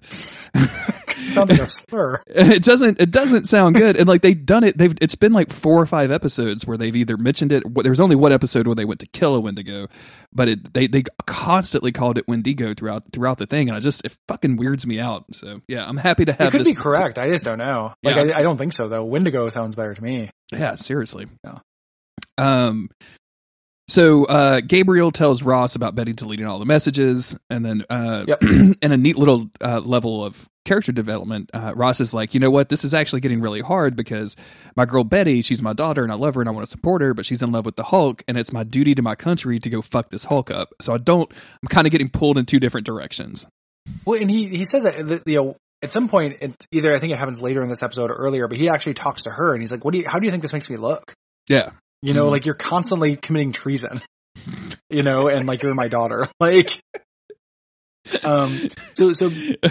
Sounds 1.27 1.51
like 1.51 1.61
a 1.61 1.67
slur. 1.67 2.23
it 2.27 2.63
doesn't 2.63 3.01
it 3.01 3.11
doesn't 3.11 3.47
sound 3.47 3.77
good 3.77 3.97
and 3.97 4.09
like 4.09 4.23
they've 4.23 4.45
done 4.47 4.65
it 4.65 4.79
they've 4.79 4.95
it's 5.01 5.15
been 5.15 5.33
like 5.33 5.51
four 5.53 5.81
or 5.81 5.87
five 5.87 6.11
episodes 6.11 6.67
where 6.67 6.77
they've 6.77 6.95
either 6.97 7.17
mentioned 7.17 7.53
it 7.53 7.63
there 7.83 7.91
was 7.93 8.01
only 8.01 8.17
one 8.17 8.33
episode 8.33 8.67
where 8.67 8.75
they 8.75 8.85
went 8.85 9.01
to 9.01 9.07
kill 9.07 9.35
a 9.35 9.41
wendigo 9.41 9.89
but 10.33 10.49
it 10.49 10.73
they 10.75 10.87
they 10.87 11.03
constantly 11.27 11.93
called 11.93 12.17
it 12.19 12.27
wendigo 12.29 12.73
throughout 12.75 13.05
throughout 13.13 13.39
the 13.39 13.47
thing 13.47 13.69
and 13.69 13.77
i 13.77 13.81
just 13.81 14.05
it 14.05 14.17
fucking 14.29 14.57
weirds 14.57 14.87
me 14.87 14.99
out 15.01 15.25
so 15.33 15.61
yeah 15.69 15.87
i'm 15.89 15.97
happy 15.97 16.25
to 16.25 16.33
have. 16.33 16.49
It 16.49 16.51
could 16.53 16.61
this 16.61 16.69
be 16.69 16.75
correct. 16.75 17.19
I 17.19 17.29
just 17.31 17.45
don't 17.45 17.59
know. 17.59 17.93
Like 18.03 18.17
Yeah. 18.17 18.35
I, 18.37 18.41
I 18.41 18.43
don't 18.43 18.57
think 18.59 18.73
so 18.73 18.89
though. 18.89 19.05
Wendigo 19.05 19.49
sounds 19.49 19.77
better 19.77 19.95
to 19.95 20.03
me. 20.03 20.31
yeah 20.53 20.75
seriously 20.77 21.27
Yeah. 21.45 21.59
um 22.39 22.91
so 23.89 24.25
uh 24.27 24.61
gabriel 24.61 25.11
tells 25.11 25.43
ross 25.43 25.75
about 25.75 25.95
betty 25.95 26.13
deleting 26.13 26.47
all 26.47 26.59
the 26.59 26.65
messages 26.65 27.37
and 27.51 27.65
then 27.65 27.85
uh 27.91 28.25
Yep. 28.27 28.43
in 28.83 28.93
a 28.93 28.97
neat 28.97 29.17
little 29.17 29.51
uh, 29.61 29.81
level 29.81 30.25
of 30.25 30.49
character 30.69 30.93
development, 30.93 31.51
uh, 31.55 31.73
Ross 31.75 31.99
is 31.99 32.13
like, 32.13 32.35
you 32.35 32.41
know 32.41 32.51
what, 32.51 32.69
this 32.69 32.85
is 32.85 32.93
actually 32.93 33.21
getting 33.21 33.41
really 33.41 33.63
hard 33.63 33.97
because 33.97 34.37
my 34.77 34.85
girl 34.85 35.03
Betty, 35.03 35.41
she's 35.41 35.63
my 35.63 35.73
daughter 35.73 36.03
and 36.03 36.13
I 36.13 36.15
love 36.15 36.35
her 36.35 36.43
and 36.43 36.49
I 36.49 36.53
want 36.53 36.67
to 36.67 36.71
support 36.71 37.01
her, 37.01 37.15
but 37.15 37.25
she's 37.25 37.43
in 37.43 37.51
love 37.51 37.65
with 37.65 37.77
the 37.77 37.85
Hulk 37.85 38.23
and 38.29 38.37
it's 38.37 38.53
my 38.53 38.65
duty 38.65 38.95
to 38.95 39.01
my 39.01 39.15
country 39.15 39.59
to 39.61 39.71
go 39.71 39.81
fuck 39.81 40.11
this 40.11 40.25
Hulk 40.25 40.51
up. 40.51 40.75
So 40.81 40.93
I 40.93 40.99
don't, 40.99 41.31
I'm 41.63 41.69
kind 41.69 41.87
of 41.87 41.91
getting 41.91 42.11
pulled 42.11 42.37
in 42.37 42.45
two 42.45 42.61
different 42.61 42.87
directions. 42.87 43.47
Well, 44.05 44.21
and 44.21 44.31
he 44.31 44.49
he 44.49 44.65
says 44.65 44.85
that 44.85 45.07
that, 45.09 45.23
you 45.27 45.37
know 45.39 45.57
at 45.81 45.93
some 45.93 46.09
point, 46.09 46.37
it, 46.43 46.55
either 46.73 46.95
I 46.95 46.99
think 46.99 47.13
it 47.13 47.19
happens 47.19 47.41
later 47.41 47.63
in 47.63 47.69
this 47.69 47.83
episode 47.83 48.11
or 48.11 48.15
earlier, 48.15 48.49
but 48.49 48.59
he 48.59 48.69
actually 48.69 48.95
talks 48.95 49.23
to 49.23 49.31
her 49.31 49.55
and 49.55 49.63
he's 49.63 49.71
like, 49.71 49.85
"What 49.85 49.93
do 49.93 49.99
you? 49.99 50.05
How 50.07 50.19
do 50.19 50.27
you 50.27 50.31
think 50.31 50.43
this 50.43 50.53
makes 50.53 50.69
me 50.69 50.77
look? 50.77 51.15
Yeah. 51.49 51.71
You 52.03 52.15
know, 52.15 52.27
Mhm. 52.27 52.31
like 52.31 52.47
you're 52.47 52.55
constantly 52.55 53.17
committing 53.17 53.53
treason, 53.53 54.01
you 54.91 55.03
know, 55.03 55.29
and 55.29 55.47
like 55.47 55.63
you're 55.63 55.75
my 55.75 55.89
daughter, 55.89 56.29
like." 56.41 56.81
Um. 58.25 58.57
So 58.95 59.13
so 59.13 59.31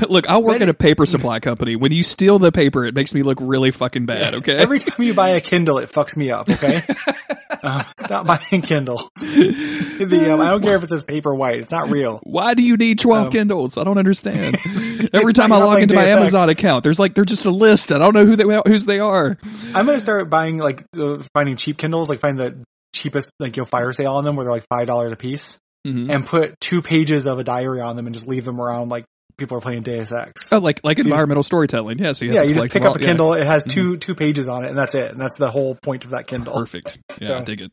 Look, 0.10 0.30
I'll 0.30 0.42
work 0.44 0.56
Betty- 0.56 0.64
at 0.64 0.70
a 0.70 0.74
paper 0.74 1.06
supply 1.06 1.40
company. 1.40 1.76
When 1.76 1.92
you 1.92 2.04
steal 2.04 2.40
the 2.40 2.52
paper, 2.52 2.86
it 2.86 2.94
makes 2.96 3.14
me 3.14 3.24
look 3.24 3.38
really 3.42 3.72
fucking 3.72 4.06
bad, 4.06 4.36
okay? 4.36 4.56
every 4.58 4.80
time 4.80 5.04
you 5.04 5.14
buy 5.14 5.30
a 5.30 5.42
Kindle, 5.42 5.78
it 5.80 5.92
fucks 5.92 6.16
me 6.16 6.32
up. 6.32 6.50
Okay. 6.50 6.82
uh, 7.64 7.84
stop 8.00 8.26
buying 8.28 8.62
Kindles. 8.62 9.10
The 9.16 10.30
um, 10.34 10.42
I 10.42 10.52
don't 10.52 10.62
care 10.62 10.76
if 10.78 10.84
it 10.84 10.90
says 10.90 11.04
paper 11.04 11.34
white; 11.34 11.60
it's 11.60 11.72
not 11.72 11.90
real. 11.90 12.20
Why 12.24 12.54
do 12.54 12.62
you 12.64 12.78
need 12.78 13.00
12 13.00 13.26
Um, 13.26 13.32
Kindles? 13.32 13.78
I 13.78 13.84
don't 13.84 13.98
understand. 13.98 14.58
Every 15.14 15.34
time 15.34 15.52
I 15.52 15.58
log 15.58 15.70
like 15.76 15.84
into 15.84 15.96
my 15.96 16.06
Deus 16.06 16.16
Amazon 16.18 16.50
account, 16.50 16.84
there's 16.84 17.00
like, 17.00 17.14
they're 17.16 17.26
just 17.26 17.46
a 17.46 17.52
list. 17.52 17.92
I 17.92 17.98
don't 17.98 18.14
know 18.14 18.26
who 18.26 18.36
they, 18.36 18.44
whose 18.66 18.86
they 18.86 19.00
are. 19.00 19.38
I'm 19.74 19.86
gonna 19.86 20.00
start 20.00 20.30
buying 20.30 20.58
like 20.58 20.84
uh, 20.98 21.24
finding 21.34 21.58
cheap 21.58 21.78
Kindles, 21.78 22.10
like 22.10 22.20
find 22.20 22.38
the 22.38 22.62
cheapest 22.94 23.32
like 23.40 23.56
you 23.58 23.62
know 23.62 23.66
fire 23.66 23.92
sale 23.92 24.14
on 24.14 24.24
them 24.24 24.36
where 24.36 24.46
they're 24.46 24.54
like 24.54 24.66
five 24.70 24.88
dollars 24.88 25.12
a 25.12 25.16
piece, 25.16 25.58
Mhm. 25.88 26.14
and 26.14 26.26
put 26.26 26.60
two 26.60 26.82
pages 26.82 27.26
of 27.26 27.40
a 27.40 27.44
diary 27.44 27.82
on 27.82 27.96
them 27.96 28.06
and 28.08 28.14
just 28.14 28.28
leave 28.28 28.44
them 28.46 28.60
around 28.60 28.90
like 28.90 29.06
people 29.38 29.58
are 29.58 29.62
playing 29.62 29.84
Deus 29.84 30.12
Ex. 30.12 30.44
Oh, 30.52 30.58
like 30.58 30.82
like 30.84 30.98
So 30.98 31.02
you 31.02 31.04
just- 31.04 31.08
environmental 31.08 31.44
storytelling. 31.44 32.00
Yeah, 32.00 32.12
so 32.12 32.26
you 32.26 32.32
have 32.32 32.36
yeah, 32.36 32.42
to 32.44 32.48
you 32.50 32.54
just 32.56 32.64
pick 32.66 32.74
them 32.74 32.84
up 32.84 32.96
a 32.96 33.00
all- 33.00 33.02
yeah. 33.02 33.08
Kindle. 33.08 33.34
It 33.34 33.46
has 33.48 33.64
two 33.64 33.98
two 33.98 34.16
pages 34.16 34.48
on 34.48 34.66
it, 34.66 34.70
and 34.70 34.78
that's 34.78 34.96
it. 34.96 35.12
And 35.12 35.22
that's 35.22 35.36
the 35.38 35.50
whole 35.52 35.76
point 35.76 36.06
of 36.06 36.12
that 36.12 36.28
Kindle. 36.28 36.54
Perfect. 36.54 36.98
Yeah, 37.20 37.38
I 37.40 37.44
dig 37.44 37.62
it. 37.62 37.72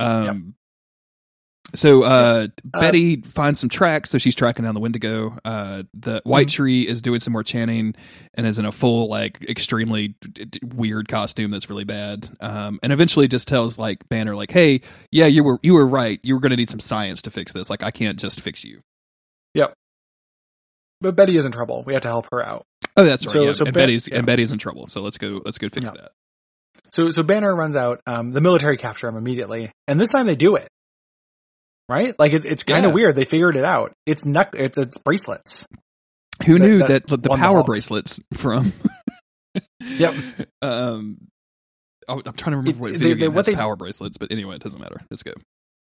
Um, 0.00 0.54
so 1.74 2.02
uh, 2.02 2.48
Uh, 2.74 2.80
Betty 2.80 3.22
finds 3.22 3.60
some 3.60 3.68
tracks, 3.70 4.10
so 4.10 4.18
she's 4.18 4.34
tracking 4.34 4.64
down 4.64 4.74
the 4.74 4.80
Wendigo. 4.80 5.36
Uh, 5.44 5.84
the 5.94 6.20
White 6.24 6.48
Mhm. 6.48 6.52
Tree 6.52 6.86
is 6.88 7.00
doing 7.02 7.20
some 7.20 7.32
more 7.32 7.42
chanting 7.42 7.94
and 8.34 8.46
is 8.46 8.58
in 8.58 8.64
a 8.66 8.72
full, 8.72 9.08
like, 9.08 9.42
extremely 9.48 10.08
d- 10.20 10.44
d- 10.44 10.60
weird 10.74 11.08
costume 11.08 11.50
that's 11.50 11.70
really 11.70 11.84
bad. 11.84 12.28
Um, 12.40 12.78
and 12.82 12.92
eventually 12.92 13.28
just 13.28 13.48
tells 13.48 13.78
like 13.78 14.06
Banner, 14.08 14.34
like, 14.36 14.50
"Hey, 14.50 14.80
yeah, 15.10 15.26
you 15.26 15.44
were 15.44 15.58
you 15.62 15.74
were 15.74 15.86
right. 15.86 16.20
You 16.22 16.34
were 16.34 16.40
going 16.40 16.50
to 16.50 16.56
need 16.56 16.68
some 16.70 16.80
science 16.80 17.22
to 17.22 17.30
fix 17.30 17.52
this. 17.52 17.70
Like, 17.70 17.82
I 17.82 17.90
can't 17.90 18.18
just 18.18 18.40
fix 18.40 18.64
you." 18.64 18.80
Yep. 19.54 19.72
But 21.00 21.16
Betty 21.16 21.36
is 21.36 21.44
in 21.44 21.52
trouble. 21.52 21.82
We 21.86 21.94
have 21.94 22.02
to 22.02 22.08
help 22.08 22.26
her 22.32 22.44
out. 22.44 22.64
Oh, 22.96 23.04
that's 23.04 23.24
right. 23.26 23.32
So- 23.32 23.42
yeah. 23.42 23.52
so 23.52 23.64
and 23.64 23.72
Bet- 23.74 23.82
Betty's 23.82 24.08
yeah. 24.08 24.18
and 24.18 24.26
Betty's 24.26 24.52
in 24.52 24.58
trouble. 24.58 24.86
So 24.86 25.00
let's 25.00 25.18
go. 25.18 25.40
Let's 25.44 25.58
go 25.58 25.68
fix 25.68 25.86
Yeah. 25.86 26.02
that. 26.02 26.12
So 26.92 27.10
so 27.10 27.22
Banner 27.22 27.54
runs 27.54 27.76
out. 27.76 28.00
Um, 28.06 28.30
the 28.30 28.40
military 28.40 28.76
capture 28.76 29.08
him 29.08 29.16
immediately, 29.16 29.72
and 29.88 29.98
this 29.98 30.10
time 30.10 30.26
they 30.26 30.34
do 30.34 30.56
it. 30.56 30.68
Right, 31.88 32.14
like 32.18 32.32
it's 32.32 32.44
it's 32.46 32.62
kind 32.62 32.84
of 32.86 32.90
Yeah. 32.90 32.94
weird. 32.94 33.16
They 33.16 33.24
figured 33.24 33.56
it 33.56 33.64
out. 33.64 33.92
It's 34.06 34.24
neck. 34.24 34.50
It's 34.54 34.78
it's 34.78 34.96
bracelets. 34.98 35.64
Who 36.46 36.58
That- 36.58 36.64
knew 36.64 36.78
that 36.78 36.88
that, 36.88 37.06
the 37.06 37.16
the 37.18 37.28
power 37.30 37.56
Hulk. 37.56 37.66
bracelets 37.66 38.20
from? 38.34 38.72
Yep. 39.80 40.14
Um, 40.62 41.18
oh, 42.08 42.22
I'm 42.24 42.32
trying 42.34 42.52
to 42.52 42.56
remember 42.58 42.70
It- 42.70 42.76
what 42.76 42.92
they- 42.92 42.98
video 42.98 43.14
they- 43.14 43.20
game 43.20 43.30
what 43.34 43.46
has 43.46 43.46
they- 43.46 43.54
power 43.60 43.76
bracelets, 43.76 44.16
but 44.16 44.30
anyway, 44.32 44.54
it 44.56 44.62
doesn't 44.62 44.80
matter. 44.80 45.00
It's 45.10 45.22
good. 45.24 45.34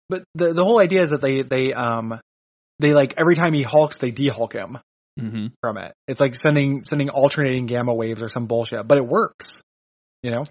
But 0.09 0.23
the 0.35 0.53
the 0.53 0.63
whole 0.63 0.79
idea 0.79 1.01
is 1.03 1.11
that 1.11 1.21
they 1.21 1.43
they 1.43 1.73
um 1.73 2.19
they 2.79 2.93
like 2.93 3.13
every 3.17 3.35
time 3.35 3.53
he 3.53 3.61
hulks, 3.61 3.95
they 3.97 4.11
de-hulk 4.11 4.53
him 4.53 4.79
hmm 5.17 5.47
from 5.61 5.77
it. 5.77 5.93
It's 6.07 6.19
like 6.19 6.33
sending 6.35 6.83
sending 6.83 7.09
alternating 7.09 7.67
gamma 7.67 7.93
waves 7.93 8.21
or 8.21 8.29
some 8.29 8.47
bullshit, 8.47 8.87
but 8.87 8.97
it 8.97 9.05
works. 9.05 9.61
You 10.23 10.31
know. 10.31 10.45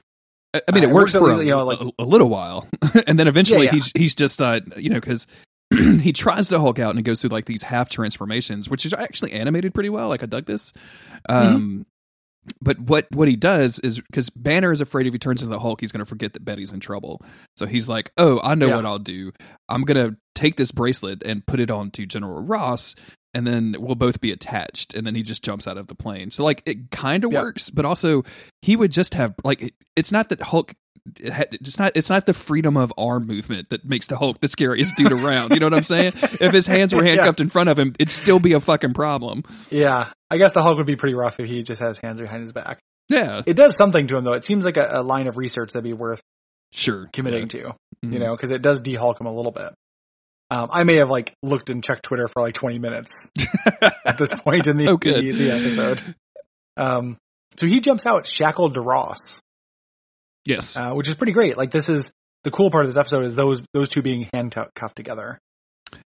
I, 0.55 0.61
I 0.68 0.72
mean, 0.72 0.84
Uh, 0.84 0.86
it 0.86 0.90
it 0.90 0.92
works 0.94 1.14
works 1.14 1.24
for 1.24 1.28
least, 1.28 1.40
a, 1.40 1.44
you 1.44 1.50
know, 1.50 1.64
like- 1.64 1.80
a, 1.80 1.90
a 1.98 2.05
little 2.05 2.28
while, 2.28 2.68
and 3.07 3.18
then 3.18 3.28
eventually 3.28 3.61
Yeah, 3.66 3.72
yeah. 3.72 3.72
he's 3.72 3.92
he's 3.96 4.14
just 4.14 4.40
uh 4.42 4.61
you 4.76 4.90
know 4.90 5.00
because. 5.00 5.26
he 6.03 6.12
tries 6.12 6.50
to 6.50 6.61
Hulk 6.61 6.78
out 6.78 6.90
and 6.90 6.98
it 6.98 7.03
goes 7.03 7.22
through 7.22 7.30
like 7.30 7.46
these 7.46 7.62
half 7.62 7.88
transformations, 7.88 8.68
which 8.68 8.84
is 8.84 8.92
actually 8.92 9.32
animated 9.32 9.72
pretty 9.72 9.88
well. 9.88 10.11
Like 10.11 10.22
I 10.22 10.26
dug 10.26 10.44
this. 10.44 10.70
Mm-hmm. 11.30 11.55
Um, 11.57 11.86
But 12.61 12.78
what 12.78 13.07
what 13.14 13.26
he 13.26 13.36
does 13.36 13.78
is 13.78 13.98
because 13.98 14.28
Banner 14.28 14.70
is 14.70 14.82
afraid 14.82 15.07
if 15.07 15.14
he 15.14 15.18
turns 15.18 15.40
into 15.42 15.55
the 15.55 15.61
Hulk, 15.61 15.80
he's 15.80 15.90
going 15.90 16.00
to 16.00 16.05
forget 16.07 16.34
that 16.34 16.44
Betty's 16.44 16.72
in 16.72 16.80
trouble. 16.80 17.22
So 17.57 17.64
he's 17.64 17.88
like, 17.88 18.12
"Oh, 18.18 18.38
I 18.44 18.55
know 18.55 18.66
Yeah. 18.68 18.76
what 18.76 18.84
I'll 18.84 18.98
do. 18.98 19.32
I'm 19.70 19.84
going 19.84 19.96
to 20.11 20.16
take 20.34 20.57
this 20.59 20.72
bracelet 20.72 21.22
and 21.24 21.46
put 21.46 21.59
it 21.59 21.70
on 21.70 21.90
to 21.92 22.05
General 22.05 22.42
Ross, 22.42 22.94
and 23.35 23.47
then 23.47 23.76
we'll 23.78 23.95
both 23.95 24.20
be 24.20 24.33
attached." 24.33 24.95
And 24.95 25.07
then 25.07 25.14
he 25.14 25.22
just 25.22 25.43
jumps 25.43 25.66
out 25.66 25.76
of 25.78 25.87
the 25.89 25.95
plane. 25.95 26.30
So 26.30 26.45
like 26.45 26.62
it 26.66 26.91
kind 26.91 27.24
of 27.24 27.33
Yeah. 27.33 27.43
works, 27.43 27.70
but 27.70 27.85
also 27.85 28.24
he 28.62 28.76
would 28.76 28.93
just 28.93 29.14
have 29.14 29.35
like 29.45 29.74
it's 29.97 30.12
not 30.12 30.28
that 30.30 30.41
Hulk. 30.43 30.74
it 31.18 31.49
It's 31.55 31.78
not. 31.80 31.93
It's 31.97 32.09
not 32.11 32.26
the 32.26 32.33
freedom 32.35 32.76
of 32.76 32.93
arm 32.97 33.26
movement 33.26 33.70
that 33.70 33.85
makes 33.85 34.07
the 34.07 34.16
Hulk 34.16 34.39
the 34.41 34.47
scariest 34.49 34.95
dude 34.97 35.11
around. 35.12 35.53
You 35.53 35.59
know 35.59 35.66
what 35.66 35.74
I'm 35.74 35.83
saying? 35.83 36.12
If 36.41 36.53
his 36.53 36.66
hands 36.68 36.95
were 36.95 37.03
Yeah. 37.05 37.14
handcuffed 37.14 37.41
in 37.41 37.49
front 37.49 37.68
of 37.70 37.78
him, 37.78 37.95
it'd 37.99 38.11
still 38.11 38.39
be 38.39 38.53
a 38.53 38.61
fucking 38.61 38.95
problem. 38.95 39.43
Yeah, 39.70 40.12
I 40.30 40.39
guess 40.39 40.53
the 40.53 40.62
Hulk 40.62 40.76
would 40.76 40.87
be 40.87 40.95
pretty 40.97 41.14
rough 41.14 41.41
if 41.41 41.49
he 41.49 41.62
just 41.64 41.80
has 41.80 41.99
hands 41.99 42.20
behind 42.20 42.43
his 42.43 42.53
back. 42.53 42.78
Yeah, 43.09 43.43
It 43.47 43.55
does 43.55 43.76
something 43.76 44.07
to 44.07 44.16
him 44.16 44.22
though. 44.24 44.35
It 44.35 44.45
seems 44.45 44.64
like 44.64 44.76
a, 44.76 44.89
a 44.93 45.03
line 45.03 45.26
of 45.26 45.37
research 45.37 45.72
that'd 45.72 45.83
be 45.83 45.93
worth 45.93 46.20
sure. 46.72 47.11
committing 47.12 47.49
to. 47.49 47.72
Mhm. 48.07 48.12
You 48.12 48.18
know, 48.20 48.37
because 48.37 48.51
it 48.53 48.62
does 48.62 48.78
de-hulk 48.80 49.20
him 49.20 49.26
a 49.26 49.35
little 49.35 49.51
bit. 49.53 49.74
Um, 50.55 50.68
I 50.70 50.84
may 50.84 50.96
have 50.96 51.09
like 51.09 51.32
looked 51.42 51.70
and 51.70 51.82
checked 51.82 52.03
Twitter 52.03 52.28
for 52.28 52.42
like 52.42 52.53
20 52.55 52.78
minutes 52.78 53.30
at 54.05 54.18
this 54.18 54.34
point 54.34 54.66
in 54.66 54.76
the 54.76 54.88
Oh, 54.88 54.96
the, 54.98 55.30
the 55.32 55.50
episode. 55.50 56.14
Um, 56.76 57.16
so 57.57 57.66
he 57.66 57.80
jumps 57.80 58.05
out 58.07 58.26
shackled 58.26 58.74
to 58.74 58.80
Ross, 58.80 59.40
Yes. 60.44 60.76
uh, 60.76 60.90
which 60.92 61.09
is 61.09 61.14
pretty 61.14 61.32
great. 61.32 61.57
Like 61.57 61.70
this 61.70 61.88
is 61.88 62.11
the 62.44 62.50
cool 62.50 62.70
part 62.70 62.84
of 62.84 62.90
this 62.90 62.98
episode 62.98 63.24
is 63.24 63.34
those 63.34 63.62
those 63.72 63.88
two 63.88 64.03
being 64.03 64.28
handcuffed 64.34 64.96
together. 64.96 65.38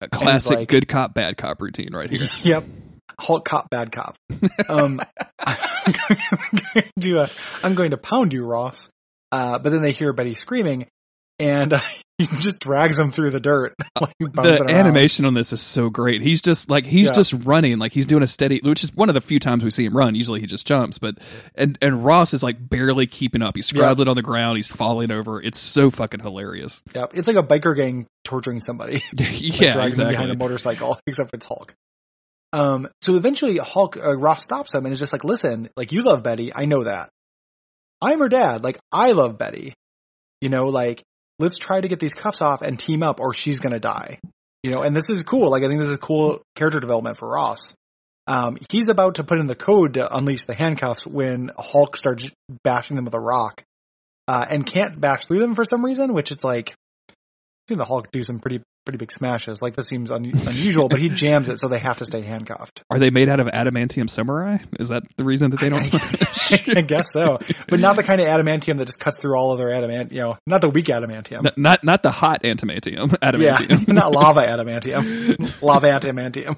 a 0.02 0.08
classic 0.10 0.58
like- 0.60 0.68
good 0.68 0.88
cop 0.88 1.14
bad 1.14 1.38
cop 1.38 1.62
routine 1.62 1.94
right 1.94 2.10
here. 2.10 2.28
Yep. 2.44 2.64
Hulk 3.20 3.46
cop, 3.46 3.70
bad 3.70 3.92
cop. 3.92 4.16
Um, 4.68 5.00
I'm 5.40 5.94
going 5.94 6.90
to, 7.02 7.18
uh, 7.20 7.28
I'm 7.62 7.76
going 7.76 7.92
to 7.92 7.98
pound 7.98 8.34
you, 8.34 8.44
Ross. 8.44 8.90
Uh, 9.32 9.60
but 9.60 9.70
then 9.72 9.84
they 9.84 9.92
hear 9.92 10.14
Betty 10.14 10.34
screaming, 10.34 10.88
and 11.38 11.74
uh, 11.74 11.82
he 12.20 12.28
just 12.38 12.60
drags 12.60 12.98
him 13.00 13.12
through 13.12 13.32
the 13.32 13.40
dirt. 13.40 13.74
like 14.00 14.14
the 14.20 14.66
animation 14.70 15.26
on 15.26 15.34
this 15.34 15.52
is 15.52 15.62
so 15.62 15.90
great. 15.90 16.22
He's 16.22 16.42
just 16.42 16.70
like 16.70 16.86
he's 16.86 17.08
Yeah. 17.08 17.14
just 17.14 17.34
running, 17.46 17.80
like 17.80 17.92
he's 17.92 18.06
doing 18.06 18.22
a 18.24 18.28
steady, 18.28 18.60
which 18.64 18.84
is 18.84 18.94
one 18.96 19.10
of 19.10 19.16
the 19.16 19.22
few 19.22 19.40
times 19.40 19.64
we 19.64 19.72
see 19.72 19.86
him 19.86 19.98
run. 19.98 20.14
Usually 20.16 20.40
he 20.40 20.46
just 20.46 20.68
jumps, 20.68 21.00
but 21.00 21.18
and 21.56 21.78
and 21.82 22.06
Ross 22.06 22.34
is 22.34 22.44
like 22.44 22.58
barely 22.70 23.08
keeping 23.08 23.42
up. 23.42 23.56
He's 23.56 23.66
scrabbling 23.66 24.08
on 24.08 24.16
the 24.16 24.22
ground. 24.22 24.58
He's 24.58 24.72
falling 24.72 25.12
over. 25.12 25.42
It's 25.42 25.60
so 25.60 25.90
fucking 25.90 26.20
hilarious. 26.20 26.84
Yeah, 26.94 27.06
It's 27.14 27.28
like 27.28 27.38
a 27.38 27.44
biker 27.44 27.76
gang 27.76 28.06
torturing 28.24 28.60
somebody. 28.60 29.04
yeah, 29.14 29.26
like 29.28 29.58
dragging 29.60 29.84
exactly. 29.86 30.14
behind 30.14 30.32
a 30.32 30.36
motorcycle, 30.38 31.00
except 31.08 31.34
it's 31.34 31.46
Hulk. 31.46 31.74
Um, 32.54 32.88
so 33.02 33.16
eventually 33.16 33.58
Hulk, 33.58 33.98
uh, 33.98 34.16
Ross 34.16 34.44
stops 34.44 34.76
him 34.76 34.86
and 34.86 34.94
is 34.94 35.00
just 35.00 35.12
like, 35.12 35.24
listen, 35.24 35.70
like 35.76 35.92
you 35.92 36.04
love 36.04 36.22
Betty. 36.22 36.52
I 36.54 36.66
know 36.66 36.84
that. 36.84 37.10
I'm 38.00 38.20
her 38.20 38.30
dad. 38.30 38.64
Like 38.64 38.78
I 38.92 39.14
love 39.14 39.40
Betty. 39.40 39.74
You 40.42 40.50
know, 40.50 40.68
like 40.68 41.02
let's 41.40 41.58
try 41.58 41.82
to 41.82 41.88
get 41.88 42.00
these 42.00 42.14
cuffs 42.14 42.42
off 42.42 42.62
and 42.62 42.78
team 42.78 43.04
up 43.04 43.20
or 43.20 43.34
she's 43.34 43.60
going 43.60 43.74
to 43.74 43.80
die. 43.80 44.20
You 44.64 44.72
know, 44.72 44.82
and 44.82 44.96
this 44.96 45.10
is 45.10 45.24
cool. 45.24 45.50
Like 45.50 45.64
I 45.64 45.68
think 45.68 45.80
this 45.80 45.90
is 45.90 45.98
cool 45.98 46.42
character 46.56 46.80
development 46.80 47.18
for 47.18 47.28
Ross. 47.28 47.76
Um, 48.26 48.58
he's 48.70 48.88
about 48.88 49.16
to 49.16 49.24
put 49.24 49.40
in 49.40 49.48
the 49.48 49.56
code 49.56 49.96
to 49.96 50.16
unleash 50.16 50.46
the 50.46 50.56
handcuffs 50.56 51.06
when 51.06 51.52
Hulk 51.58 51.98
starts 51.98 52.30
bashing 52.64 52.96
them 52.96 53.06
with 53.06 53.14
a 53.14 53.20
rock, 53.20 53.64
uh, 54.28 54.46
and 54.50 54.66
can't 54.66 55.00
bash 55.00 55.26
through 55.26 55.40
them 55.40 55.56
for 55.56 55.66
some 55.66 55.84
reason, 55.84 56.14
which 56.14 56.32
it's 56.32 56.44
like, 56.44 56.76
I've 57.10 57.16
seen 57.68 57.78
the 57.78 57.86
Hulk 57.86 58.12
do 58.12 58.24
some 58.24 58.40
pretty 58.40 58.62
pretty 58.86 58.98
big 58.98 59.12
smashes. 59.12 59.62
Like 59.62 59.76
this 59.76 59.88
seems 59.88 60.12
un- 60.12 60.26
unusual, 60.26 60.90
but 60.90 61.00
he 61.00 61.10
jams 61.10 61.50
it, 61.50 61.60
so 61.60 61.68
they 61.68 61.80
have 61.80 61.98
to 61.98 62.06
stay 62.06 62.22
handcuffed. 62.22 62.84
Are 62.90 63.00
they 63.00 63.10
made 63.10 63.30
out 63.30 63.40
of 63.40 63.48
adamantium 63.48 64.10
samurai? 64.10 64.58
Is 64.80 64.90
that 64.90 65.04
the 65.18 65.24
reason 65.24 65.52
that 65.52 65.60
they 65.60 65.70
don't 65.70 65.86
smash? 65.86 66.68
I 66.76 66.82
guess 66.82 67.12
so, 67.12 67.40
but 67.70 67.80
not 67.80 67.96
the 67.96 68.04
kind 68.04 68.20
of 68.20 68.28
adamantium 68.28 68.78
that 68.78 68.86
just 68.86 69.00
cuts 69.00 69.18
through 69.20 69.36
all 69.38 69.52
of 69.52 69.58
their 69.60 69.76
adamant. 69.76 70.12
You 70.12 70.22
know, 70.22 70.38
not 70.46 70.62
the 70.62 70.70
weak 70.70 70.88
adamantium. 70.88 71.46
N- 71.46 71.54
not 71.58 71.84
not 71.84 72.04
the 72.04 72.12
hot 72.12 72.44
adamantium. 72.44 73.12
yeah, 73.22 73.32
Adamantium. 73.32 73.88
not 73.88 74.12
lava 74.12 74.42
adamantium. 74.42 75.62
lava 75.62 75.88
adamantium. 75.88 76.58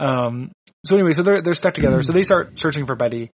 Um. 0.00 0.52
So 0.86 0.94
anyway, 0.96 1.12
so 1.12 1.22
they're 1.22 1.40
they're 1.42 1.54
stuck 1.54 1.74
together. 1.74 2.02
So 2.02 2.12
they 2.12 2.22
start 2.22 2.56
searching 2.58 2.86
for 2.86 2.94
Betty. 2.96 3.30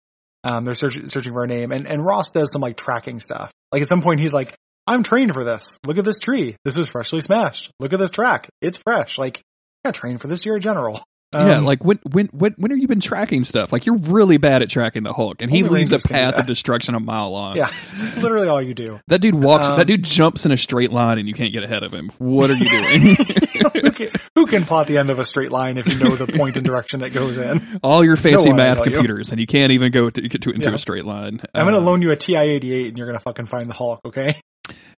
Um. 0.45 0.65
They're 0.65 0.75
searching 0.75 1.09
searching 1.09 1.33
for 1.33 1.41
her 1.41 1.47
name, 1.47 1.73
and 1.73 1.87
and 1.87 2.05
Ross 2.05 2.31
does 2.31 2.53
some 2.53 2.61
like 2.61 2.77
tracking 2.77 3.21
stuff. 3.21 3.51
Like 3.73 3.83
at 3.83 3.89
some 3.89 4.01
point, 4.03 4.21
he's 4.21 4.33
like, 4.33 4.55
"I'm 4.87 5.03
trained 5.03 5.33
for 5.35 5.45
this. 5.45 5.77
Look 5.87 5.99
at 5.99 6.05
this 6.05 6.19
tree. 6.19 6.57
This 6.65 6.77
was 6.77 6.89
freshly 6.89 7.21
smashed. 7.21 7.71
Look 7.81 7.93
at 7.93 7.99
this 7.99 8.11
track. 8.11 8.49
It's 8.61 8.79
fresh. 8.79 9.19
Like, 9.19 9.41
I 9.85 9.89
got 9.89 9.95
trained 9.95 10.21
for 10.21 10.29
this. 10.29 10.45
You're 10.45 10.57
a 10.57 10.61
general." 10.61 11.03
yeah, 11.35 11.57
Um, 11.59 11.65
like 11.65 11.83
when 11.83 11.99
when 12.11 12.27
when 12.27 12.53
when 12.59 12.71
have 12.73 12.79
you 12.79 12.87
been 12.87 13.01
tracking 13.01 13.43
stuff? 13.43 13.73
Like 13.73 13.87
you're 13.87 13.97
really 13.97 14.37
bad 14.37 14.61
at 14.61 14.69
tracking 14.69 15.03
the 15.03 15.15
Hulk, 15.15 15.41
and 15.41 15.51
he 15.51 15.63
leaves 15.63 15.91
a 15.93 15.99
path 15.99 16.35
of 16.35 16.47
destruction 16.47 16.95
a 16.95 17.01
mile 17.01 17.31
long. 17.31 17.57
yeah, 17.57 17.71
it's 17.95 18.17
literally 18.19 18.49
all 18.49 18.61
you 18.61 18.75
do. 18.75 19.01
That 19.09 19.21
dude 19.23 19.35
walks. 19.35 19.71
Um, 19.71 19.79
that 19.79 19.87
dude 19.87 20.05
jumps 20.05 20.45
in 20.45 20.53
a 20.53 20.59
straight 20.59 20.93
line, 20.93 21.17
and 21.19 21.27
you 21.27 21.33
can't 21.33 21.53
get 21.55 21.63
ahead 21.65 21.85
of 21.85 21.93
him. 21.95 22.11
What 22.19 22.51
are 22.51 22.55
you 22.55 22.69
doing? 22.69 23.17
who, 23.73 23.91
can, 23.93 24.09
who 24.35 24.47
can 24.47 24.65
plot 24.67 24.89
the 24.89 24.99
end 24.99 25.09
of 25.09 25.19
a 25.19 25.25
straight 25.25 25.51
line 25.51 25.79
if 25.79 25.91
you 25.91 26.05
know 26.05 26.15
the 26.17 26.27
point 26.27 26.59
and 26.59 26.67
direction 26.67 27.01
that 27.01 27.15
goes 27.15 27.39
in? 27.39 27.81
All 27.83 28.05
your 28.05 28.17
fancy 28.17 28.51
I 28.51 28.53
math 28.53 28.77
tell 28.79 28.87
you. 28.89 28.93
computers, 28.93 29.31
and 29.31 29.41
you 29.41 29.47
can't 29.47 29.73
even 29.73 29.91
go 29.91 30.11
to, 30.11 30.29
to 30.29 30.51
into 30.51 30.69
Yeah. 30.69 30.75
a 30.75 30.79
straight 30.79 31.07
line. 31.07 31.41
I'm 31.55 31.65
going 31.65 31.73
to 31.75 31.81
Uh, 31.81 31.85
loan 31.85 32.03
you 32.03 32.11
a 32.11 32.17
TI-88, 32.17 32.89
and 32.89 32.99
you're 32.99 33.07
going 33.07 33.19
to 33.19 33.23
fucking 33.25 33.47
find 33.47 33.71
the 33.71 33.75
Hulk. 33.75 34.01
Okay. 34.05 34.39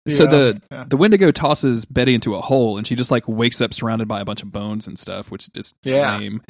So 0.09 0.25
Yeah. 0.25 0.29
the 0.31 0.63
Yeah. 0.71 0.85
the 0.89 0.97
Wendigo 0.97 1.31
tosses 1.31 1.85
Betty 1.87 2.15
into 2.15 2.35
a 2.35 2.41
hole, 2.41 2.77
and 2.77 2.87
she 2.87 2.95
just 2.95 3.11
like 3.11 3.27
wakes 3.27 3.61
up 3.61 3.73
surrounded 3.73 4.07
by 4.09 4.21
a 4.21 4.25
bunch 4.25 4.43
of 4.43 4.53
bones 4.53 4.87
and 4.87 4.99
stuff, 4.99 5.31
which 5.31 5.49
is 5.55 5.75
Yeah. 5.83 6.19
lame. 6.19 6.43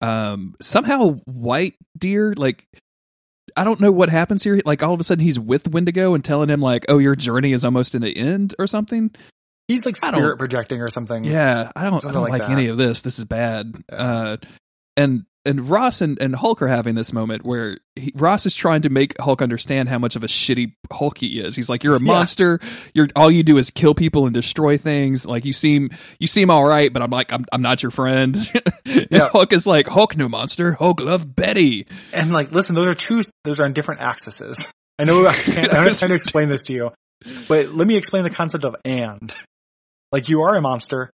Um, 0.00 0.54
somehow 0.60 1.14
White 1.26 1.74
Deer 1.98 2.34
like. 2.36 2.66
I 3.56 3.64
don't 3.64 3.80
know 3.80 3.90
what 3.90 4.10
happens 4.10 4.44
here. 4.44 4.60
Like 4.64 4.80
all 4.84 4.94
of 4.94 5.00
a 5.00 5.04
sudden, 5.04 5.24
he's 5.24 5.38
with 5.40 5.66
Wendigo 5.68 6.14
and 6.14 6.22
telling 6.24 6.48
him 6.48 6.60
like, 6.60 6.84
"Oh, 6.88 6.98
your 6.98 7.16
journey 7.16 7.52
is 7.52 7.64
almost 7.64 7.96
in 7.96 8.02
the 8.02 8.16
end" 8.16 8.54
or 8.60 8.66
something. 8.68 9.10
he's 9.66 9.84
like 9.84 9.96
I 10.04 10.10
don't- 10.12 10.20
spirit 10.20 10.38
projecting 10.38 10.80
or 10.80 10.88
something. 10.88 11.24
Yeah, 11.24 11.70
I 11.76 11.82
don't. 11.84 12.04
I 12.04 12.12
don't 12.12 12.22
like 12.28 12.42
like, 12.42 12.50
any 12.50 12.66
of 12.68 12.76
this. 12.76 13.02
This 13.02 13.18
is 13.18 13.24
bad. 13.24 13.74
Yeah. 13.90 13.96
Uh, 13.98 14.36
and 14.96 15.24
and 15.44 15.68
Ross 15.70 16.00
and, 16.02 16.20
and 16.20 16.36
Hulk 16.36 16.60
are 16.60 16.68
having 16.68 16.94
this 16.94 17.12
moment 17.12 17.44
where 17.44 17.78
he, 17.96 18.12
Ross 18.14 18.44
is 18.46 18.54
trying 18.54 18.82
to 18.82 18.90
make 18.90 19.18
Hulk 19.20 19.40
understand 19.40 19.88
how 19.88 19.98
much 19.98 20.14
of 20.16 20.22
a 20.22 20.26
shitty 20.26 20.74
Hulk 20.92 21.18
he 21.18 21.40
is. 21.40 21.56
He's 21.56 21.70
like, 21.70 21.82
"You're 21.82 21.96
a 21.96 22.00
Yeah. 22.00 22.04
monster. 22.12 22.60
You're 22.94 23.08
all 23.16 23.30
you 23.30 23.42
do 23.42 23.56
is 23.56 23.70
kill 23.70 23.94
people 23.94 24.26
and 24.26 24.34
destroy 24.34 24.76
things. 24.76 25.24
Like 25.24 25.44
you 25.44 25.52
seem 25.52 25.90
you 26.18 26.26
seem 26.26 26.50
all 26.50 26.64
right, 26.64 26.92
but 26.92 27.00
I'm 27.02 27.10
like 27.10 27.32
I'm 27.32 27.44
I'm 27.52 27.62
not 27.62 27.82
your 27.82 27.90
friend." 27.90 28.36
And 28.86 29.06
Yeah. 29.10 29.28
Hulk 29.30 29.52
is 29.52 29.66
like, 29.66 29.86
"Hulk 29.88 30.16
no 30.16 30.28
monster. 30.28 30.72
Hulk 30.72 31.00
love 31.00 31.34
Betty." 31.34 31.86
And 32.12 32.30
like, 32.32 32.52
listen, 32.52 32.74
those 32.74 32.88
are 32.88 32.94
two. 32.94 33.22
Those 33.44 33.60
are 33.60 33.64
on 33.64 33.72
different 33.72 34.00
axes. 34.02 34.68
I 34.98 35.04
know. 35.04 35.26
I 35.26 35.32
can't, 35.32 35.74
I'm 35.74 35.84
not 35.86 35.94
trying 35.94 36.10
to 36.10 36.14
explain 36.16 36.48
this 36.50 36.64
to 36.64 36.72
you, 36.74 36.90
but 37.48 37.72
let 37.72 37.86
me 37.88 37.96
explain 37.96 38.22
the 38.24 38.30
concept 38.30 38.64
of 38.64 38.76
and. 38.84 39.32
Like, 40.12 40.28
you 40.28 40.40
are 40.42 40.56
a 40.56 40.60
monster, 40.60 41.10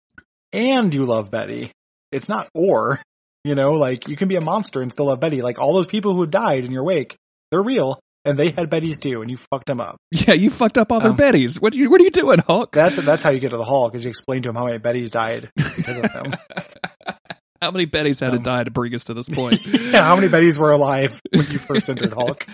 and 0.53 0.93
you 0.93 1.07
love 1.07 1.31
Betty. 1.31 1.73
It's 2.13 2.29
not 2.29 2.49
or. 2.55 3.01
You 3.45 3.55
know, 3.57 3.73
like 3.73 4.07
you 4.09 4.17
can 4.17 4.29
be 4.29 4.37
a 4.37 4.41
monster 4.41 4.83
and 4.83 4.93
still 4.93 5.07
love 5.07 5.21
Betty. 5.21 5.43
Like 5.43 5.59
all 5.59 5.75
those 5.75 5.87
people 5.87 6.15
who 6.15 6.27
died 6.27 6.63
in 6.65 6.71
your 6.71 6.85
wake, 6.85 7.17
they're 7.51 7.63
real, 7.63 7.99
and 8.25 8.39
they 8.39 8.53
had 8.57 8.71
Betty's 8.71 9.01
too, 9.01 9.21
and 9.21 9.29
you 9.31 9.37
fucked 9.37 9.67
them 9.67 9.81
up. 9.81 9.97
Yeah, 10.13 10.35
you 10.35 10.49
fucked 10.49 10.79
up 10.79 10.93
all 10.93 11.01
their 11.01 11.11
Um, 11.11 11.17
Bettys. 11.17 11.61
What 11.61 11.75
you 11.75 11.91
what 11.91 12.01
are 12.01 12.05
you 12.05 12.11
doing, 12.11 12.39
Hulk? 12.39 12.71
That's 12.73 12.97
that's 12.97 13.23
how 13.23 13.31
you 13.33 13.41
get 13.41 13.51
to 13.51 13.57
the 13.57 13.65
Hall 13.65 13.89
because 13.89 14.05
you 14.05 14.11
explain 14.11 14.43
to 14.43 14.51
him 14.51 14.55
how 14.55 14.67
many 14.67 14.79
Bettys 14.79 15.11
died 15.11 15.51
because 15.57 15.97
of 15.97 16.03
them. 16.13 16.33
How 17.61 17.71
many 17.71 17.87
Bettys 17.87 18.19
had 18.21 18.33
Um, 18.33 18.39
to 18.39 18.43
die 18.43 18.65
to 18.65 18.73
bring 18.73 18.93
us 18.93 19.05
to 19.05 19.15
this 19.15 19.29
point? 19.29 19.65
yeah, 19.67 20.03
how 20.03 20.17
many 20.17 20.27
Bettys 20.35 20.59
were 20.59 20.73
alive 20.73 21.21
when 21.33 21.47
you 21.47 21.59
first 21.61 21.89
entered 21.89 22.13
Hulk? 22.13 22.45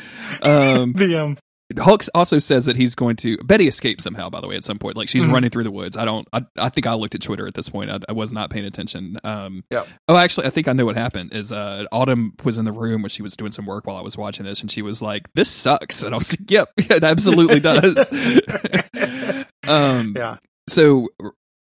um, 0.43 0.93
The 0.93 1.19
um, 1.19 1.39
Hulk 1.77 2.03
also 2.15 2.39
says 2.39 2.65
that 2.65 2.77
he's 2.77 2.95
going 2.95 3.17
to. 3.17 3.37
Betty 3.39 3.69
escapes 3.69 4.03
somehow. 4.05 4.31
By 4.31 4.41
the 4.41 4.49
way, 4.49 4.57
at 4.57 4.65
some 4.65 4.79
point, 4.79 4.97
like 4.97 5.09
she's 5.09 5.25
Mhm. 5.25 5.33
running 5.33 5.51
through 5.51 5.65
the 5.65 5.71
woods. 5.71 5.97
I 5.99 6.05
don't. 6.07 6.27
I, 6.33 6.43
I 6.57 6.71
think 6.71 6.87
I 6.87 6.95
looked 6.95 7.15
at 7.15 7.21
Twitter 7.21 7.47
at 7.47 7.53
this 7.55 7.69
point. 7.69 7.91
I, 7.91 7.99
I 8.09 8.13
was 8.13 8.33
not 8.33 8.49
paying 8.49 8.65
attention. 8.65 9.19
Um, 9.23 9.65
Yep. 9.71 9.87
Oh, 10.09 10.17
actually, 10.17 10.47
I 10.47 10.51
think 10.51 10.67
I 10.67 10.73
know 10.73 10.87
what 10.87 10.97
happened. 10.97 11.35
Is 11.35 11.53
uh, 11.53 11.85
Autumn 11.93 12.33
was 12.43 12.57
in 12.57 12.65
the 12.65 12.73
room 12.73 13.03
when 13.03 13.11
she 13.11 13.23
was 13.23 13.37
doing 13.37 13.53
some 13.53 13.67
work 13.67 13.87
while 13.87 13.97
I 13.97 14.01
was 14.03 14.17
watching 14.17 14.47
this, 14.47 14.63
and 14.63 14.71
she 14.71 14.81
was 14.81 15.03
like, 15.03 15.29
"This 15.35 15.51
sucks," 15.51 16.03
and 16.03 16.15
I 16.15 16.17
was 16.19 16.33
like, 16.41 16.51
"Yep, 16.51 16.69
it 16.79 17.05
absolutely 17.05 17.61
does." 17.61 18.09
um, 19.69 20.15
Yeah. 20.17 20.37
so 20.69 21.09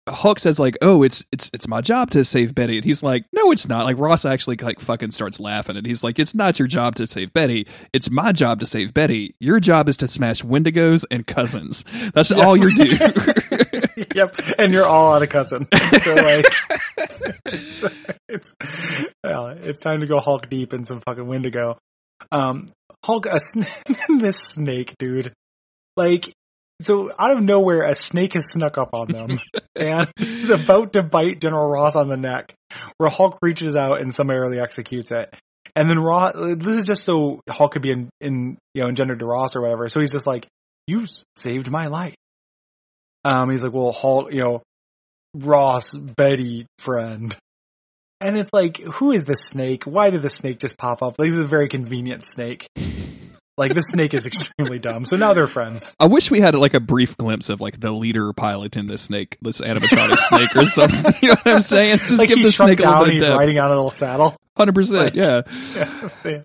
Hulk 0.09 0.39
says 0.39 0.59
like, 0.59 0.77
"Oh, 0.83 1.03
it's 1.03 1.25
it's 1.33 1.51
it's 1.53 1.69
my 1.69 1.81
job 1.81 2.11
to 2.11 2.25
save 2.25 2.55
Betty," 2.55 2.77
and 2.77 2.85
he's 2.85 3.03
like, 3.03 3.25
"No, 3.33 3.51
it's 3.51 3.69
not." 3.69 3.85
Like 3.85 3.99
Ross 3.99 4.25
actually 4.25 4.57
like 4.57 4.81
fucking 4.81 5.11
starts 5.11 5.41
laughing, 5.41 5.77
and 5.77 5.87
he's 5.87 6.05
like, 6.05 6.19
"It's 6.19 6.35
not 6.35 6.59
your 6.59 6.69
job 6.69 6.97
to 6.97 7.07
save 7.07 7.33
Betty. 7.33 7.67
It's 7.93 8.11
my 8.11 8.33
job 8.33 8.61
to 8.61 8.67
save 8.67 8.95
Betty. 8.95 9.35
Your 9.41 9.61
job 9.61 9.89
is 9.89 9.97
to 9.99 10.07
smash 10.07 10.43
Wendigos 10.43 11.05
and 11.11 11.27
cousins. 11.27 11.85
That's 12.15 12.33
all 12.33 12.57
you 12.57 12.75
do." 12.75 12.85
yep. 14.15 14.35
And 14.59 14.73
you're 14.73 14.87
all 14.87 15.15
out 15.15 15.23
of 15.23 15.29
cousin. 15.29 15.67
So 16.03 16.15
like, 16.15 16.45
it's, 17.47 17.85
it's, 18.29 18.55
well, 19.25 19.49
it's 19.49 19.79
time 19.79 20.01
to 20.01 20.07
go 20.07 20.21
Hulk 20.21 20.49
deep 20.49 20.73
in 20.73 20.85
some 20.85 21.01
fucking 21.01 21.27
Wendigo. 21.27 21.79
Um, 22.33 22.67
Hulk, 23.05 23.27
a 23.27 23.39
sn- 23.41 23.67
this 24.19 24.39
snake, 24.39 24.95
dude. 24.99 25.33
Like, 25.97 26.33
so 26.81 27.11
out 27.19 27.33
of 27.33 27.43
nowhere, 27.43 27.83
a 27.83 27.95
snake 27.95 28.35
has 28.35 28.51
snuck 28.51 28.79
up 28.79 28.91
on 28.93 29.09
them 29.09 29.41
and 29.77 30.09
is 30.19 30.51
about 30.51 30.93
to 30.93 31.03
bite 31.03 31.41
General 31.41 31.69
Ross 31.69 31.97
on 31.97 32.09
the 32.09 32.17
neck, 32.17 32.55
where 32.99 33.11
Hulk 33.11 33.39
reaches 33.43 33.77
out 33.77 34.01
and 34.01 34.15
summarily 34.15 34.61
executes 34.61 35.11
it. 35.11 35.35
And 35.75 35.89
then 35.89 35.99
Ross, 35.99 36.35
this 36.35 36.79
is 36.79 36.87
just 36.87 37.05
so 37.05 37.41
Hulk 37.49 37.73
could 37.73 37.83
be 37.83 37.91
in, 37.91 38.11
in 38.21 38.59
you 38.75 38.83
know, 38.83 38.89
engendered 38.89 39.21
to 39.21 39.27
Ross 39.27 39.57
or 39.57 39.63
whatever. 39.63 39.89
So 39.89 40.01
he's 40.01 40.13
just 40.13 40.27
like, 40.27 40.47
you 40.87 41.07
saved 41.37 41.71
my 41.71 41.87
life. 41.87 42.15
Um, 43.25 43.51
he's 43.51 43.63
like, 43.63 43.73
well, 43.73 43.93
Hulk, 43.93 44.33
you 44.33 44.43
know, 44.43 44.63
Ross, 45.35 45.95
Betty, 45.95 46.67
friend. 46.79 47.37
And 48.21 48.37
it's 48.37 48.51
like, 48.53 48.79
who 48.79 49.13
is 49.13 49.25
this 49.25 49.45
snake? 49.45 49.85
Why 49.85 50.11
did 50.11 50.23
the 50.23 50.29
snake 50.29 50.59
just 50.59 50.77
pop 50.77 51.03
up? 51.03 51.17
Like, 51.19 51.31
this 51.31 51.35
is 51.35 51.45
a 51.45 51.47
very 51.47 51.69
convenient 51.69 52.25
snake. 52.25 52.67
Like, 53.59 53.75
the 53.75 53.83
snake 53.83 54.15
is 54.15 54.25
extremely 54.25 54.79
dumb. 54.79 55.05
So 55.05 55.17
now 55.17 55.35
they're 55.35 55.47
friends. 55.49 55.93
I 55.99 56.07
wish 56.07 56.31
we 56.31 56.41
had 56.41 56.55
like 56.55 56.75
a 56.75 56.81
brief 56.81 57.17
glimpse 57.17 57.49
of 57.51 57.61
like 57.61 57.81
the 57.81 57.91
leader 57.93 58.33
pilot 58.33 58.77
in 58.77 58.87
this 58.87 59.03
snake, 59.03 59.37
this 59.43 59.61
animatronic 59.61 60.19
snake 60.19 60.55
or 60.57 60.65
something. 60.65 61.13
You 61.21 61.29
know 61.29 61.35
what 61.43 61.55
I'm 61.57 61.61
saying? 61.61 61.99
Just 61.99 62.19
like 62.19 62.29
give 62.29 62.43
the 62.43 62.53
snake 62.53 62.81
a 62.81 62.83
down, 62.85 62.93
little 62.93 63.05
bit 63.07 63.15
he's 63.15 63.23
depth. 63.25 63.39
riding 63.39 63.59
on 63.59 63.67
a 63.67 63.75
little 63.75 63.91
saddle. 63.91 64.37
Hundred 64.59 64.75
percent, 64.75 65.15
yeah. 65.15 65.43
Yeah. 66.25 66.43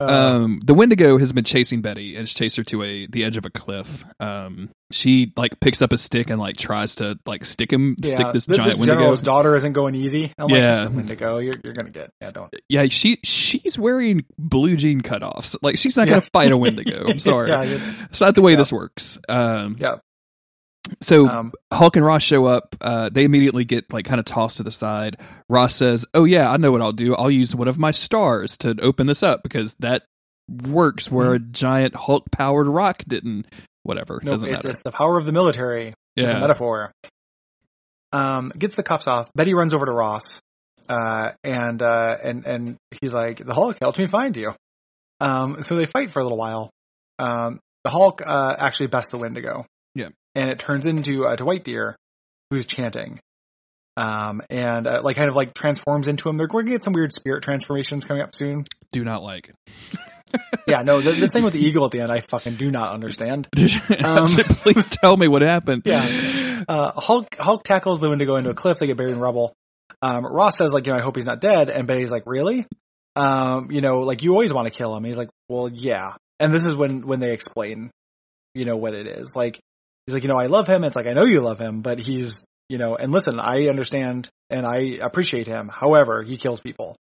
Uh, 0.00 0.04
um, 0.04 0.60
the 0.64 0.74
Wendigo 0.74 1.16
has 1.18 1.32
been 1.32 1.44
chasing 1.44 1.80
Betty 1.80 2.10
and 2.16 2.22
has 2.22 2.34
chased 2.34 2.56
her 2.56 2.64
to 2.64 2.82
a 2.82 3.06
the 3.06 3.24
edge 3.24 3.36
of 3.36 3.46
a 3.46 3.50
cliff. 3.50 4.04
Um, 4.18 4.70
she 4.90 5.32
like 5.36 5.60
picks 5.60 5.80
up 5.80 5.92
a 5.92 5.98
stick 5.98 6.28
and 6.28 6.40
like 6.40 6.56
tries 6.56 6.96
to 6.96 7.18
like 7.24 7.44
stick 7.44 7.72
him, 7.72 7.94
stick 8.02 8.18
yeah, 8.18 8.32
this 8.32 8.46
giant 8.46 8.72
this 8.72 8.78
Wendigo. 8.88 9.14
daughter 9.16 9.54
isn't 9.54 9.72
going 9.72 9.94
easy. 9.94 10.32
I'm 10.38 10.48
like, 10.48 10.58
Yeah. 10.58 10.86
a 10.86 10.90
Wendigo. 10.90 11.38
You're, 11.38 11.54
you're 11.62 11.72
gonna 11.74 11.90
get, 11.90 12.10
yeah, 12.20 12.30
don't. 12.32 12.52
Yeah, 12.68 12.86
she 12.88 13.18
she's 13.22 13.78
wearing 13.78 14.24
blue 14.38 14.76
jean 14.76 15.00
cutoffs. 15.00 15.56
Like 15.62 15.78
she's 15.78 15.96
not 15.96 16.08
gonna 16.08 16.20
fight 16.20 16.50
a 16.50 16.56
Wendigo. 16.58 17.06
I'm 17.08 17.18
sorry, 17.20 17.50
yeah, 17.50 17.62
it's 18.10 18.20
not 18.20 18.34
the 18.34 18.42
way 18.42 18.52
Yeah. 18.52 18.58
this 18.58 18.72
works. 18.72 19.18
Um, 19.28 19.76
yeah. 19.78 19.96
So 21.00 21.28
Um, 21.28 21.52
Hulk 21.72 21.96
and 21.96 22.04
Ross 22.04 22.22
show 22.22 22.46
up. 22.46 22.76
Uh, 22.80 23.08
they 23.08 23.24
immediately 23.24 23.64
get 23.64 23.92
like 23.92 24.04
kind 24.04 24.18
of 24.18 24.26
tossed 24.26 24.58
to 24.58 24.62
the 24.62 24.70
side. 24.70 25.16
Ross 25.48 25.74
says, 25.74 26.06
"Oh 26.14 26.24
yeah, 26.24 26.50
I 26.50 26.56
know 26.56 26.72
what 26.72 26.82
I'll 26.82 26.92
do. 26.92 27.14
I'll 27.14 27.30
use 27.30 27.54
one 27.54 27.68
of 27.68 27.78
my 27.78 27.90
stars 27.90 28.56
to 28.58 28.76
open 28.80 29.06
this 29.06 29.22
up 29.22 29.42
because 29.42 29.74
that 29.80 30.02
works 30.68 31.10
where 31.10 31.34
a 31.34 31.38
giant 31.38 31.94
Hulk 31.96 32.30
powered 32.30 32.66
rock 32.66 33.02
didn't. 33.08 33.46
Whatever, 33.82 34.20
no, 34.22 34.32
doesn't 34.32 34.48
it's, 34.48 34.56
matter. 34.58 34.70
it's 34.70 34.82
the 34.82 34.92
power 34.92 35.18
of 35.18 35.26
the 35.26 35.32
military. 35.32 35.94
It's 36.16 36.32
a 36.32 36.36
Yeah, 36.36 36.40
metaphor. 36.40 36.92
Um, 38.12 38.52
gets 38.56 38.76
the 38.76 38.82
cuffs 38.82 39.06
off. 39.08 39.28
Betty 39.34 39.54
runs 39.54 39.74
over 39.74 39.86
to 39.86 39.92
Ross, 39.92 40.40
uh, 40.88 41.32
and 41.42 41.82
uh, 41.82 42.16
and 42.22 42.46
and 42.46 42.76
he's 43.00 43.12
like, 43.12 43.44
"The 43.44 43.54
Hulk 43.54 43.78
helped 43.80 43.98
me 43.98 44.06
find 44.06 44.36
you." 44.36 44.52
Um, 45.20 45.62
so 45.62 45.76
they 45.76 45.86
fight 45.86 46.12
for 46.12 46.20
a 46.20 46.22
little 46.22 46.38
while. 46.38 46.70
Um, 47.18 47.58
the 47.84 47.90
Hulk 47.90 48.22
uh, 48.24 48.52
actually 48.58 48.86
bests 48.88 49.10
the 49.10 49.18
Wendigo. 49.18 49.66
Yeah. 49.94 50.08
And 50.34 50.48
it 50.50 50.58
turns 50.58 50.86
into 50.86 51.26
uh, 51.26 51.36
to 51.36 51.44
White 51.44 51.64
Deer, 51.64 51.96
who's 52.50 52.66
chanting. 52.66 53.20
Um, 53.96 54.42
and 54.50 54.86
uh, 54.88 55.02
like 55.02 55.16
kind 55.16 55.28
of 55.28 55.36
like 55.36 55.54
transforms 55.54 56.08
into 56.08 56.28
him. 56.28 56.36
They're 56.36 56.48
going 56.48 56.66
to 56.66 56.72
get 56.72 56.82
some 56.82 56.92
weird 56.92 57.12
spirit 57.12 57.44
transformations 57.44 58.04
coming 58.04 58.22
up 58.22 58.34
soon. 58.34 58.64
do 58.92 59.04
not 59.04 59.22
like 59.22 59.52
Yeah, 60.66 60.82
no, 60.82 61.00
th- 61.00 61.20
this 61.20 61.30
thing 61.30 61.44
with 61.44 61.52
the 61.52 61.60
eagle 61.60 61.84
at 61.84 61.92
the 61.92 62.00
end, 62.00 62.10
I 62.10 62.20
fucking 62.20 62.56
do 62.56 62.70
not 62.70 62.92
understand. 62.92 63.48
Um, 64.04 64.26
Please 64.26 64.88
tell 64.88 65.16
me 65.16 65.28
what 65.28 65.42
happened. 65.42 65.82
Yeah. 65.84 66.64
Uh, 66.68 66.92
Hulk 66.92 67.36
Hulk 67.38 67.62
tackles 67.62 68.00
the 68.00 68.08
Wendigo 68.08 68.36
into 68.36 68.50
a 68.50 68.54
cliff. 68.54 68.78
They 68.78 68.86
get 68.86 68.96
buried 68.96 69.12
in 69.12 69.20
rubble. 69.20 69.54
Um, 70.02 70.26
Ross 70.26 70.56
says 70.56 70.72
like, 70.72 70.86
you 70.86 70.92
know, 70.92 70.98
I 70.98 71.02
hope 71.02 71.16
he's 71.16 71.26
not 71.26 71.40
dead. 71.40 71.68
And 71.68 71.86
Betty's 71.86 72.10
like, 72.10 72.24
really? 72.26 72.66
Um, 73.16 73.70
you 73.70 73.80
know, 73.80 74.00
like 74.00 74.22
you 74.22 74.32
always 74.32 74.52
want 74.52 74.66
to 74.66 74.76
kill 74.76 74.94
him. 74.96 75.04
He's 75.04 75.16
like, 75.16 75.30
well, 75.48 75.68
yeah. 75.68 76.14
And 76.40 76.52
this 76.52 76.64
is 76.64 76.74
when 76.74 77.06
when 77.06 77.20
they 77.20 77.32
explain, 77.32 77.90
you 78.54 78.64
know, 78.64 78.76
what 78.76 78.94
it 78.94 79.06
is. 79.06 79.34
Like 79.36 79.60
he's 80.06 80.14
like, 80.14 80.22
you 80.22 80.28
know, 80.28 80.38
I 80.38 80.46
love 80.46 80.66
him. 80.66 80.84
It's 80.84 80.96
like 80.96 81.06
I 81.06 81.12
know 81.12 81.24
you 81.24 81.40
love 81.40 81.58
him, 81.58 81.80
but 81.82 81.98
he's, 81.98 82.44
you 82.68 82.78
know, 82.78 82.96
and 82.96 83.12
listen, 83.12 83.38
I 83.40 83.66
understand 83.68 84.28
and 84.50 84.66
I 84.66 84.98
appreciate 85.00 85.46
him. 85.46 85.68
However, 85.68 86.22
he 86.22 86.36
kills 86.36 86.60
people. 86.60 86.96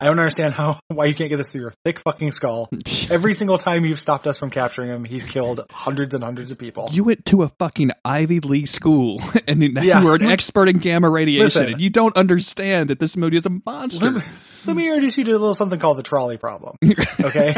I 0.00 0.04
don't 0.04 0.18
understand 0.18 0.52
how 0.52 0.78
why 0.88 1.06
you 1.06 1.14
can't 1.14 1.30
get 1.30 1.38
this 1.38 1.50
through 1.50 1.62
your 1.62 1.72
thick 1.84 2.00
fucking 2.00 2.32
skull. 2.32 2.68
Every 3.10 3.32
single 3.34 3.56
time 3.58 3.84
you've 3.86 4.00
stopped 4.00 4.26
us 4.26 4.38
from 4.38 4.50
capturing 4.50 4.90
him, 4.90 5.04
he's 5.04 5.24
killed 5.24 5.62
hundreds 5.70 6.14
and 6.14 6.22
hundreds 6.22 6.52
of 6.52 6.58
people. 6.58 6.88
You 6.92 7.04
went 7.04 7.24
to 7.26 7.42
a 7.42 7.48
fucking 7.58 7.92
Ivy 8.04 8.40
League 8.40 8.68
school, 8.68 9.20
and 9.48 9.60
now 9.60 9.82
Yeah. 9.82 10.00
you 10.02 10.08
are 10.08 10.14
an 10.14 10.26
expert 10.26 10.68
in 10.68 10.78
gamma 10.78 11.08
radiation, 11.08 11.44
Listen. 11.44 11.66
and 11.72 11.80
you 11.80 11.88
don't 11.90 12.16
understand 12.16 12.90
that 12.90 12.98
this 12.98 13.16
movie 13.16 13.38
is 13.38 13.46
a 13.46 13.60
monster. 13.64 14.22
Let 14.66 14.76
me, 14.76 14.88
introduce 14.88 15.18
you 15.18 15.24
to 15.24 15.30
a 15.32 15.32
little 15.32 15.54
something 15.54 15.78
called 15.78 15.98
the 15.98 16.02
trolley 16.02 16.36
problem. 16.36 16.76
Okay, 17.20 17.54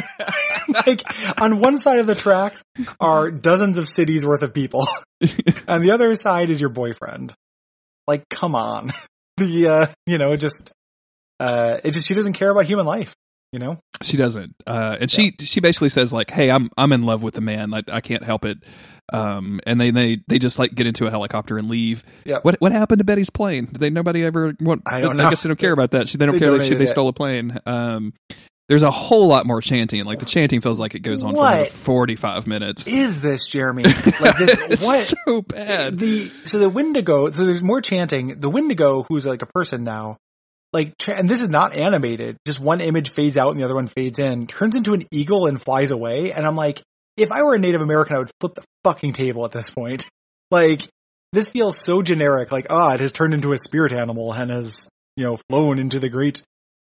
like 0.86 1.02
on 1.40 1.60
one 1.60 1.76
side 1.76 2.00
of 2.00 2.06
the 2.06 2.14
tracks 2.14 2.62
are 2.98 3.30
dozens 3.30 3.78
of 3.78 3.88
cities 3.88 4.24
worth 4.24 4.42
of 4.42 4.54
people, 4.54 4.86
and 5.20 5.84
the 5.84 5.92
other 5.92 6.14
side 6.14 6.50
is 6.50 6.60
your 6.60 6.70
boyfriend. 6.70 7.34
Like, 8.06 8.28
come 8.30 8.54
on, 8.54 8.92
the 9.36 9.68
uh, 9.68 9.86
you 10.06 10.18
know, 10.18 10.32
it 10.32 10.38
just 10.38 10.72
uh, 11.38 11.78
it 11.84 11.92
just 11.92 12.08
she 12.08 12.14
doesn't 12.14 12.32
care 12.32 12.50
about 12.50 12.66
human 12.66 12.86
life. 12.86 13.14
You 13.52 13.58
know, 13.58 13.80
She 14.02 14.16
doesn't, 14.16 14.54
uh, 14.66 14.96
and 15.00 15.10
she 15.10 15.34
she 15.40 15.60
basically 15.60 15.88
says 15.88 16.12
like, 16.12 16.30
"Hey, 16.30 16.50
I'm 16.50 16.70
I'm 16.76 16.92
in 16.92 17.02
love 17.02 17.22
with 17.22 17.34
the 17.34 17.40
man. 17.40 17.74
I, 17.74 17.82
I 17.90 18.00
can't 18.00 18.22
help 18.22 18.44
it." 18.44 18.58
Um, 19.12 19.60
and 19.66 19.80
they, 19.80 19.90
they 19.90 20.20
they 20.28 20.38
just 20.38 20.58
like 20.58 20.74
get 20.74 20.86
into 20.86 21.06
a 21.06 21.10
helicopter 21.10 21.58
and 21.58 21.68
leave. 21.68 22.04
Yep. 22.24 22.44
What 22.44 22.56
what 22.60 22.72
happened 22.72 22.98
to 23.00 23.04
Betty's 23.04 23.30
plane? 23.30 23.66
Did 23.66 23.80
they 23.80 23.90
nobody 23.90 24.24
ever? 24.24 24.54
Want, 24.60 24.82
I 24.86 25.00
don't 25.00 25.18
I 25.20 25.24
know. 25.24 25.30
guess 25.30 25.42
they 25.42 25.48
don't 25.48 25.58
care 25.58 25.72
about 25.72 25.92
that. 25.92 26.08
She, 26.08 26.18
they 26.18 26.26
don't 26.26 26.34
They 26.34 26.40
care 26.40 26.52
that 26.52 26.62
she, 26.64 26.74
they 26.74 26.86
stole 26.86 27.08
a 27.08 27.12
plane. 27.12 27.58
Um, 27.66 28.12
there's 28.68 28.84
a 28.84 28.90
whole 28.90 29.26
lot 29.26 29.46
more 29.46 29.60
chanting. 29.60 30.04
Like 30.04 30.20
the 30.20 30.26
chanting 30.26 30.60
feels 30.60 30.78
like 30.78 30.94
it 30.94 31.00
goes 31.00 31.24
on 31.24 31.34
for 31.34 31.44
another 31.44 31.66
45 31.66 32.46
minutes. 32.46 32.86
is 32.86 33.18
this 33.20 33.48
Jeremy? 33.48 33.82
Like 34.20 34.38
this? 34.38 34.56
it's 34.70 34.86
what? 34.86 34.98
so 35.00 35.42
bad. 35.42 35.98
the 35.98 36.28
so 36.46 36.58
the 36.60 36.68
Wendigo. 36.70 37.32
So 37.32 37.44
there's 37.44 37.64
more 37.64 37.80
chanting. 37.80 38.38
The 38.38 38.48
Wendigo, 38.48 39.04
who's 39.08 39.26
like 39.26 39.42
a 39.42 39.46
person 39.46 39.82
now, 39.82 40.18
like, 40.72 40.94
and 41.08 41.28
this 41.28 41.42
is 41.42 41.48
not 41.48 41.74
animated. 41.74 42.36
Just 42.46 42.60
one 42.60 42.80
image 42.80 43.12
fades 43.12 43.36
out 43.36 43.50
and 43.50 43.58
the 43.58 43.64
other 43.64 43.74
one 43.74 43.88
fades 43.88 44.20
in. 44.20 44.46
Turns 44.46 44.76
into 44.76 44.92
an 44.92 45.04
eagle 45.10 45.46
and 45.46 45.60
flies 45.60 45.90
away. 45.90 46.30
And 46.32 46.46
I'm 46.46 46.54
like, 46.54 46.80
if 47.16 47.30
I 47.32 47.42
were 47.42 47.54
a 47.54 47.58
Native 47.58 47.80
American, 47.80 48.16
I 48.16 48.18
would 48.20 48.30
flip 48.40 48.54
the 48.54 48.64
fucking 48.84 49.12
table 49.12 49.44
at 49.44 49.52
this 49.52 49.70
point. 49.70 50.06
Like, 50.50 50.88
this 51.32 51.48
feels 51.48 51.82
so 51.84 52.02
generic. 52.02 52.50
Like, 52.50 52.66
ah, 52.70 52.94
it 52.94 53.00
has 53.00 53.12
turned 53.12 53.34
into 53.34 53.52
a 53.52 53.58
spirit 53.58 53.92
animal 53.92 54.32
and 54.32 54.50
has 54.50 54.88
you 55.16 55.24
know 55.24 55.38
flown 55.48 55.78
into 55.78 56.00
the 56.00 56.08
great 56.08 56.42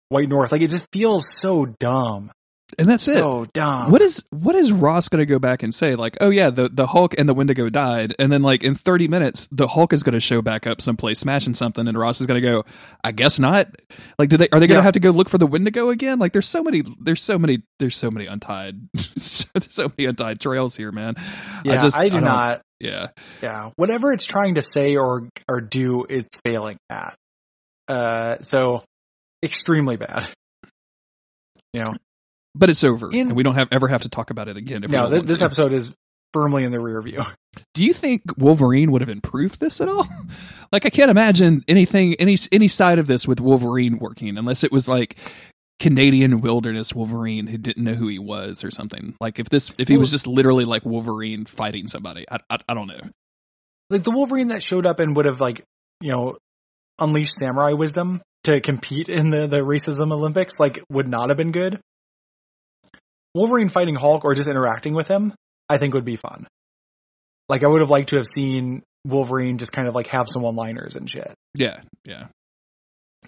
white 0.09 0.29
north. 0.29 0.51
Like, 0.51 0.61
it 0.61 0.69
just 0.69 0.87
feels 0.91 1.25
so 1.39 1.65
dumb. 1.65 2.31
And 2.77 2.87
that's 2.87 3.07
it. 3.07 3.13
So 3.19 3.45
dumb. 3.53 3.91
What 3.91 4.01
is 4.01 4.23
what 4.29 4.55
is 4.55 4.71
Ross 4.71 5.07
going 5.09 5.19
to 5.19 5.25
go 5.25 5.39
back 5.39 5.63
and 5.63 5.73
say? 5.73 5.95
Like, 5.95 6.17
oh 6.21 6.29
yeah, 6.29 6.49
the 6.49 6.67
the 6.69 6.87
Hulk 6.87 7.15
and 7.17 7.27
the 7.27 7.33
Wendigo 7.33 7.69
died, 7.69 8.13
and 8.19 8.31
then 8.31 8.41
like 8.41 8.63
in 8.63 8.75
thirty 8.75 9.07
minutes, 9.07 9.47
the 9.51 9.67
Hulk 9.67 9.93
is 9.93 10.03
going 10.03 10.13
to 10.13 10.19
show 10.19 10.41
back 10.41 10.67
up 10.67 10.81
someplace, 10.81 11.19
smashing 11.19 11.53
something, 11.53 11.87
and 11.87 11.97
Ross 11.97 12.19
is 12.21 12.27
going 12.27 12.41
to 12.41 12.47
go, 12.47 12.65
I 13.03 13.11
guess 13.13 13.39
not. 13.39 13.67
Like, 14.19 14.29
do 14.29 14.37
they 14.37 14.49
are 14.51 14.59
they 14.59 14.67
going 14.67 14.75
to 14.77 14.81
Yeah. 14.81 14.81
have 14.83 14.93
to 14.93 14.99
go 14.99 15.11
look 15.11 15.29
for 15.29 15.37
the 15.37 15.47
Wendigo 15.47 15.89
again? 15.89 16.19
Like, 16.19 16.33
there's 16.33 16.47
so 16.47 16.61
many, 16.63 16.83
there's 16.99 17.21
so 17.21 17.39
many, 17.39 17.63
there's 17.79 17.95
so 17.95 18.11
many 18.11 18.25
untied, 18.25 18.75
there's 18.93 19.47
so 19.69 19.91
many 19.97 20.07
untied 20.09 20.39
trails 20.39 20.75
here, 20.75 20.91
man. 20.91 21.15
Yeah, 21.63 21.73
I, 21.73 21.77
just- 21.77 21.97
I 21.99 22.05
do 22.07 22.15
don't- 22.15 22.23
not. 22.25 22.61
Yeah, 22.79 23.07
yeah 23.41 23.71
whatever 23.75 24.13
it's 24.13 24.25
trying 24.25 24.53
to 24.55 24.61
say 24.61 24.97
or 24.97 25.29
or 25.49 25.61
do 25.61 26.05
it's 26.07 26.29
failing 26.45 26.77
at 26.91 27.15
uh 27.87 28.37
so 28.41 28.83
extremely 29.41 29.97
bad 29.97 30.29
you 31.73 31.81
know 31.81 31.95
but 32.57 32.69
it's 32.69 32.83
over, 32.83 33.09
In- 33.11 33.27
and 33.27 33.35
we 33.35 33.43
don't 33.43 33.55
have 33.55 33.67
ever 33.71 33.87
have 33.87 34.01
to 34.01 34.09
talk 34.09 34.29
about 34.29 34.47
it 34.47 34.57
again. 34.57 34.83
If 34.83 34.91
no 34.91 35.09
th- 35.09 35.23
this 35.23 35.39
to. 35.39 35.45
episode 35.45 35.73
is 35.73 35.91
firmly 36.33 36.63
in 36.63 36.71
the 36.71 36.79
rear 36.79 37.01
view 37.01 37.23
Do 37.73 37.85
you 37.85 37.93
think 37.93 38.21
Wolverine 38.37 38.91
would 38.91 39.01
have 39.01 39.09
improved 39.09 39.59
this 39.59 39.81
at 39.81 39.87
all? 39.89 40.05
like 40.71 40.85
I 40.85 40.89
can't 40.89 41.09
imagine 41.09 41.63
anything 41.67 42.15
any 42.15 42.37
any 42.51 42.67
side 42.67 42.99
of 42.99 43.07
this 43.07 43.27
with 43.27 43.39
Wolverine 43.39 43.97
working 43.99 44.37
unless 44.37 44.63
it 44.63 44.71
was 44.71 44.87
like 44.87 45.17
Canadian 45.79 46.41
wilderness 46.41 46.93
Wolverine 46.93 47.47
who 47.47 47.57
didn't 47.57 47.83
know 47.83 47.93
who 47.93 48.07
he 48.07 48.19
was 48.19 48.63
or 48.63 48.71
something. 48.71 49.15
Like 49.21 49.39
if 49.39 49.49
this 49.49 49.71
if 49.79 49.87
he 49.87 49.97
was 49.97 50.11
just 50.11 50.27
literally 50.27 50.65
like 50.65 50.85
Wolverine 50.85 51.45
fighting 51.45 51.87
somebody. 51.87 52.25
I 52.29 52.39
I, 52.49 52.57
I 52.69 52.73
don't 52.73 52.87
know. 52.87 52.99
Like 53.89 54.03
the 54.03 54.11
Wolverine 54.11 54.47
that 54.49 54.61
showed 54.63 54.85
up 54.85 54.99
and 54.99 55.15
would 55.15 55.25
have 55.25 55.39
like, 55.39 55.63
you 56.01 56.11
know, 56.11 56.37
unleashed 56.99 57.35
samurai 57.39 57.73
wisdom 57.73 58.21
to 58.43 58.59
compete 58.61 59.09
in 59.09 59.29
the 59.29 59.47
the 59.47 59.61
racism 59.61 60.11
Olympics 60.11 60.59
like 60.59 60.83
would 60.89 61.07
not 61.07 61.29
have 61.29 61.37
been 61.37 61.51
good. 61.51 61.79
Wolverine 63.37 63.69
fighting 63.69 63.95
Hulk 63.95 64.25
or 64.25 64.33
just 64.33 64.49
interacting 64.49 64.93
with 64.93 65.07
him, 65.07 65.33
I 65.69 65.77
think 65.77 65.93
would 65.93 66.05
be 66.05 66.15
fun. 66.17 66.47
Like 67.49 67.63
I 67.63 67.67
would 67.67 67.81
have 67.81 67.89
liked 67.89 68.09
to 68.09 68.17
have 68.17 68.25
seen 68.25 68.83
Wolverine 69.05 69.57
just 69.57 69.71
kind 69.71 69.87
of 69.87 69.95
like 69.95 70.07
have 70.07 70.27
some 70.27 70.41
one-liners 70.41 70.95
and 70.95 71.09
shit. 71.09 71.33
Yeah, 71.55 71.79
yeah. 72.03 72.25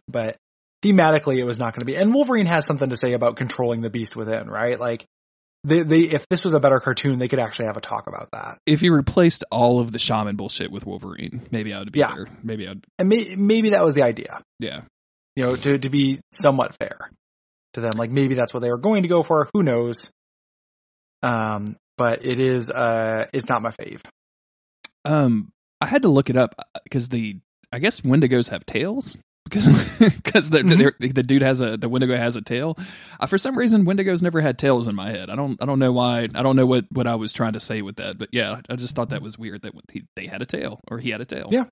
But 0.07 0.36
thematically 0.84 1.38
it 1.38 1.45
was 1.45 1.57
not 1.57 1.74
going 1.74 1.80
to 1.82 1.86
be. 1.86 1.95
And 1.95 2.14
Wolverine 2.14 2.45
has 2.45 2.66
something 2.66 2.89
to 2.89 2.97
say 2.97 3.14
about 3.14 3.38
controlling 3.38 3.82
the 3.82 3.89
beast 3.89 4.16
within, 4.16 4.49
right? 4.49 4.80
Like 4.80 5.05
they, 5.64 5.84
they, 5.84 5.99
if 5.99 6.26
this 6.30 6.43
was 6.43 6.53
a 6.53 6.60
better 6.60 6.80
cartoon, 6.80 7.20
they 7.20 7.28
could 7.28 7.39
actually 7.39 7.66
have 7.66 7.78
a 7.78 7.82
talk 7.82 8.07
about 8.07 8.30
that. 8.32 8.57
If 8.66 8.82
you 8.82 8.93
replaced 8.93 9.43
all 9.51 9.80
of 9.80 9.91
the 9.91 9.99
shaman 9.99 10.36
bullshit 10.36 10.72
with 10.72 10.86
Wolverine, 10.86 11.47
maybe 11.51 11.74
I 11.74 11.80
would 11.80 11.91
be 11.91 11.99
Yeah. 11.99 12.10
better. 12.10 12.28
Maybe 12.43 12.68
I'd, 12.68 12.84
And 12.97 13.10
may, 13.10 13.36
maybe 13.36 13.72
that 13.72 13.84
was 13.84 13.93
the 13.93 14.03
idea, 14.03 14.41
yeah. 14.60 14.82
you 15.36 15.43
know, 15.43 15.55
to, 15.55 15.78
to 15.78 15.89
be 15.89 16.20
somewhat 16.34 16.76
fair 16.80 17.10
to 17.74 17.82
them. 17.82 17.93
Like 17.97 18.09
maybe 18.11 18.36
that's 18.36 18.53
what 18.53 18.61
they 18.61 18.70
were 18.70 18.78
going 18.78 19.03
to 19.03 19.09
go 19.09 19.24
for. 19.24 19.49
Who 19.53 19.63
knows? 19.63 20.09
Um, 21.22 21.76
but 21.97 22.26
it 22.26 22.39
is, 22.39 22.70
uh, 22.70 23.28
it's 23.34 23.49
not 23.49 23.61
my 23.61 23.72
fave. 23.72 24.01
Um, 25.05 25.51
I 25.82 25.86
had 25.86 26.03
to 26.03 26.07
look 26.09 26.30
it 26.30 26.38
up 26.38 26.55
because 26.84 27.09
the 27.09 27.38
I 27.72 27.80
guess 27.80 28.01
Wendigos 28.01 28.49
have 28.49 28.65
tails 28.65 29.17
because 29.49 29.65
because 29.99 30.49
the, 30.49 30.59
Mhm. 30.59 30.93
the 30.99 31.07
the 31.09 31.24
dude 31.24 31.41
has 31.41 31.61
a 31.61 31.78
the 31.78 31.89
Wendigo 31.89 32.15
has 32.15 32.36
a 32.36 32.41
tail. 32.41 32.78
Uh, 33.20 33.26
for 33.26 33.38
some 33.38 33.57
reason, 33.57 33.86
Wendigos 33.86 34.22
never 34.22 34.41
had 34.41 34.57
tails 34.59 34.88
in 34.88 34.95
my 34.95 35.09
head. 35.11 35.30
I 35.30 35.36
don't 35.36 35.61
I 35.61 35.65
don't 35.65 35.80
know 35.80 35.91
why. 35.91 36.24
I 36.36 36.43
don't 36.43 36.55
know 36.55 36.65
what 36.65 36.86
what 36.91 37.07
I 37.07 37.15
was 37.15 37.32
trying 37.34 37.53
to 37.53 37.59
say 37.59 37.82
with 37.82 37.95
that. 37.97 38.17
But 38.17 38.30
yeah, 38.32 38.61
I 38.70 38.76
just 38.76 38.95
thought 38.95 39.09
that 39.09 39.22
was 39.22 39.38
weird 39.39 39.61
that 39.63 39.74
he, 39.91 40.03
they 40.15 40.28
had 40.28 40.41
a 40.41 40.45
tail 40.45 40.80
or 40.89 40.99
he 40.99 41.09
had 41.11 41.22
a 41.22 41.26
tail. 41.26 41.47
Yeah. 41.51 41.63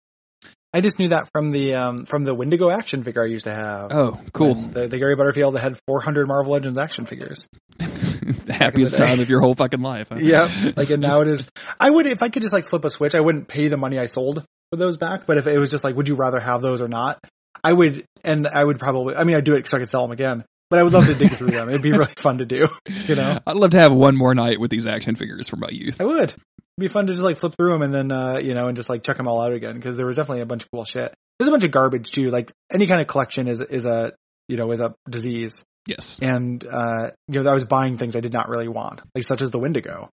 I 0.78 0.82
just 0.82 1.00
knew 1.00 1.08
that 1.08 1.28
from 1.32 1.50
the, 1.50 1.74
um, 1.74 2.06
from 2.06 2.24
the 2.24 2.36
Wendigo 2.36 2.70
action 2.70 3.02
figure 3.02 3.24
I 3.24 3.26
used 3.26 3.46
to 3.46 3.52
have. 3.52 3.92
Oh, 3.92 4.20
cool. 4.32 4.54
The, 4.54 4.88
the 4.88 5.00
Gary 5.00 5.16
Butterfield 5.16 5.56
that 5.56 5.62
had 5.62 5.80
400 5.88 6.28
Marvel 6.28 6.52
Legends 6.52 6.78
action 6.78 7.08
figures. 7.08 7.48
the 7.80 8.54
happiest 8.54 8.96
day. 8.96 9.04
time 9.04 9.20
of 9.20 9.28
your 9.28 9.40
whole 9.40 9.56
fucking 9.56 9.82
life. 9.82 10.10
Huh? 10.10 10.18
Yeah, 10.20 10.48
like 10.76 10.92
and 10.92 11.02
now 11.02 11.22
it 11.22 11.30
is. 11.30 11.50
I 11.80 11.90
would 11.90 12.06
if 12.06 12.22
I 12.22 12.30
could 12.30 12.44
just 12.44 12.54
like 12.54 12.70
flip 12.70 12.86
a 12.86 12.92
switch. 12.92 13.16
I 13.16 13.22
wouldn't 13.22 13.48
pay 13.48 13.70
the 13.70 13.78
money 13.78 13.98
I 13.98 14.06
sold 14.06 14.46
for 14.70 14.78
those 14.78 14.98
back. 14.98 15.26
But 15.26 15.40
if 15.40 15.48
it 15.48 15.58
was 15.58 15.72
just 15.72 15.84
like, 15.84 15.96
would 15.96 16.08
you 16.08 16.14
rather 16.14 16.40
have 16.40 16.62
those 16.62 16.80
or 16.80 16.88
not? 16.88 17.20
I 17.64 17.74
would, 17.74 18.06
and 18.24 18.46
I 18.48 18.64
would 18.64 18.78
probably. 18.78 19.16
I 19.16 19.24
mean, 19.24 19.36
I'd 19.36 19.46
do 19.46 19.56
it 19.56 19.68
so 19.68 19.78
I 19.78 19.80
could 19.80 19.90
sell 19.90 20.04
them 20.04 20.12
again. 20.12 20.46
But 20.70 20.80
I 20.80 20.84
would 20.84 20.94
love 20.94 21.06
to 21.08 21.14
dig 21.16 21.32
through 21.32 21.52
them. 21.52 21.70
It'd 21.70 21.82
be 21.82 21.92
really 21.92 22.14
fun 22.18 22.40
to 22.40 22.46
do. 22.46 22.68
You 23.08 23.16
know, 23.16 23.40
I'd 23.48 23.56
love 23.56 23.72
to 23.72 23.80
have 23.80 23.94
one 23.94 24.18
more 24.18 24.36
night 24.36 24.60
with 24.60 24.70
these 24.70 24.86
action 24.86 25.16
figures 25.16 25.48
from 25.48 25.62
my 25.62 25.70
youth. 25.70 26.02
I 26.02 26.04
would. 26.06 26.30
It'd 26.32 26.36
be 26.78 26.88
fun 26.90 27.08
to 27.08 27.14
just 27.14 27.24
like 27.24 27.38
flip 27.38 27.56
through 27.56 27.72
them 27.72 27.82
and 27.84 27.94
then 27.94 28.12
uh, 28.12 28.40
you 28.42 28.54
know 28.54 28.68
and 28.68 28.76
just 28.76 28.90
like 28.90 29.02
check 29.04 29.18
them 29.18 29.28
all 29.28 29.42
out 29.42 29.54
again 29.54 29.76
because 29.76 29.96
there 29.98 30.06
was 30.06 30.18
definitely 30.18 30.42
a 30.42 30.46
bunch 30.46 30.64
of 30.64 30.72
cool 30.72 30.84
shit. 30.84 31.14
There's 31.40 31.48
a 31.48 31.52
bunch 31.52 31.64
of 31.64 31.72
garbage 31.72 32.12
too. 32.12 32.30
Like 32.30 32.52
any 32.72 32.86
kind 32.88 33.00
of 33.02 33.08
collection 33.08 33.48
is 33.48 33.62
is 33.62 33.86
a 33.86 34.12
you 34.48 34.58
know 34.58 34.72
is 34.72 34.82
a 34.82 34.94
disease. 35.10 35.64
Yes. 35.88 36.20
and 36.22 36.66
uh, 36.68 37.12
you 37.30 37.42
know 37.42 37.50
I 37.50 37.54
was 37.54 37.64
buying 37.64 37.98
things 37.98 38.18
I 38.18 38.20
did 38.20 38.34
not 38.34 38.50
really 38.50 38.68
want, 38.68 39.02
like 39.16 39.24
such 39.24 39.42
as 39.42 39.52
the 39.52 39.60
Wendigo. 39.60 40.10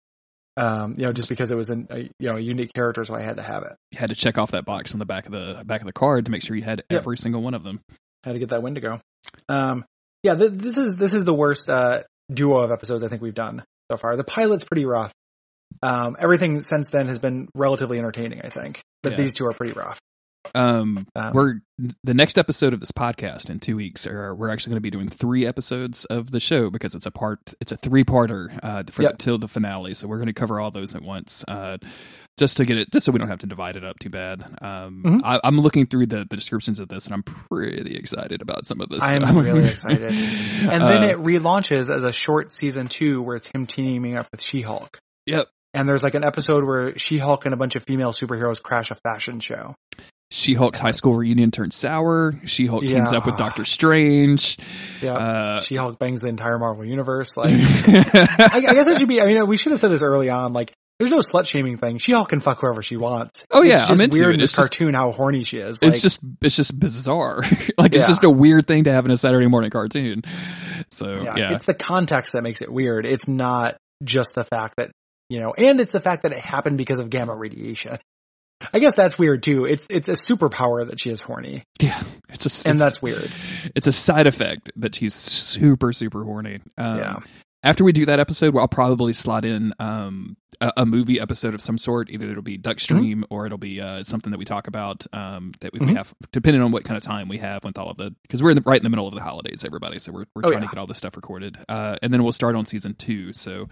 Um, 0.57 0.94
you 0.98 1.07
know, 1.07 1.12
just 1.12 1.28
because 1.28 1.53
it 1.53 1.57
was 1.57 1.70
an, 1.70 1.86
a 1.90 1.98
you 2.01 2.11
know 2.28 2.36
a 2.36 2.40
unique 2.40 2.72
character, 2.74 3.05
so 3.05 3.14
I 3.14 3.22
had 3.22 3.36
to 3.36 3.42
have 3.42 3.62
it. 3.62 3.72
You 3.92 3.98
had 3.98 4.11
to 4.11 4.16
check 4.16 4.36
off 4.36 4.51
that 4.51 4.64
box 4.64 4.92
on 4.92 4.98
the 4.98 5.07
back 5.07 5.26
of 5.26 5.32
the 5.32 5.62
back 5.64 5.80
of 5.80 5.86
the 5.86 5.92
card 5.92 6.24
to 6.24 6.32
make 6.32 6.42
sure 6.42 6.57
you 6.57 6.64
had 6.64 6.82
Yep. 6.90 6.98
every 7.03 7.16
single 7.16 7.40
one 7.40 7.55
of 7.55 7.62
them. 7.62 7.80
had 8.24 8.32
to 8.32 8.38
get 8.40 8.48
that 8.48 8.62
Wendigo. 8.62 9.01
Um, 9.48 9.84
yeah, 10.23 10.35
th- 10.35 10.53
this 10.53 10.77
is 10.77 10.97
this 10.97 11.14
is 11.14 11.25
the 11.25 11.35
worst 11.35 11.68
uh, 11.71 12.03
duo 12.33 12.59
of 12.59 12.71
episodes 12.71 13.03
I 13.05 13.09
think 13.09 13.23
we've 13.23 13.35
done 13.35 13.64
so 13.91 13.97
far. 13.97 14.16
The 14.16 14.25
pilot's 14.25 14.64
pretty 14.64 14.85
rough. 14.85 15.12
Um, 15.83 16.16
everything 16.18 16.61
since 16.61 16.89
then 16.91 17.07
has 17.07 17.18
been 17.18 17.49
relatively 17.55 17.99
entertaining, 17.99 18.41
I 18.43 18.51
think, 18.51 18.81
but 19.03 19.12
Yeah. 19.12 19.18
these 19.18 19.35
two 19.35 19.47
are 19.47 19.53
pretty 19.53 19.73
rough. 19.73 19.99
Um, 20.55 21.07
Um, 21.14 21.32
we're 21.34 21.55
the 22.05 22.14
next 22.14 22.38
episode 22.38 22.72
of 22.72 22.80
this 22.80 22.93
podcast 22.93 23.51
in 23.51 23.61
two 23.61 23.76
weeks. 23.76 24.07
or 24.07 24.34
we're 24.34 24.51
actually 24.51 24.70
going 24.70 24.76
to 24.78 24.80
be 24.82 24.91
doing 24.91 25.09
three 25.09 25.47
episodes 25.47 26.05
of 26.07 26.30
the 26.30 26.41
show 26.41 26.70
because 26.70 26.95
it's 26.95 27.07
a 27.07 27.11
part. 27.11 27.38
It's 27.61 27.72
a 27.72 27.76
three 27.76 28.05
parter 28.05 28.59
uh, 28.62 28.84
for 28.91 29.03
Yep. 29.03 29.18
till 29.18 29.38
the 29.38 29.49
finale. 29.49 29.95
So 29.95 30.07
we're 30.09 30.16
going 30.18 30.26
to 30.26 30.32
cover 30.32 30.61
all 30.61 30.70
those 30.70 30.95
at 30.95 31.03
once, 31.03 31.45
uh, 31.49 31.78
just 32.38 32.57
to 32.59 32.64
get 32.64 32.78
it, 32.78 32.91
just 32.91 33.05
so 33.07 33.12
we 33.12 33.18
don't 33.18 33.28
have 33.28 33.38
to 33.41 33.47
divide 33.47 33.76
it 33.76 33.84
up 33.84 33.99
too 33.99 34.09
bad. 34.11 34.43
Um, 34.62 35.03
Mhm. 35.05 35.20
I, 35.24 35.41
I'm 35.45 35.59
looking 35.61 35.86
through 35.86 36.07
the, 36.07 36.26
the 36.28 36.36
descriptions 36.36 36.80
of 36.80 36.88
this, 36.88 37.07
and 37.07 37.14
I'm 37.14 37.22
pretty 37.22 37.95
excited 37.97 38.41
about 38.43 38.66
some 38.66 38.80
of 38.80 38.88
this. 38.88 39.03
I'm 39.03 39.22
stuff. 39.22 39.36
really 39.45 39.64
excited. 39.70 40.12
And 40.12 40.82
then 40.82 41.03
Uh, 41.05 41.07
it 41.09 41.18
relaunches 41.18 41.95
as 41.95 42.03
a 42.03 42.12
short 42.12 42.53
season 42.53 42.88
two 42.88 43.22
where 43.22 43.36
it's 43.36 43.47
him 43.49 43.66
teaming 43.66 44.16
up 44.16 44.26
with 44.32 44.43
She-Hulk. 44.43 44.99
Yep. 45.26 45.49
And 45.74 45.88
there's 45.88 46.03
like 46.03 46.14
an 46.14 46.24
episode 46.24 46.64
where 46.64 46.99
She-Hulk 46.99 47.45
and 47.45 47.55
a 47.55 47.57
bunch 47.57 47.76
of 47.76 47.84
female 47.84 48.12
superheroes 48.12 48.61
crash 48.61 48.91
a 48.91 48.95
fashion 48.97 49.38
show. 49.41 49.74
She 50.33 50.55
Hulk's 50.55 50.78
high 50.78 50.93
school 50.93 51.14
reunion 51.14 51.51
turns 51.51 51.74
sour. 51.74 52.41
She 52.45 52.66
Hulk 52.66 52.87
teams 52.87 53.12
up 53.12 53.26
with 53.26 53.37
Doctor 53.37 53.64
Strange. 53.64 54.59
Yeah. 55.03 55.14
Uh, 55.14 55.62
She-Hulk 55.62 55.99
bangs 55.99 56.20
the 56.20 56.28
entire 56.28 56.59
Marvel 56.59 56.85
universe. 56.85 57.37
Like, 57.37 57.51
I, 57.53 58.51
I 58.55 58.61
guess 58.74 58.87
I 58.87 58.97
should 58.99 59.09
be. 59.09 59.20
I 59.20 59.24
mean, 59.26 59.47
we 59.49 59.57
should 59.57 59.72
have 59.72 59.81
said 59.81 59.91
this 59.91 60.03
early 60.03 60.28
on. 60.28 60.53
Like, 60.53 60.72
there's 60.99 61.11
no 61.11 61.18
slut 61.18 61.47
shaming 61.47 61.78
thing. 61.78 61.99
She-Hulk 61.99 62.28
can 62.28 62.41
fuck 62.41 62.61
whoever 62.61 62.83
she 62.83 62.97
wants. 62.97 63.45
Oh, 63.51 63.62
yeah, 63.62 63.81
it's 63.81 63.89
just 63.89 63.91
I'm 63.91 64.05
into 64.05 64.18
weird 64.18 64.31
it. 64.31 64.35
in 64.35 64.41
this 64.41 64.51
It's 64.53 64.57
just- 64.59 64.70
cartoon 64.78 64.95
how 64.95 65.11
horny 65.11 65.43
she 65.45 65.57
is. 65.57 65.83
Like, 65.83 65.93
it's 65.95 66.03
just 66.03 66.20
it's 66.43 66.55
just 66.57 66.78
bizarre. 66.78 67.39
like 67.78 67.95
it's 67.95 68.07
just 68.07 68.22
a 68.22 68.31
weird 68.31 68.66
thing 68.66 68.85
to 68.85 68.93
have 68.93 69.07
in 69.07 69.11
a 69.11 69.16
Saturday 69.16 69.47
morning 69.49 69.70
cartoon. 69.70 70.22
So 70.93 71.18
yeah, 71.22 71.35
yeah, 71.37 71.55
it's 71.55 71.64
the 71.66 71.74
context 71.74 72.35
that 72.35 72.43
makes 72.43 72.62
it 72.62 72.70
weird. 72.70 73.05
It's 73.07 73.26
not 73.26 73.76
just 74.05 74.35
the 74.35 74.45
fact 74.45 74.74
that 74.76 74.91
you 75.28 75.41
know, 75.41 75.53
and 75.57 75.81
it's 75.81 75.93
the 75.93 76.01
fact 76.01 76.22
that 76.22 76.33
it 76.33 76.39
happened 76.39 76.78
because 76.78 77.01
of 77.01 77.11
gamma 77.11 77.35
radiation. 77.35 77.99
I 78.73 78.79
guess 78.79 78.95
that's 78.95 79.19
weird 79.19 79.43
too. 79.43 79.65
It's 79.65 79.85
it's 79.89 80.09
a 80.09 80.13
superpower 80.13 80.89
that 80.89 81.01
she 81.01 81.11
is 81.11 81.21
horny, 81.21 81.65
yeah, 81.81 82.03
it's 82.29 82.65
a 82.65 82.69
and 82.69 82.75
it's, 82.75 82.83
that's 82.83 83.03
weird. 83.03 83.31
it's 83.75 83.87
a 83.87 83.93
side 83.93 84.27
effect 84.27 84.71
that 84.77 84.95
she's 84.95 85.15
super 85.15 85.93
super 85.93 86.25
horny. 86.25 86.61
Um, 86.77 86.99
Yeah. 86.99 87.17
After 87.63 87.85
we 87.85 87.93
do 87.93 88.07
that 88.07 88.19
episode, 88.19 88.57
I'll 88.57 88.69
probably 88.69 89.13
slot 89.13 89.45
in 89.45 89.75
um, 89.79 90.37
a, 90.61 90.72
a 90.78 90.86
movie 90.86 91.20
episode 91.20 91.55
of 91.55 91.61
some 91.61 91.78
sort. 91.78 92.11
Either 92.11 92.30
it'll 92.30 92.42
be 92.42 92.59
Duckstream 92.59 93.22
or 93.30 93.46
it'll 93.46 93.59
be 93.59 93.80
uh, 93.80 94.03
something 94.05 94.30
that 94.30 94.38
we 94.38 94.44
talk 94.44 94.66
about 94.66 95.07
um, 95.12 95.53
that 95.61 95.72
we 95.72 95.80
Mhm. 95.80 95.96
have, 95.96 96.14
depending 96.32 96.62
on 96.62 96.70
what 96.72 96.84
kind 96.84 96.96
of 96.96 97.03
time 97.03 97.28
we 97.28 97.38
have 97.38 97.64
with 97.64 97.78
all 97.78 97.90
of 97.90 97.96
the, 97.96 98.14
because 98.22 98.42
we're 98.42 98.51
in 98.51 98.57
the, 98.57 98.62
right 98.66 98.78
in 98.78 98.84
the 98.84 98.90
middle 98.90 99.09
of 99.09 99.14
the 99.14 99.20
holidays, 99.22 99.64
everybody. 99.64 99.98
So 99.98 100.12
we're, 100.12 100.26
we're 100.34 100.42
Oh, 100.44 100.48
trying 100.48 100.62
yeah. 100.62 100.68
to 100.68 100.74
get 100.74 100.78
all 100.80 100.86
this 100.86 100.98
stuff 100.98 101.16
recorded, 101.16 101.59
uh, 101.68 101.96
and 102.03 102.12
then 102.12 102.22
we'll 102.22 102.32
start 102.32 102.55
on 102.57 102.64
season 102.66 102.94
two. 102.94 103.32
So 103.32 103.68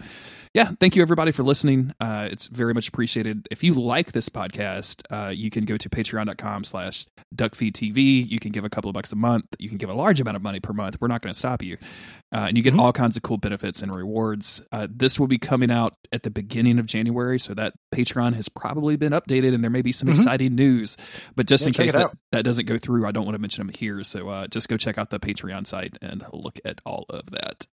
yeah, 0.53 0.71
thank 0.79 0.95
you 0.95 1.01
everybody 1.01 1.31
for 1.31 1.43
listening. 1.43 1.93
Uh, 1.99 2.27
it's 2.31 2.47
very 2.47 2.73
much 2.73 2.87
appreciated. 2.87 3.47
If 3.51 3.63
you 3.63 3.73
like 3.73 4.11
this 4.13 4.29
podcast, 4.29 5.01
uh, 5.09 5.29
you 5.31 5.49
can 5.49 5.65
go 5.65 5.77
to 5.77 5.89
patreon.com 5.89 6.63
slash 6.63 7.05
duckfeedtv. 7.35 8.29
You 8.29 8.39
can 8.39 8.51
give 8.51 8.63
a 8.65 8.69
couple 8.69 8.89
of 8.89 8.93
bucks 8.93 9.11
a 9.11 9.15
month. 9.15 9.45
You 9.59 9.69
can 9.69 9.77
give 9.77 9.89
a 9.89 9.93
large 9.93 10.19
amount 10.19 10.35
of 10.37 10.43
money 10.43 10.59
per 10.59 10.73
month. 10.73 10.97
We're 10.99 11.07
not 11.07 11.21
going 11.21 11.33
to 11.33 11.37
stop 11.37 11.63
you. 11.63 11.77
Uh, 12.31 12.45
and 12.49 12.57
you 12.57 12.61
get 12.63 12.73
Mhm. 12.75 12.79
all 12.81 12.93
kinds 12.93 13.17
of 13.17 13.23
cool 13.23 13.37
benefits 13.37 13.81
and 13.81 13.93
rewards. 13.93 14.61
Uh, 14.71 14.87
this 14.89 15.19
will 15.19 15.27
be 15.27 15.37
coming 15.39 15.71
out 15.71 15.95
at 16.11 16.21
the 16.23 16.29
beginning 16.29 16.68
of 16.77 16.85
January, 16.85 17.39
so 17.39 17.53
that 17.55 17.73
Patreon 17.95 18.35
has 18.35 18.49
probably 18.49 18.97
been 18.97 19.13
updated, 19.13 19.55
and 19.55 19.63
there 19.63 19.71
may 19.71 19.81
be 19.81 19.91
some 19.91 20.09
Mhm. 20.09 20.11
exciting 20.11 20.53
news. 20.55 20.97
But 21.35 21.47
just 21.47 21.63
Yeah, 21.63 21.67
in 21.69 21.73
case 21.73 21.93
that, 21.93 22.01
out. 22.03 22.17
that 22.33 22.43
doesn't 22.43 22.65
go 22.65 22.77
through, 22.77 23.07
I 23.07 23.11
don't 23.11 23.25
want 23.25 23.35
to 23.35 23.39
mention 23.41 23.65
them 23.65 23.73
here. 23.75 24.03
So 24.03 24.29
uh, 24.29 24.47
just 24.47 24.69
go 24.69 24.77
check 24.77 24.97
out 24.97 25.09
the 25.09 25.19
Patreon 25.19 25.65
site 25.65 25.97
and 26.01 26.23
look 26.33 26.59
at 26.65 26.81
all 26.85 27.05
of 27.09 27.31
that. 27.31 27.65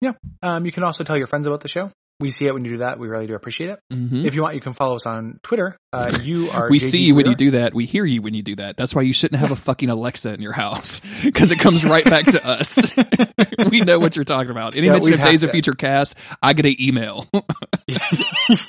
Yeah. 0.00 0.14
Um, 0.42 0.66
you 0.66 0.72
can 0.72 0.82
also 0.82 1.04
tell 1.04 1.16
your 1.16 1.28
friends 1.28 1.46
about 1.46 1.60
the 1.60 1.68
show. 1.68 1.92
We 2.20 2.30
see 2.30 2.46
it 2.46 2.54
when 2.54 2.64
you 2.64 2.72
do 2.72 2.76
that. 2.78 3.00
We 3.00 3.08
really 3.08 3.26
do 3.26 3.34
appreciate 3.34 3.70
it. 3.70 3.80
Mhm. 3.92 4.24
If 4.24 4.34
you 4.36 4.42
want, 4.42 4.54
you 4.54 4.60
can 4.60 4.74
follow 4.74 4.94
us 4.94 5.06
on 5.06 5.40
Twitter. 5.42 5.76
Uh, 5.92 6.16
you 6.22 6.50
are 6.50 6.68
we 6.70 6.78
JG 6.78 6.82
see 6.90 6.98
you 7.02 7.14
when 7.16 7.26
you 7.26 7.34
do 7.34 7.50
that. 7.52 7.74
We 7.74 7.84
hear 7.84 8.04
you 8.04 8.22
when 8.22 8.32
you 8.34 8.42
do 8.42 8.54
that. 8.56 8.76
That's 8.76 8.94
why 8.94 9.02
you 9.02 9.12
shouldn't 9.12 9.40
have 9.40 9.50
a 9.50 9.56
fucking 9.56 9.88
Alexa 9.90 10.32
in 10.34 10.40
your 10.40 10.52
house 10.52 11.00
because 11.24 11.50
it 11.50 11.58
comes 11.58 11.84
right 11.84 12.04
back 12.04 12.26
to 12.26 12.46
us. 12.46 12.92
we 13.70 13.80
know 13.80 13.98
what 13.98 14.14
you're 14.14 14.24
talking 14.24 14.50
about. 14.52 14.76
Any 14.76 14.86
Yeah, 14.86 14.92
mention 14.92 15.14
of 15.14 15.22
Days 15.22 15.42
of. 15.42 15.50
Future 15.50 15.72
Cast, 15.72 16.16
I 16.40 16.52
get 16.52 16.64
an 16.66 16.76
email. 16.80 17.28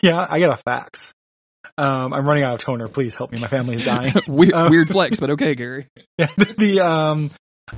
yeah, 0.01 0.25
I 0.29 0.39
get 0.39 0.49
a 0.49 0.57
fax. 0.57 1.13
Um, 1.77 2.13
I'm 2.13 2.25
running 2.25 2.43
out 2.43 2.55
of 2.55 2.59
toner. 2.59 2.87
Please 2.87 3.13
help 3.15 3.31
me. 3.31 3.39
My 3.39 3.47
family 3.47 3.75
is 3.77 3.85
dying. 3.85 4.13
weird, 4.27 4.53
Uh, 4.53 4.67
weird 4.69 4.89
flex, 4.89 5.19
but 5.19 5.31
okay, 5.31 5.55
Gary. 5.55 5.87
Yeah, 6.17 6.27
the 6.37 6.79
um, 6.81 7.31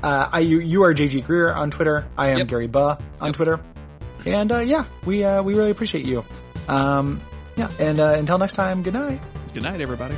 uh, 0.04 0.30
I 0.32 0.40
you, 0.40 0.60
you 0.60 0.84
are 0.84 0.94
JG 0.94 1.26
Greer 1.26 1.54
on 1.54 1.72
Twitter. 1.72 2.06
I 2.18 2.32
am 2.32 2.40
Yep. 2.40 2.48
Gary 2.48 2.68
Buh 2.68 2.98
on 3.22 3.28
Yep. 3.28 3.36
Twitter, 3.36 3.60
and 4.26 4.52
uh, 4.52 4.60
yeah, 4.60 4.86
we 5.06 5.24
uh, 5.24 5.42
we 5.42 5.56
really 5.56 5.72
appreciate 5.72 6.06
you. 6.06 6.26
Um, 6.68 7.22
yeah, 7.56 7.70
and 7.80 8.00
uh, 8.00 8.16
until 8.18 8.38
next 8.38 8.54
time, 8.54 8.84
good 8.84 8.94
night. 8.94 9.22
Good 9.54 9.64
night, 9.64 9.82
everybody. 9.82 10.16